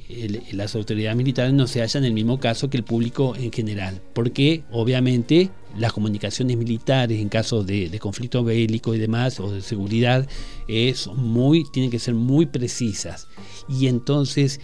las 0.52 0.74
autoridades 0.74 1.16
militares 1.16 1.52
no 1.52 1.66
se 1.66 1.80
hallan 1.80 2.04
en 2.04 2.08
el 2.08 2.14
mismo 2.14 2.38
caso 2.38 2.70
que 2.70 2.76
el 2.76 2.84
público 2.84 3.34
en 3.36 3.50
general, 3.50 4.00
porque 4.14 4.62
obviamente 4.70 5.50
las 5.78 5.92
comunicaciones 5.92 6.56
militares 6.56 7.20
en 7.20 7.28
caso 7.28 7.64
de, 7.64 7.98
conflicto 7.98 8.44
bélico 8.44 8.94
y 8.94 8.98
demás, 8.98 9.40
o 9.40 9.50
de 9.50 9.62
seguridad, 9.62 10.28
muy, 11.16 11.64
tienen 11.72 11.90
que 11.90 11.98
ser 11.98 12.14
muy 12.14 12.46
precisas. 12.46 13.26
Y 13.68 13.88
entonces 13.88 14.60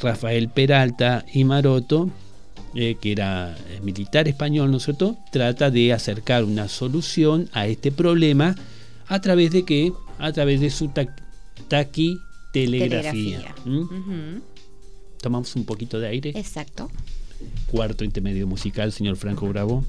Rafael 0.00 0.48
Peralta 0.48 1.24
y 1.32 1.44
Maroto, 1.44 2.10
eh, 2.74 2.96
que 3.00 3.12
era 3.12 3.56
eh, 3.70 3.80
militar 3.82 4.28
español, 4.28 4.70
¿no 4.70 4.76
es 4.76 4.84
cierto?, 4.84 5.16
trata 5.32 5.70
de 5.70 5.92
acercar 5.92 6.44
una 6.44 6.68
solución 6.68 7.48
a 7.52 7.66
este 7.66 7.90
problema 7.90 8.54
a 9.06 9.20
través 9.20 9.50
de 9.52 9.64
qué? 9.64 9.92
A 10.18 10.32
través 10.32 10.60
de 10.60 10.70
su 10.70 10.90
taqui 11.68 12.18
telegrafía. 12.64 13.54
¿Mm? 13.64 14.38
Tomamos 15.20 15.54
un 15.56 15.64
poquito 15.64 16.00
de 16.00 16.08
aire. 16.08 16.32
Exacto. 16.34 16.90
Cuarto 17.66 18.04
intermedio 18.04 18.46
musical, 18.46 18.92
señor 18.92 19.16
Franco 19.16 19.46
Bravo. 19.48 19.84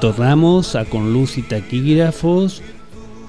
Retornamos 0.00 0.76
a 0.76 0.84
Con 0.84 1.12
Luz 1.12 1.38
y 1.38 1.42
Taquígrafos, 1.42 2.62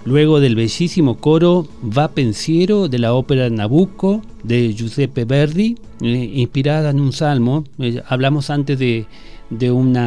luego 0.05 0.39
del 0.39 0.53
bellísimo 0.53 1.17
coro 1.17 1.67
Va 1.83 2.09
Pensiero 2.09 2.87
de 2.87 2.99
la 2.99 3.15
ópera 3.15 3.49
Nabucco 3.49 4.21
de 4.43 4.75
Giuseppe 4.75 5.25
Verdi, 5.25 5.77
eh, 5.99 6.31
inspirada 6.31 6.91
en 6.91 6.99
un 6.99 7.11
salmo. 7.11 7.63
Eh, 7.79 8.03
hablamos 8.05 8.51
antes 8.51 8.77
de, 8.77 9.07
de 9.49 9.71
un 9.71 9.97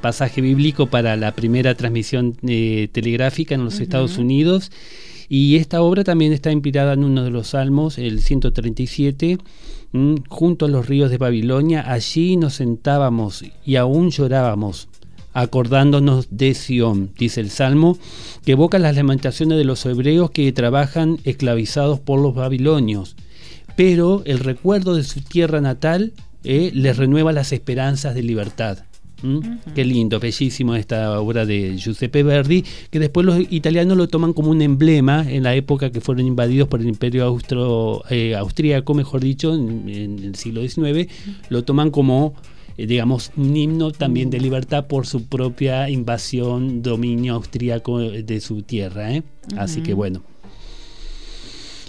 pasaje 0.00 0.40
bíblico 0.40 0.88
para 0.88 1.14
la 1.14 1.36
primera 1.36 1.76
transmisión 1.76 2.36
eh, 2.42 2.88
telegráfica 2.90 3.54
en 3.54 3.64
los 3.64 3.78
Estados 3.78 4.18
Unidos. 4.18 4.72
Y 5.28 5.54
esta 5.54 5.82
obra 5.82 6.02
también 6.02 6.32
está 6.32 6.50
inspirada 6.50 6.94
en 6.94 7.04
uno 7.04 7.22
de 7.22 7.30
los 7.30 7.46
salmos, 7.50 7.96
el 7.96 8.22
137, 8.22 9.38
junto 10.28 10.66
a 10.66 10.68
los 10.68 10.88
ríos 10.88 11.12
de 11.12 11.18
Babilonia. 11.18 11.88
Allí 11.88 12.36
nos 12.36 12.54
sentábamos 12.54 13.44
y 13.64 13.76
aún 13.76 14.10
llorábamos 14.10 14.88
acordándonos 15.40 16.28
de 16.30 16.54
Sión, 16.54 17.10
dice 17.16 17.40
el 17.40 17.50
Salmo, 17.50 17.96
que 18.44 18.52
evoca 18.52 18.78
las 18.78 18.96
lamentaciones 18.96 19.56
de 19.56 19.64
los 19.64 19.84
hebreos 19.86 20.30
que 20.30 20.52
trabajan 20.52 21.18
esclavizados 21.24 22.00
por 22.00 22.20
los 22.20 22.34
babilonios. 22.34 23.16
Pero 23.76 24.22
el 24.24 24.40
recuerdo 24.40 24.94
de 24.96 25.04
su 25.04 25.20
tierra 25.20 25.60
natal 25.60 26.12
eh, 26.42 26.72
les 26.74 26.96
renueva 26.96 27.32
las 27.32 27.52
esperanzas 27.52 28.14
de 28.14 28.22
libertad. 28.22 28.78
Qué 29.74 29.84
lindo, 29.84 30.20
bellísimo 30.20 30.76
esta 30.76 31.20
obra 31.20 31.44
de 31.44 31.76
Giuseppe 31.76 32.22
Verdi, 32.22 32.64
que 32.90 33.00
después 33.00 33.26
los 33.26 33.40
italianos 33.50 33.96
lo 33.96 34.06
toman 34.06 34.32
como 34.32 34.50
un 34.50 34.62
emblema 34.62 35.28
en 35.28 35.42
la 35.42 35.56
época 35.56 35.90
que 35.90 36.00
fueron 36.00 36.24
invadidos 36.24 36.68
por 36.68 36.80
el 36.80 36.86
imperio 36.86 37.24
austro, 37.24 38.04
eh, 38.10 38.36
austríaco, 38.36 38.94
mejor 38.94 39.20
dicho, 39.20 39.54
en, 39.54 39.88
en 39.88 40.18
el 40.20 40.34
siglo 40.36 40.62
XIX, 40.62 41.10
lo 41.48 41.64
toman 41.64 41.90
como 41.90 42.34
eh, 42.78 42.86
digamos, 42.86 43.32
un 43.36 43.56
himno 43.56 43.90
también 43.90 44.30
de 44.30 44.38
libertad 44.38 44.86
por 44.86 45.06
su 45.06 45.26
propia 45.26 45.90
invasión, 45.90 46.80
dominio 46.80 47.34
austríaco 47.34 47.98
de 47.98 48.40
su 48.40 48.62
tierra. 48.62 49.12
¿eh? 49.12 49.24
Así 49.56 49.82
que 49.82 49.94
bueno. 49.94 50.22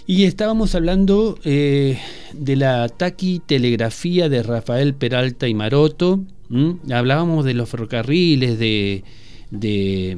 Y 0.08 0.24
estábamos 0.24 0.74
hablando 0.74 1.38
eh, 1.44 2.00
de 2.34 2.56
la 2.56 2.90
taquitelegrafía 2.90 4.28
de 4.28 4.42
Rafael 4.42 4.96
Peralta 4.96 5.48
y 5.48 5.54
Maroto. 5.54 6.22
Hablábamos 6.92 7.46
de 7.46 7.54
los 7.54 7.70
ferrocarriles, 7.70 8.58
de, 8.58 9.04
de, 9.52 10.18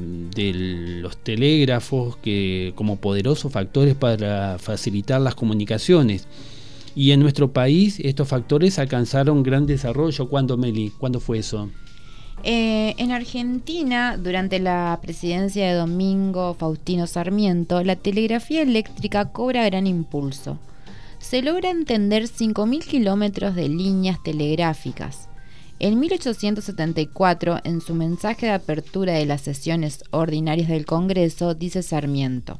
los 1.02 1.18
telégrafos 1.18 2.16
que 2.16 2.72
como 2.74 2.96
poderosos 2.96 3.52
factores 3.52 3.94
para 3.94 4.58
facilitar 4.58 5.20
las 5.20 5.34
comunicaciones. 5.34 6.26
Y 6.94 7.12
en 7.12 7.20
nuestro 7.20 7.52
país 7.52 7.98
estos 8.00 8.28
factores 8.28 8.78
alcanzaron 8.78 9.42
gran 9.42 9.66
desarrollo. 9.66 10.28
¿Cuándo, 10.28 10.56
Meli? 10.56 10.92
¿Cuándo 10.98 11.20
fue 11.20 11.38
eso? 11.38 11.70
Eh, 12.44 12.94
en 12.98 13.12
Argentina, 13.12 14.16
durante 14.16 14.58
la 14.58 14.98
presidencia 15.00 15.68
de 15.68 15.74
Domingo 15.74 16.54
Faustino 16.54 17.06
Sarmiento, 17.06 17.82
la 17.84 17.96
telegrafía 17.96 18.62
eléctrica 18.62 19.26
cobra 19.26 19.64
gran 19.64 19.86
impulso. 19.86 20.58
Se 21.20 21.40
logra 21.40 21.70
entender 21.70 22.24
5.000 22.24 22.84
kilómetros 22.84 23.54
de 23.54 23.68
líneas 23.68 24.20
telegráficas. 24.24 25.28
En 25.78 26.00
1874, 26.00 27.60
en 27.62 27.80
su 27.80 27.94
mensaje 27.94 28.46
de 28.46 28.52
apertura 28.52 29.12
de 29.14 29.26
las 29.26 29.40
sesiones 29.40 30.02
ordinarias 30.10 30.68
del 30.68 30.84
Congreso, 30.84 31.54
dice 31.54 31.82
Sarmiento, 31.82 32.58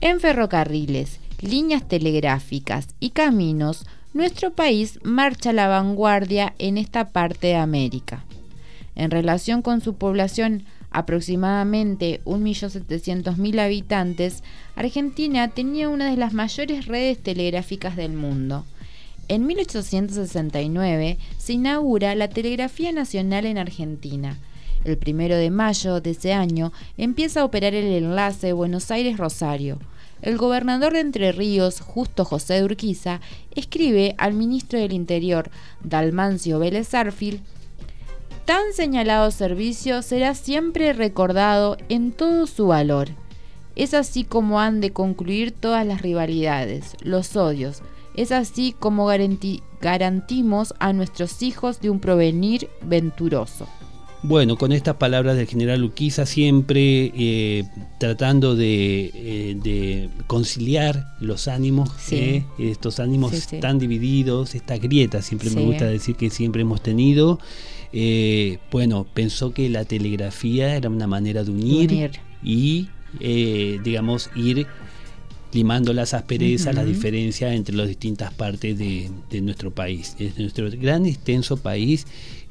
En 0.00 0.20
ferrocarriles, 0.20 1.18
líneas 1.40 1.86
telegráficas 1.86 2.88
y 3.00 3.10
caminos, 3.10 3.84
nuestro 4.14 4.52
país 4.52 4.98
marcha 5.02 5.50
a 5.50 5.52
la 5.52 5.68
vanguardia 5.68 6.54
en 6.58 6.78
esta 6.78 7.10
parte 7.10 7.48
de 7.48 7.56
América. 7.56 8.24
En 8.94 9.10
relación 9.10 9.60
con 9.60 9.82
su 9.82 9.94
población, 9.94 10.64
aproximadamente 10.90 12.22
1.700.000 12.24 13.60
habitantes, 13.60 14.42
Argentina 14.74 15.48
tenía 15.48 15.90
una 15.90 16.10
de 16.10 16.16
las 16.16 16.32
mayores 16.32 16.86
redes 16.86 17.22
telegráficas 17.22 17.96
del 17.96 18.14
mundo. 18.14 18.64
En 19.28 19.46
1869 19.46 21.18
se 21.36 21.52
inaugura 21.52 22.14
la 22.14 22.28
Telegrafía 22.28 22.92
Nacional 22.92 23.44
en 23.44 23.58
Argentina. 23.58 24.38
El 24.84 24.96
primero 24.96 25.36
de 25.36 25.50
mayo 25.50 26.00
de 26.00 26.10
ese 26.10 26.32
año 26.32 26.72
empieza 26.96 27.40
a 27.40 27.44
operar 27.44 27.74
el 27.74 27.92
enlace 27.92 28.52
Buenos 28.52 28.90
Aires-Rosario 28.90 29.78
el 30.26 30.38
gobernador 30.38 30.94
de 30.94 31.00
Entre 31.00 31.30
Ríos, 31.30 31.80
Justo 31.80 32.24
José 32.24 32.54
de 32.54 32.64
Urquiza, 32.64 33.20
escribe 33.54 34.16
al 34.18 34.34
ministro 34.34 34.76
del 34.76 34.92
Interior, 34.92 35.50
Dalmancio 35.84 36.58
Vélez 36.58 36.92
Arfil, 36.94 37.42
Tan 38.44 38.72
señalado 38.72 39.30
servicio 39.30 40.02
será 40.02 40.34
siempre 40.34 40.92
recordado 40.92 41.76
en 41.88 42.10
todo 42.10 42.48
su 42.48 42.66
valor. 42.66 43.08
Es 43.76 43.94
así 43.94 44.24
como 44.24 44.60
han 44.60 44.80
de 44.80 44.92
concluir 44.92 45.52
todas 45.52 45.86
las 45.86 46.02
rivalidades, 46.02 46.96
los 47.02 47.36
odios. 47.36 47.82
Es 48.16 48.32
así 48.32 48.74
como 48.76 49.08
garantimos 49.80 50.74
a 50.80 50.92
nuestros 50.92 51.40
hijos 51.42 51.80
de 51.80 51.90
un 51.90 52.00
provenir 52.00 52.68
venturoso. 52.82 53.68
Bueno, 54.26 54.56
con 54.56 54.72
estas 54.72 54.96
palabras 54.96 55.36
del 55.36 55.46
general 55.46 55.80
Luquiza, 55.80 56.26
siempre 56.26 57.12
eh, 57.14 57.62
tratando 58.00 58.56
eh, 58.58 59.56
de, 59.62 60.10
conciliar 60.26 61.14
los 61.20 61.46
ánimos, 61.46 61.90
eh, 62.10 62.42
estos 62.58 62.98
ánimos 62.98 63.46
tan 63.60 63.78
divididos, 63.78 64.56
esta 64.56 64.78
grieta, 64.78 65.22
siempre 65.22 65.50
me 65.50 65.62
gusta 65.62 65.84
decir 65.84 66.16
que 66.16 66.30
siempre 66.30 66.62
hemos 66.62 66.82
tenido. 66.82 67.38
bueno, 68.72 69.06
pensó 69.14 69.54
que 69.54 69.68
la 69.68 69.84
telegrafía 69.84 70.74
era 70.74 70.90
una 70.90 71.06
manera 71.06 71.44
de 71.44 71.50
unir, 71.52 72.10
y, 72.42 72.88
digamos, 73.20 74.30
ir 74.34 74.66
limando 75.52 75.92
las 75.92 76.14
asperezas, 76.14 76.74
las 76.74 76.84
diferencias 76.84 77.52
entre 77.52 77.76
las 77.76 77.86
distintas 77.86 78.34
partes 78.34 78.76
de, 78.76 79.08
de 79.30 79.40
nuestro 79.40 79.70
país. 79.70 80.16
Es 80.18 80.36
nuestro 80.36 80.68
gran 80.68 81.06
extenso 81.06 81.56
país 81.58 82.08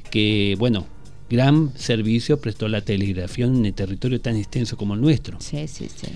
que, 0.09 0.55
bueno, 0.57 0.88
gran 1.30 1.71
servicio 1.78 2.39
prestó 2.39 2.67
la 2.67 2.82
telegrafía 2.82 3.45
en 3.45 3.55
un 3.55 3.73
territorio 3.73 4.21
tan 4.21 4.36
extenso 4.36 4.78
como 4.78 4.93
el 4.93 5.01
nuestro. 5.01 5.39
Sí, 5.39 5.67
sí, 5.67 5.89
sí. 5.93 6.07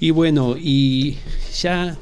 Y 0.00 0.10
bueno, 0.10 0.56
y 0.58 1.16
ya 1.60 1.96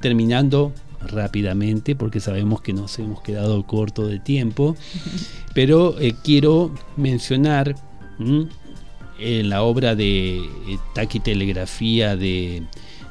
terminando 0.00 0.72
rápidamente, 1.06 1.94
porque 1.94 2.20
sabemos 2.20 2.60
que 2.60 2.72
nos 2.72 2.98
hemos 2.98 3.22
quedado 3.22 3.62
corto 3.66 4.06
de 4.06 4.18
tiempo, 4.18 4.76
pero 5.54 5.98
eh, 6.00 6.14
quiero 6.22 6.74
mencionar 6.96 7.76
en 9.18 9.48
la 9.48 9.62
obra 9.62 9.94
de 9.94 10.38
eh, 10.38 10.78
taquitelegrafía 10.94 12.16
de, 12.16 12.62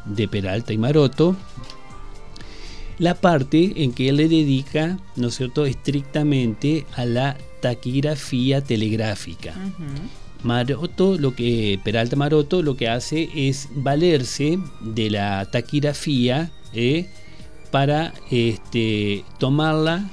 de 0.06 0.28
Peralta 0.28 0.74
y 0.74 0.78
Maroto, 0.78 1.36
la 2.98 3.14
parte 3.16 3.84
en 3.84 3.94
que 3.94 4.10
él 4.10 4.18
le 4.18 4.30
dedica, 4.30 4.98
¿no 5.16 5.28
es 5.28 5.36
cierto?, 5.36 5.66
estrictamente 5.66 6.86
a 6.96 7.06
la 7.06 7.38
taquigrafía 7.66 8.62
telegráfica. 8.62 9.56
Maroto, 10.44 11.18
lo 11.18 11.34
que 11.34 11.80
Peralta 11.84 12.16
Maroto 12.16 12.62
lo 12.62 12.78
que 12.78 12.88
hace 12.88 13.28
es 13.34 13.70
valerse 13.74 14.60
de 14.82 15.10
la 15.10 15.50
taquigrafía 15.50 16.52
eh, 16.74 17.10
para 17.72 18.14
este, 18.30 19.26
tomarla 19.40 20.08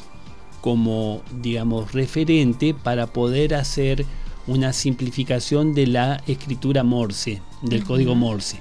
como, 0.63 1.23
digamos, 1.43 1.93
referente 1.93 2.73
para 2.73 3.09
poder 3.09 3.55
hacer 3.55 4.07
una 4.47 4.73
simplificación 4.73 5.75
de 5.75 5.89
la 5.89 6.23
escritura 6.27 6.83
Morse, 6.85 7.43
del 7.61 7.85
código 7.85 8.15
Morse. 8.15 8.61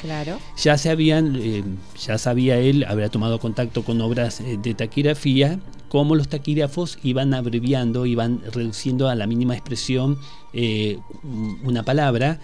Claro. 0.00 0.38
Ya 0.56 0.78
se 0.78 0.88
habían, 0.88 1.36
eh, 1.36 1.62
ya 2.06 2.16
sabía 2.16 2.58
él, 2.58 2.86
había 2.88 3.10
tomado 3.10 3.38
contacto 3.38 3.84
con 3.84 4.00
obras 4.00 4.40
eh, 4.40 4.58
de 4.60 4.72
taquigrafía, 4.72 5.60
cómo 5.90 6.14
los 6.14 6.28
taquígrafos 6.28 6.98
iban 7.02 7.34
abreviando, 7.34 8.06
iban 8.06 8.40
reduciendo 8.52 9.08
a 9.08 9.16
la 9.16 9.26
mínima 9.26 9.54
expresión 9.54 10.18
eh, 10.52 10.98
una 11.64 11.82
palabra, 11.82 12.38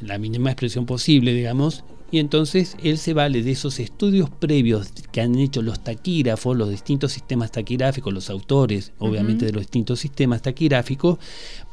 la 0.00 0.16
mínima 0.16 0.50
expresión 0.50 0.86
posible, 0.86 1.34
digamos, 1.34 1.82
y 2.10 2.20
entonces 2.20 2.76
él 2.82 2.96
se 2.98 3.12
vale 3.12 3.42
de 3.42 3.50
esos 3.50 3.80
estudios 3.80 4.30
previos 4.30 4.92
que 5.10 5.20
han 5.20 5.34
hecho 5.34 5.60
los 5.60 5.80
taquígrafos, 5.80 6.56
los 6.56 6.70
distintos 6.70 7.12
sistemas 7.12 7.50
taquigráficos, 7.50 8.14
los 8.14 8.30
autores, 8.30 8.92
obviamente, 8.98 9.44
de 9.44 9.52
los 9.52 9.62
distintos 9.62 9.98
sistemas 9.98 10.40
taquigráficos, 10.40 11.18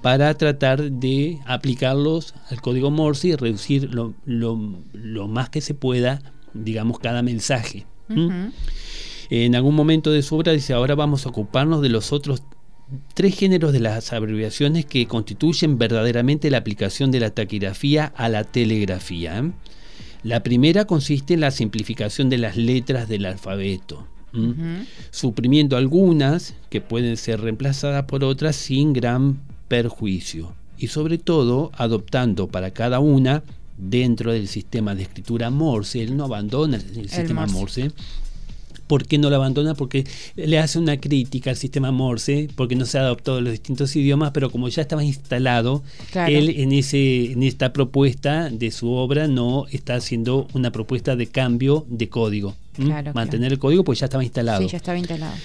para 0.02 0.34
tratar 0.34 0.92
de 0.92 1.40
aplicarlos 1.46 2.34
al 2.50 2.62
código 2.62 2.92
Morse 2.92 3.30
y 3.30 3.36
reducir 3.36 3.90
lo, 3.94 5.28
más 5.28 5.50
que 5.50 5.62
se 5.62 5.76
pueda, 5.76 6.22
digamos, 6.54 7.00
cada 7.00 7.22
mensaje. 7.22 7.86
En 9.30 9.56
algún 9.56 9.76
momento 9.76 10.12
de 10.12 10.22
su 10.22 10.36
obra 10.36 10.52
dice, 10.52 10.74
ahora 10.74 10.96
vamos 10.96 11.26
a 11.26 11.30
ocuparnos 11.30 11.82
de 11.82 11.90
los 11.90 12.12
otros 12.12 12.44
tres 13.14 13.36
géneros 13.36 13.74
de 13.74 13.80
las 13.80 14.14
abreviaciones 14.14 14.86
que 14.86 15.08
constituyen 15.08 15.78
verdaderamente 15.78 16.52
la 16.52 16.60
aplicación 16.60 17.12
de 17.12 17.20
la 17.20 17.32
taquigrafía 17.32 18.14
a 18.16 18.30
la 18.30 18.44
telegrafía. 18.44 19.52
La 20.24 20.44
primera 20.44 20.86
consiste 20.86 21.36
en 21.36 21.42
la 21.42 21.52
simplificación 21.52 22.30
de 22.30 22.38
las 22.38 22.58
letras 22.58 23.08
del 23.08 23.26
alfabeto, 23.26 24.08
suprimiendo 25.12 25.78
algunas 25.78 26.56
que 26.70 26.82
pueden 26.82 27.16
ser 27.16 27.42
reemplazadas 27.42 28.04
por 28.06 28.24
otras 28.24 28.56
sin 28.56 28.92
gran 28.92 29.40
perjuicio 29.68 30.54
y 30.78 30.88
sobre 30.88 31.18
todo 31.18 31.72
adoptando 31.78 32.48
para 32.48 32.72
cada 32.72 33.00
una 33.00 33.44
dentro 33.78 34.32
del 34.32 34.48
sistema 34.48 34.96
de 34.96 35.04
escritura 35.04 35.50
Morse, 35.50 36.02
él 36.02 36.16
no 36.16 36.26
abandona 36.26 36.78
el, 36.78 37.10
sistema 37.10 37.46
Morse. 37.48 37.92
¿Por 38.88 39.08
qué 39.08 39.18
no 39.18 39.30
lo 39.30 39.36
abandona? 39.36 39.74
Porque 39.74 40.06
le 40.36 40.60
hace 40.60 40.80
una 40.80 40.98
crítica 40.98 41.50
al 41.50 41.56
sistema 41.56 41.92
Morse, 41.92 42.50
porque 42.56 42.76
no 42.76 42.86
se 42.86 42.98
ha 42.98 43.02
adoptado 43.02 43.42
los 43.42 43.52
distintos 43.52 43.96
idiomas, 43.96 44.32
pero 44.32 44.50
como 44.50 44.68
ya 44.70 44.82
estaba 44.82 45.04
instalado, 45.04 45.84
él 46.28 46.54
en, 46.58 46.72
ese, 46.72 47.32
en 47.32 47.44
esta 47.44 47.74
propuesta 47.74 48.50
de 48.50 48.72
su 48.72 48.92
obra 48.92 49.28
no 49.28 49.66
está 49.72 49.96
haciendo 49.96 50.48
una 50.54 50.72
propuesta 50.72 51.16
de 51.16 51.28
cambio 51.28 51.86
de 51.90 52.10
código. 52.10 52.56
Mantener 53.14 53.54
el 53.54 53.60
código, 53.60 53.84
pues 53.84 54.00
ya 54.00 54.06
estaba 54.06 54.24
instalado. 54.24 54.62
Sí, 54.62 54.68
ya 54.70 54.78
estaba 54.78 54.98
instalado. 54.98 55.36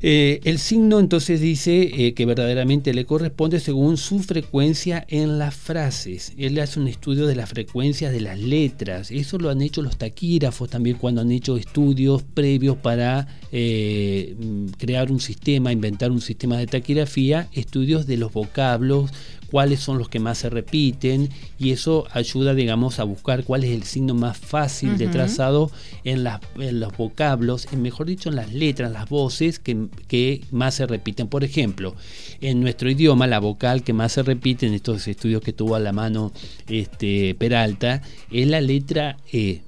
Eh, 0.00 0.40
el 0.44 0.58
signo 0.58 1.00
entonces 1.00 1.40
dice 1.40 1.90
eh, 1.92 2.14
que 2.14 2.24
verdaderamente 2.24 2.94
le 2.94 3.04
corresponde 3.04 3.58
según 3.58 3.96
su 3.96 4.20
frecuencia 4.20 5.04
en 5.08 5.38
las 5.38 5.54
frases. 5.54 6.32
Él 6.38 6.58
hace 6.60 6.78
un 6.78 6.86
estudio 6.86 7.26
de 7.26 7.34
las 7.34 7.48
frecuencias 7.48 8.12
de 8.12 8.20
las 8.20 8.38
letras. 8.38 9.10
Eso 9.10 9.38
lo 9.38 9.50
han 9.50 9.60
hecho 9.60 9.82
los 9.82 9.96
taquígrafos 9.96 10.70
también 10.70 10.98
cuando 10.98 11.20
han 11.20 11.32
hecho 11.32 11.56
estudios 11.56 12.22
previos 12.22 12.76
para 12.76 13.26
eh, 13.50 14.36
crear 14.78 15.10
un 15.10 15.20
sistema, 15.20 15.72
inventar 15.72 16.12
un 16.12 16.20
sistema 16.20 16.58
de 16.58 16.66
taquigrafía, 16.66 17.48
estudios 17.52 18.06
de 18.06 18.18
los 18.18 18.32
vocablos, 18.32 19.10
cuáles 19.50 19.80
son 19.80 19.98
los 19.98 20.08
que 20.08 20.20
más 20.20 20.38
se 20.38 20.50
repiten 20.50 21.30
y 21.58 21.70
eso 21.70 22.06
ayuda, 22.12 22.54
digamos, 22.54 22.98
a 22.98 23.04
buscar 23.04 23.44
cuál 23.44 23.64
es 23.64 23.70
el 23.70 23.82
signo 23.84 24.14
más 24.14 24.38
fácil 24.38 24.98
de 24.98 25.08
trazado 25.08 25.70
en, 26.04 26.24
los 26.24 26.96
vocablos, 26.96 27.68
en, 27.72 27.82
mejor 27.82 28.06
dicho, 28.06 28.28
en 28.28 28.36
las 28.36 28.52
letras, 28.52 28.92
las 28.92 29.08
voces 29.08 29.58
que, 29.58 30.40
más 30.50 30.74
se 30.74 30.86
repiten. 30.86 31.28
Por 31.28 31.44
ejemplo, 31.44 31.94
en 32.40 32.60
nuestro 32.60 32.90
idioma, 32.90 33.26
la 33.26 33.38
vocal 33.38 33.82
que 33.82 33.92
más 33.92 34.12
se 34.12 34.22
repite 34.22 34.66
en 34.66 34.74
estos 34.74 35.08
estudios 35.08 35.42
que 35.42 35.52
tuvo 35.52 35.74
a 35.74 35.80
la 35.80 35.92
mano 35.92 36.32
este, 36.68 37.34
Peralta 37.34 38.02
es 38.30 38.46
la 38.46 38.60
letra 38.60 39.16
E. 39.32 39.62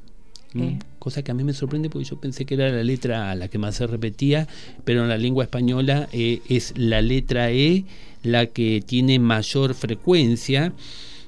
cosa 1.01 1.23
que 1.23 1.33
a 1.33 1.35
mí 1.35 1.43
me 1.43 1.53
sorprende 1.53 1.91
porque 1.91 2.05
yo 2.05 2.21
pensé 2.21 2.45
que 2.45 2.55
era 2.55 2.69
la 2.69 2.85
letra 2.85 3.33
A 3.33 3.35
la 3.35 3.49
que 3.49 3.59
más 3.59 3.75
se 3.75 3.89
repetía, 3.89 4.47
pero 4.85 5.03
en 5.03 5.09
la 5.09 5.19
lengua 5.19 5.43
española 5.43 6.09
eh, 6.13 6.41
es 6.49 6.75
la 6.77 7.03
letra 7.03 7.51
E 7.51 7.85
la 8.23 8.47
que 8.47 8.85
tiene 8.87 9.19
mayor 9.19 9.75
frecuencia. 9.75 10.73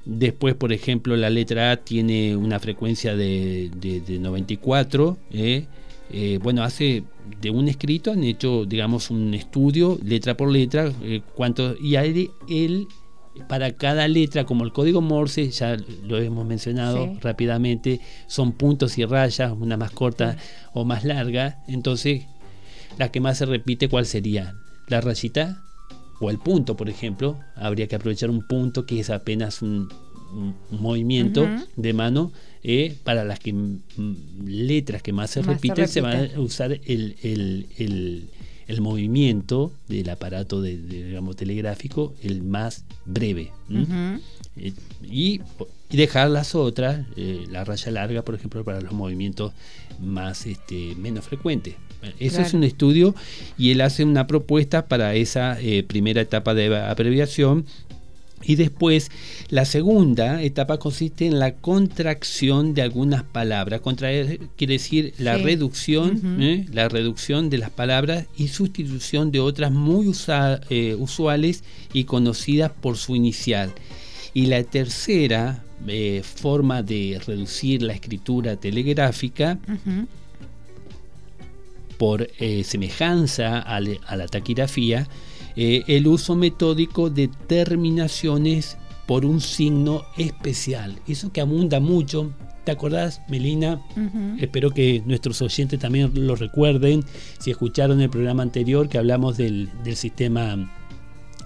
Después, 0.05 0.53
por 0.55 0.71
ejemplo, 0.71 1.17
la 1.17 1.29
letra 1.29 1.71
A 1.71 1.77
tiene 1.77 2.35
una 2.37 2.59
frecuencia 2.59 3.15
de, 3.15 3.71
94. 4.07 5.17
¿eh? 5.31 5.65
Eh, 6.11 6.39
bueno, 6.41 6.63
hace 6.63 7.03
de 7.41 7.49
un 7.49 7.67
escrito 7.67 8.11
han 8.11 8.23
hecho, 8.23 8.65
digamos, 8.65 9.09
un 9.09 9.33
estudio 9.33 9.97
letra 10.05 10.37
por 10.37 10.51
letra, 10.51 10.93
cuánto, 11.33 11.75
y 11.81 11.95
él, 11.95 12.29
él, 12.47 12.87
para 13.47 13.73
cada 13.73 14.07
letra, 14.07 14.45
como 14.45 14.63
el 14.63 14.71
código 14.71 15.01
Morse, 15.01 15.49
ya 15.49 15.77
lo 16.03 16.19
hemos 16.19 16.45
mencionado 16.45 17.17
rápidamente, 17.21 17.99
son 18.27 18.53
puntos 18.53 18.97
y 18.97 19.05
rayas, 19.05 19.51
una 19.51 19.77
más 19.77 19.91
corta 19.91 20.37
o 20.73 20.85
más 20.85 21.03
larga. 21.03 21.63
Entonces, 21.67 22.23
la 22.97 23.11
que 23.11 23.19
más 23.19 23.37
se 23.37 23.45
repite, 23.45 23.89
¿cuál 23.89 24.05
sería? 24.05 24.55
¿La 24.87 25.01
rayita? 25.01 25.63
o 26.23 26.29
el 26.29 26.39
punto, 26.39 26.75
por 26.75 26.89
ejemplo, 26.89 27.37
habría 27.55 27.87
que 27.87 27.95
aprovechar 27.95 28.29
un 28.29 28.47
punto 28.47 28.85
que 28.85 28.99
es 28.99 29.09
apenas 29.09 29.61
un, 29.61 29.89
movimiento 30.71 31.47
de 31.75 31.93
mano. 31.93 32.31
Eh, 32.63 32.95
para 33.03 33.25
las 33.25 33.39
que, 33.39 33.53
letras 34.45 35.03
que 35.03 35.11
más 35.11 35.31
se, 35.31 35.41
repiten, 35.41 35.87
se, 35.87 35.99
va 35.99 36.13
a 36.13 36.39
usar 36.39 36.71
el, 36.71 37.17
el, 37.21 38.29
movimiento 38.81 39.71
del 39.87 40.09
aparato 40.09 40.61
de, 40.61 40.77
digamos, 40.77 41.35
telegráfico, 41.35 42.13
el 42.21 42.43
más 42.43 42.85
breve. 43.05 43.51
Eh, 44.55 44.73
y, 45.03 45.41
dejar 45.89 46.31
las 46.31 46.55
otras, 46.55 47.05
eh, 47.15 47.45
la 47.51 47.63
raya 47.63 47.91
larga, 47.91 48.23
por 48.23 48.35
ejemplo, 48.35 48.63
para 48.63 48.81
los 48.81 48.93
movimientos 48.93 49.53
más 49.99 50.45
este, 50.45 50.95
menos 50.95 51.25
frecuentes. 51.25 51.75
Eso 52.19 52.41
es 52.41 52.53
un 52.53 52.63
estudio 52.63 53.15
y 53.57 53.71
él 53.71 53.81
hace 53.81 54.03
una 54.03 54.27
propuesta 54.27 54.87
para 54.87 55.15
esa 55.15 55.59
eh, 55.61 55.83
primera 55.83 56.21
etapa 56.21 56.53
de 56.53 56.75
abreviación. 56.75 57.65
Y 58.45 58.55
después, 58.55 59.09
la 59.49 59.65
segunda 59.65 60.41
etapa 60.41 60.77
consiste 60.77 61.25
en 61.27 61.39
la 61.39 61.55
contracción 61.55 62.73
de 62.73 62.81
algunas 62.81 63.23
palabras. 63.23 63.81
Contraer 63.81 64.39
quiere 64.57 64.73
decir 64.73 65.13
la 65.17 65.37
reducción, 65.37 66.41
¿eh? 66.41 66.65
la 66.71 66.89
reducción 66.89 67.49
de 67.49 67.57
las 67.57 67.69
palabras 67.69 68.25
y 68.37 68.49
sustitución 68.49 69.31
de 69.31 69.39
otras 69.39 69.71
muy 69.71 70.13
eh, 70.69 70.95
usuales 70.99 71.63
y 71.93 72.03
conocidas 72.03 72.71
por 72.71 72.97
su 72.97 73.15
inicial. 73.15 73.71
Y 74.33 74.47
la 74.47 74.63
tercera 74.63 75.63
forma 76.23 76.81
de 76.81 77.21
reducir 77.25 77.81
la 77.81 77.93
escritura 77.93 78.55
telegráfica 78.55 79.59
por 81.97 82.27
eh, 82.39 82.63
semejanza 82.63 83.59
a, 83.59 83.79
la 83.79 84.27
taquigrafía, 84.27 85.07
eh, 85.55 85.83
el 85.87 86.07
uso 86.07 86.35
metódico 86.35 87.09
de 87.09 87.27
terminaciones 87.47 88.77
por 89.05 89.25
un 89.25 89.41
signo 89.41 90.03
especial. 90.17 90.99
Eso 91.07 91.31
que 91.31 91.41
abunda 91.41 91.79
mucho. 91.79 92.31
¿Te 92.63 92.71
acordás, 92.71 93.21
Melina? 93.27 93.81
Espero 94.39 94.71
que 94.71 95.03
nuestros 95.05 95.41
oyentes 95.41 95.77
también 95.79 96.11
lo 96.15 96.37
recuerden. 96.37 97.03
Si 97.37 97.51
escucharon 97.51 97.99
el 97.99 98.09
programa 98.09 98.41
anterior 98.41 98.87
que 98.87 98.97
hablamos 98.97 99.35
del, 99.35 99.69
del 99.83 99.97
sistema 99.97 100.71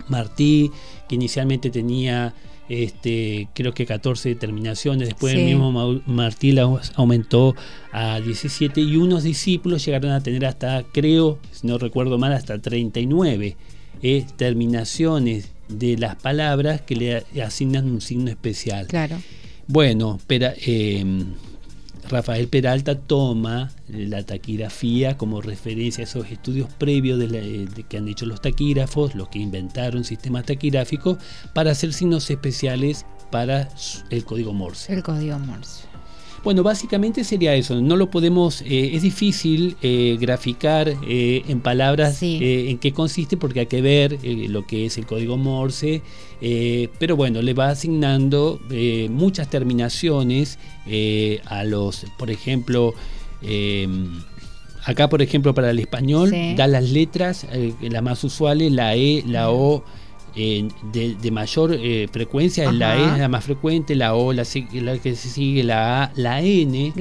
Martí, 0.07 0.69
que 1.09 1.15
inicialmente 1.15 1.71
tenía 1.71 2.35
este, 2.69 3.47
creo 3.53 3.73
que 3.73 3.85
14 3.85 4.35
terminaciones, 4.35 5.07
después 5.07 5.33
el 5.33 5.45
mismo 5.45 6.01
Martí 6.05 6.55
aumentó 6.95 7.55
a 7.91 8.19
17 8.19 8.81
y 8.81 8.97
unos 8.97 9.23
discípulos 9.23 9.85
llegaron 9.85 10.11
a 10.11 10.21
tener 10.21 10.45
hasta, 10.45 10.83
creo, 10.83 11.39
si 11.51 11.65
no 11.65 11.77
recuerdo 11.77 12.17
mal, 12.17 12.33
hasta 12.33 12.59
39 12.59 13.55
eh, 14.01 14.25
terminaciones 14.35 15.49
de 15.67 15.97
las 15.97 16.15
palabras 16.15 16.81
que 16.81 16.95
le 16.95 17.41
asignan 17.41 17.89
un 17.89 18.01
signo 18.01 18.29
especial. 18.29 18.87
Claro. 18.87 19.17
Bueno, 19.67 20.19
pero, 20.27 20.47
eh, 20.65 21.03
Rafael 22.09 22.47
Peralta 22.47 22.95
toma 22.95 23.71
la 23.89 24.23
taquigrafía 24.23 25.17
como 25.17 25.41
referencia 25.41 26.03
a 26.03 26.07
esos 26.07 26.31
estudios 26.31 26.69
previos 26.73 27.19
de, 27.19 27.67
que 27.89 27.97
han 27.97 28.07
hecho 28.07 28.25
los 28.25 28.41
taquígrafos, 28.41 29.15
los 29.15 29.27
que 29.29 29.39
inventaron 29.39 30.03
sistemas 30.03 30.45
taquigráficos, 30.45 31.17
para 31.53 31.71
hacer 31.71 31.93
signos 31.93 32.29
especiales 32.29 33.05
para 33.29 33.69
el 34.09 34.23
código 34.23 34.53
Morse. 34.53 34.93
El 34.93 35.03
código 35.03 35.37
Morse. 35.39 35.83
Bueno, 36.47 36.63
básicamente 36.63 37.25
sería 37.25 37.55
eso. 37.55 37.81
No 37.81 37.97
lo 37.97 38.09
podemos, 38.09 38.61
eh, 38.61 38.91
es 38.93 39.01
difícil 39.01 39.75
eh, 39.81 40.15
graficar 40.17 40.87
eh, 40.87 41.43
en 41.45 41.59
palabras 41.59 42.23
en 42.23 42.77
qué 42.77 42.93
consiste 42.93 43.35
porque 43.35 43.59
hay 43.59 43.65
que 43.65 43.81
ver 43.81 44.17
lo 44.23 44.65
que 44.65 44.85
es 44.85 44.97
el 44.97 45.05
código 45.05 45.35
Morse. 45.35 46.01
pero 46.99 47.17
bueno, 47.17 47.41
le 47.41 47.53
va 47.53 47.67
asignando 47.67 48.61
muchas 49.09 49.49
terminaciones 49.49 50.57
a 51.47 51.65
los, 51.65 52.05
por 52.17 52.31
ejemplo, 52.31 52.93
acá 54.85 55.09
por 55.09 55.21
ejemplo 55.21 55.53
para 55.53 55.71
el 55.71 55.79
español 55.79 56.33
da 56.55 56.65
las 56.67 56.89
letras, 56.89 57.45
las 57.81 58.03
más 58.03 58.23
usuales, 58.23 58.71
la 58.71 58.95
E, 58.95 59.21
la 59.27 59.51
O 59.51 59.83
de, 60.37 61.31
mayor 61.31 61.73
eh, 61.73 62.07
frecuencia, 62.11 62.71
la 62.71 62.97
E 62.97 63.13
es 63.13 63.19
la 63.19 63.27
más 63.27 63.43
frecuente, 63.43 63.95
la 63.95 64.13
O 64.15 64.33
la, 64.33 64.43
la, 64.73 64.97
que 64.99 65.15
se 65.15 65.29
sigue, 65.29 65.63
la 65.63 66.03
A, 66.03 66.11
la 66.15 66.41
N, 66.41 66.93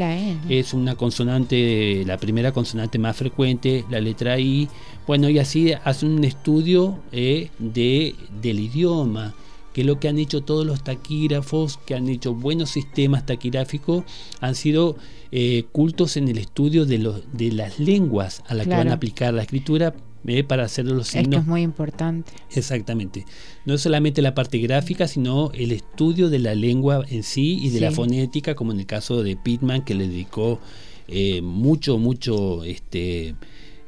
es 0.49 0.73
una 0.73 0.95
consonante, 0.95 2.03
la 2.07 2.17
primera 2.17 2.53
consonante 2.53 2.99
más 2.99 3.17
frecuente, 3.17 3.85
la 3.91 4.01
letra 4.01 4.39
I. 4.39 4.69
Bueno, 5.07 5.29
y 5.29 5.39
así 5.39 5.73
hacen 5.85 6.11
un 6.13 6.25
estudio 6.25 6.99
eh, 7.13 7.51
de, 7.59 8.15
del 8.41 8.61
idioma 8.61 9.35
que 9.75 9.85
lo 9.85 10.01
que 10.01 10.09
han 10.09 10.19
hecho 10.19 10.43
todos 10.43 10.65
los 10.65 10.83
taquígrafos, 10.83 11.77
que 11.77 11.95
han 11.95 12.09
hecho 12.09 12.33
buenos 12.33 12.71
sistemas 12.71 13.27
taquigráficos, 13.27 14.05
han 14.41 14.55
sido 14.55 14.97
eh, 15.33 15.65
cultos 15.71 16.17
en 16.17 16.29
el 16.29 16.39
estudio 16.39 16.87
de, 16.87 16.97
los, 16.97 17.23
de 17.35 17.53
las 17.53 17.79
lenguas 17.79 18.43
a 18.49 18.55
las 18.55 18.67
que 18.67 18.73
van 18.73 18.89
a 18.89 18.95
aplicar 18.95 19.35
la 19.35 19.43
escritura 19.43 19.95
¿eh? 20.29 20.45
para 20.45 20.65
hacer 20.65 20.87
los 20.87 21.09
signos. 21.09 21.27
Esto 21.27 21.39
es 21.41 21.47
muy 21.47 21.63
importante. 21.63 22.33
Exactamente. 22.55 23.25
No 23.65 23.79
solamente 23.79 24.23
la 24.23 24.35
parte 24.35 24.59
gráfica, 24.59 25.09
sino 25.09 25.51
el 25.53 25.73
estudio 25.73 26.29
de 26.29 26.39
la 26.39 26.55
lengua 26.55 27.05
en 27.09 27.23
sí 27.23 27.59
y 27.63 27.71
de 27.71 27.81
la 27.81 27.91
fonética, 27.91 28.55
como 28.55 28.73
en 28.73 28.81
el 28.81 28.87
caso 28.87 29.23
de 29.23 29.37
Pittman, 29.37 29.85
que 29.85 29.95
le 29.95 30.09
dedicó 30.09 30.61
eh, 31.09 31.41
mucho, 31.43 31.99
mucho 31.99 32.65
este, 32.65 33.35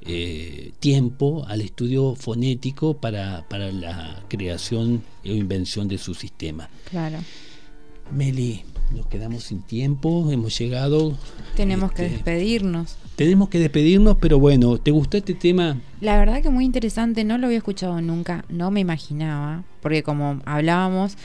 eh, 0.03 0.73
tiempo 0.81 1.45
al 1.49 1.61
estudio 1.61 2.15
fonético 2.15 2.95
para, 2.97 3.47
para 3.49 3.73
la 3.73 4.25
creación 4.29 5.03
o 5.25 5.29
invención 5.29 5.89
de 5.89 5.99
su 5.99 6.15
sistema. 6.15 6.71
Claro. 6.91 7.19
Meli, 8.11 8.65
nos 8.95 9.07
quedamos 9.07 9.45
sin 9.45 9.63
tiempo, 9.63 10.31
hemos 10.31 10.59
llegado. 10.59 11.17
Tenemos 11.57 11.93
que 11.93 12.05
este, 12.05 12.17
despedirnos. 12.17 12.97
Tenemos 13.17 13.49
que 13.49 13.59
despedirnos, 13.59 14.17
pero 14.19 14.39
bueno, 14.39 14.79
¿te 14.79 14.91
gustó 14.91 15.17
este 15.17 15.35
tema? 15.35 15.77
La 16.01 16.17
verdad 16.17 16.41
que 16.43 16.51
muy 16.51 16.65
interesante, 16.65 17.25
no 17.25 17.37
lo 17.37 17.47
había 17.47 17.59
escuchado 17.59 18.01
nunca, 18.01 18.45
no 18.49 18.71
me 18.71 18.81
imaginaba, 18.81 19.65
porque 19.83 20.03
como 20.03 20.41
hablábamos, 20.47 21.17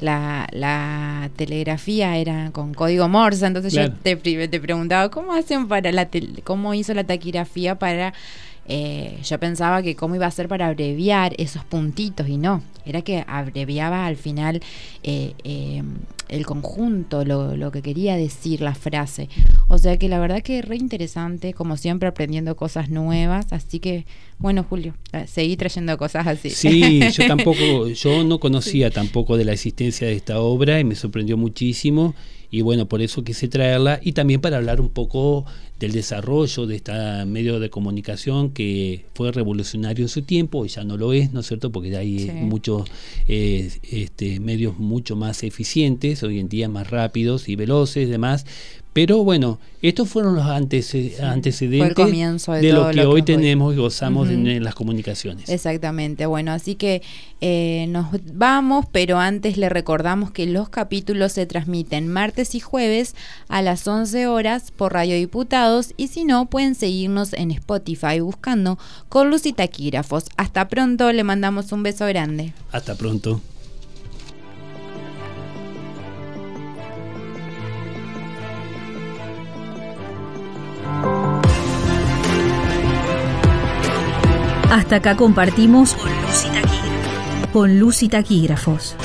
la, 0.00 1.30
telegrafía 1.36 2.16
era 2.16 2.50
con 2.52 2.72
código 2.72 3.08
Morse, 3.08 3.46
entonces 3.46 3.72
yo 3.72 3.92
te, 3.92 4.16
te, 4.16 4.60
preguntaba, 4.60 5.10
¿cómo 5.10 5.32
hacen 5.34 5.68
para 5.68 5.92
la 5.92 6.08
cómo 6.44 6.72
hizo 6.72 6.94
la 6.94 7.04
taquigrafía 7.04 7.78
para 7.78 8.14
eh, 8.66 9.18
yo 9.24 9.40
pensaba 9.40 9.82
que 9.82 9.96
cómo 9.96 10.14
iba 10.14 10.26
a 10.26 10.30
ser 10.30 10.46
para 10.46 10.68
abreviar 10.68 11.34
esos 11.38 11.64
puntitos 11.64 12.28
y 12.28 12.36
no, 12.36 12.62
era 12.84 13.02
que 13.02 13.24
abreviaba 13.26 14.06
al 14.06 14.16
final 14.16 14.62
eh, 15.02 15.34
eh, 15.42 15.82
el 16.28 16.46
conjunto, 16.46 17.24
lo, 17.24 17.72
que 17.72 17.82
quería 17.82 18.14
decir 18.14 18.60
la 18.60 18.76
frase. 18.76 19.28
O 19.66 19.78
sea 19.78 19.96
que 19.96 20.08
la 20.08 20.20
verdad 20.20 20.42
que 20.42 20.60
es 20.60 20.64
re 20.64 20.76
interesante, 20.76 21.52
como 21.52 21.76
siempre 21.76 22.08
aprendiendo 22.08 22.54
cosas 22.54 22.90
nuevas, 22.90 23.52
así 23.52 23.80
que 23.80 24.06
bueno 24.38 24.64
Julio, 24.68 24.94
seguí 25.26 25.56
trayendo 25.56 25.98
cosas 25.98 26.28
así. 26.28 26.50
Sí, 26.50 27.00
yo 27.12 27.26
tampoco, 27.28 27.88
yo 27.88 28.22
no 28.22 28.38
conocía 28.38 28.90
tampoco 28.90 29.36
de 29.36 29.46
la 29.46 29.52
existencia 29.52 30.06
de 30.06 30.14
esta 30.14 30.40
obra 30.40 30.78
y 30.78 30.84
me 30.84 30.94
sorprendió 30.94 31.36
muchísimo 31.36 32.14
y 32.50 32.62
bueno, 32.62 32.86
por 32.86 33.00
eso 33.00 33.22
quise 33.22 33.48
traerla 33.48 34.00
y 34.02 34.12
también 34.12 34.40
para 34.40 34.56
hablar 34.56 34.80
un 34.80 34.90
poco 34.90 35.46
del 35.80 35.92
desarrollo 35.92 36.66
de 36.66 36.76
este 36.76 36.92
medio 37.24 37.58
de 37.58 37.70
comunicación 37.70 38.50
que 38.50 39.06
fue 39.14 39.32
revolucionario 39.32 40.04
en 40.04 40.08
su 40.10 40.22
tiempo 40.22 40.66
y 40.66 40.68
ya 40.68 40.84
no 40.84 40.98
lo 40.98 41.14
es, 41.14 41.32
¿no 41.32 41.40
es 41.40 41.46
cierto? 41.46 41.72
Porque 41.72 41.96
hay 41.96 42.30
muchos 42.42 42.84
eh, 43.26 43.70
este, 43.90 44.40
medios 44.40 44.78
mucho 44.78 45.16
más 45.16 45.42
eficientes, 45.42 46.22
hoy 46.22 46.38
en 46.38 46.50
día 46.50 46.68
más 46.68 46.90
rápidos 46.90 47.48
y 47.48 47.56
veloces 47.56 48.06
y 48.06 48.10
demás, 48.10 48.44
pero 48.92 49.22
bueno, 49.22 49.60
estos 49.82 50.08
fueron 50.08 50.34
los 50.34 50.46
antecedentes 50.46 51.60
de, 51.60 52.72
lo 52.72 52.90
que 52.90 53.06
hoy 53.06 53.22
tenemos 53.22 53.72
y 53.72 53.76
gozamos 53.76 54.28
en, 54.28 54.64
las 54.64 54.74
comunicaciones. 54.74 55.48
Exactamente, 55.48 56.26
bueno, 56.26 56.50
así 56.50 56.74
que 56.74 57.00
eh, 57.40 57.86
nos 57.88 58.08
vamos, 58.34 58.86
pero 58.90 59.18
antes 59.18 59.56
le 59.56 59.68
recordamos 59.68 60.32
que 60.32 60.46
los 60.46 60.70
capítulos 60.70 61.32
se 61.32 61.46
transmiten 61.46 62.08
martes 62.08 62.56
y 62.56 62.60
jueves 62.60 63.14
a 63.48 63.62
las 63.62 63.86
11 63.86 64.26
horas 64.26 64.72
por 64.72 64.92
Radio 64.92 65.16
Y 65.96 66.08
si 66.08 66.24
no, 66.24 66.46
pueden 66.46 66.74
seguirnos 66.74 67.32
en 67.32 67.50
Spotify 67.52 68.20
buscando 68.20 68.78
con 69.08 69.30
Luz 69.30 69.46
y 69.46 69.52
Taquígrafos. 69.52 70.24
Hasta 70.36 70.68
pronto, 70.68 71.12
le 71.12 71.22
mandamos 71.22 71.72
un 71.72 71.82
beso 71.82 72.06
grande. 72.06 72.52
Hasta 72.72 72.94
pronto. 72.96 73.40
Hasta 84.70 84.96
acá 84.96 85.16
compartimos 85.16 85.94
con 85.94 86.10
luz 86.12 86.44
y 86.44 86.48
taquígrafos. 86.48 87.50
Con 87.52 87.80
luz 87.80 88.02
y 88.02 88.08
taquígrafos. 88.08 88.96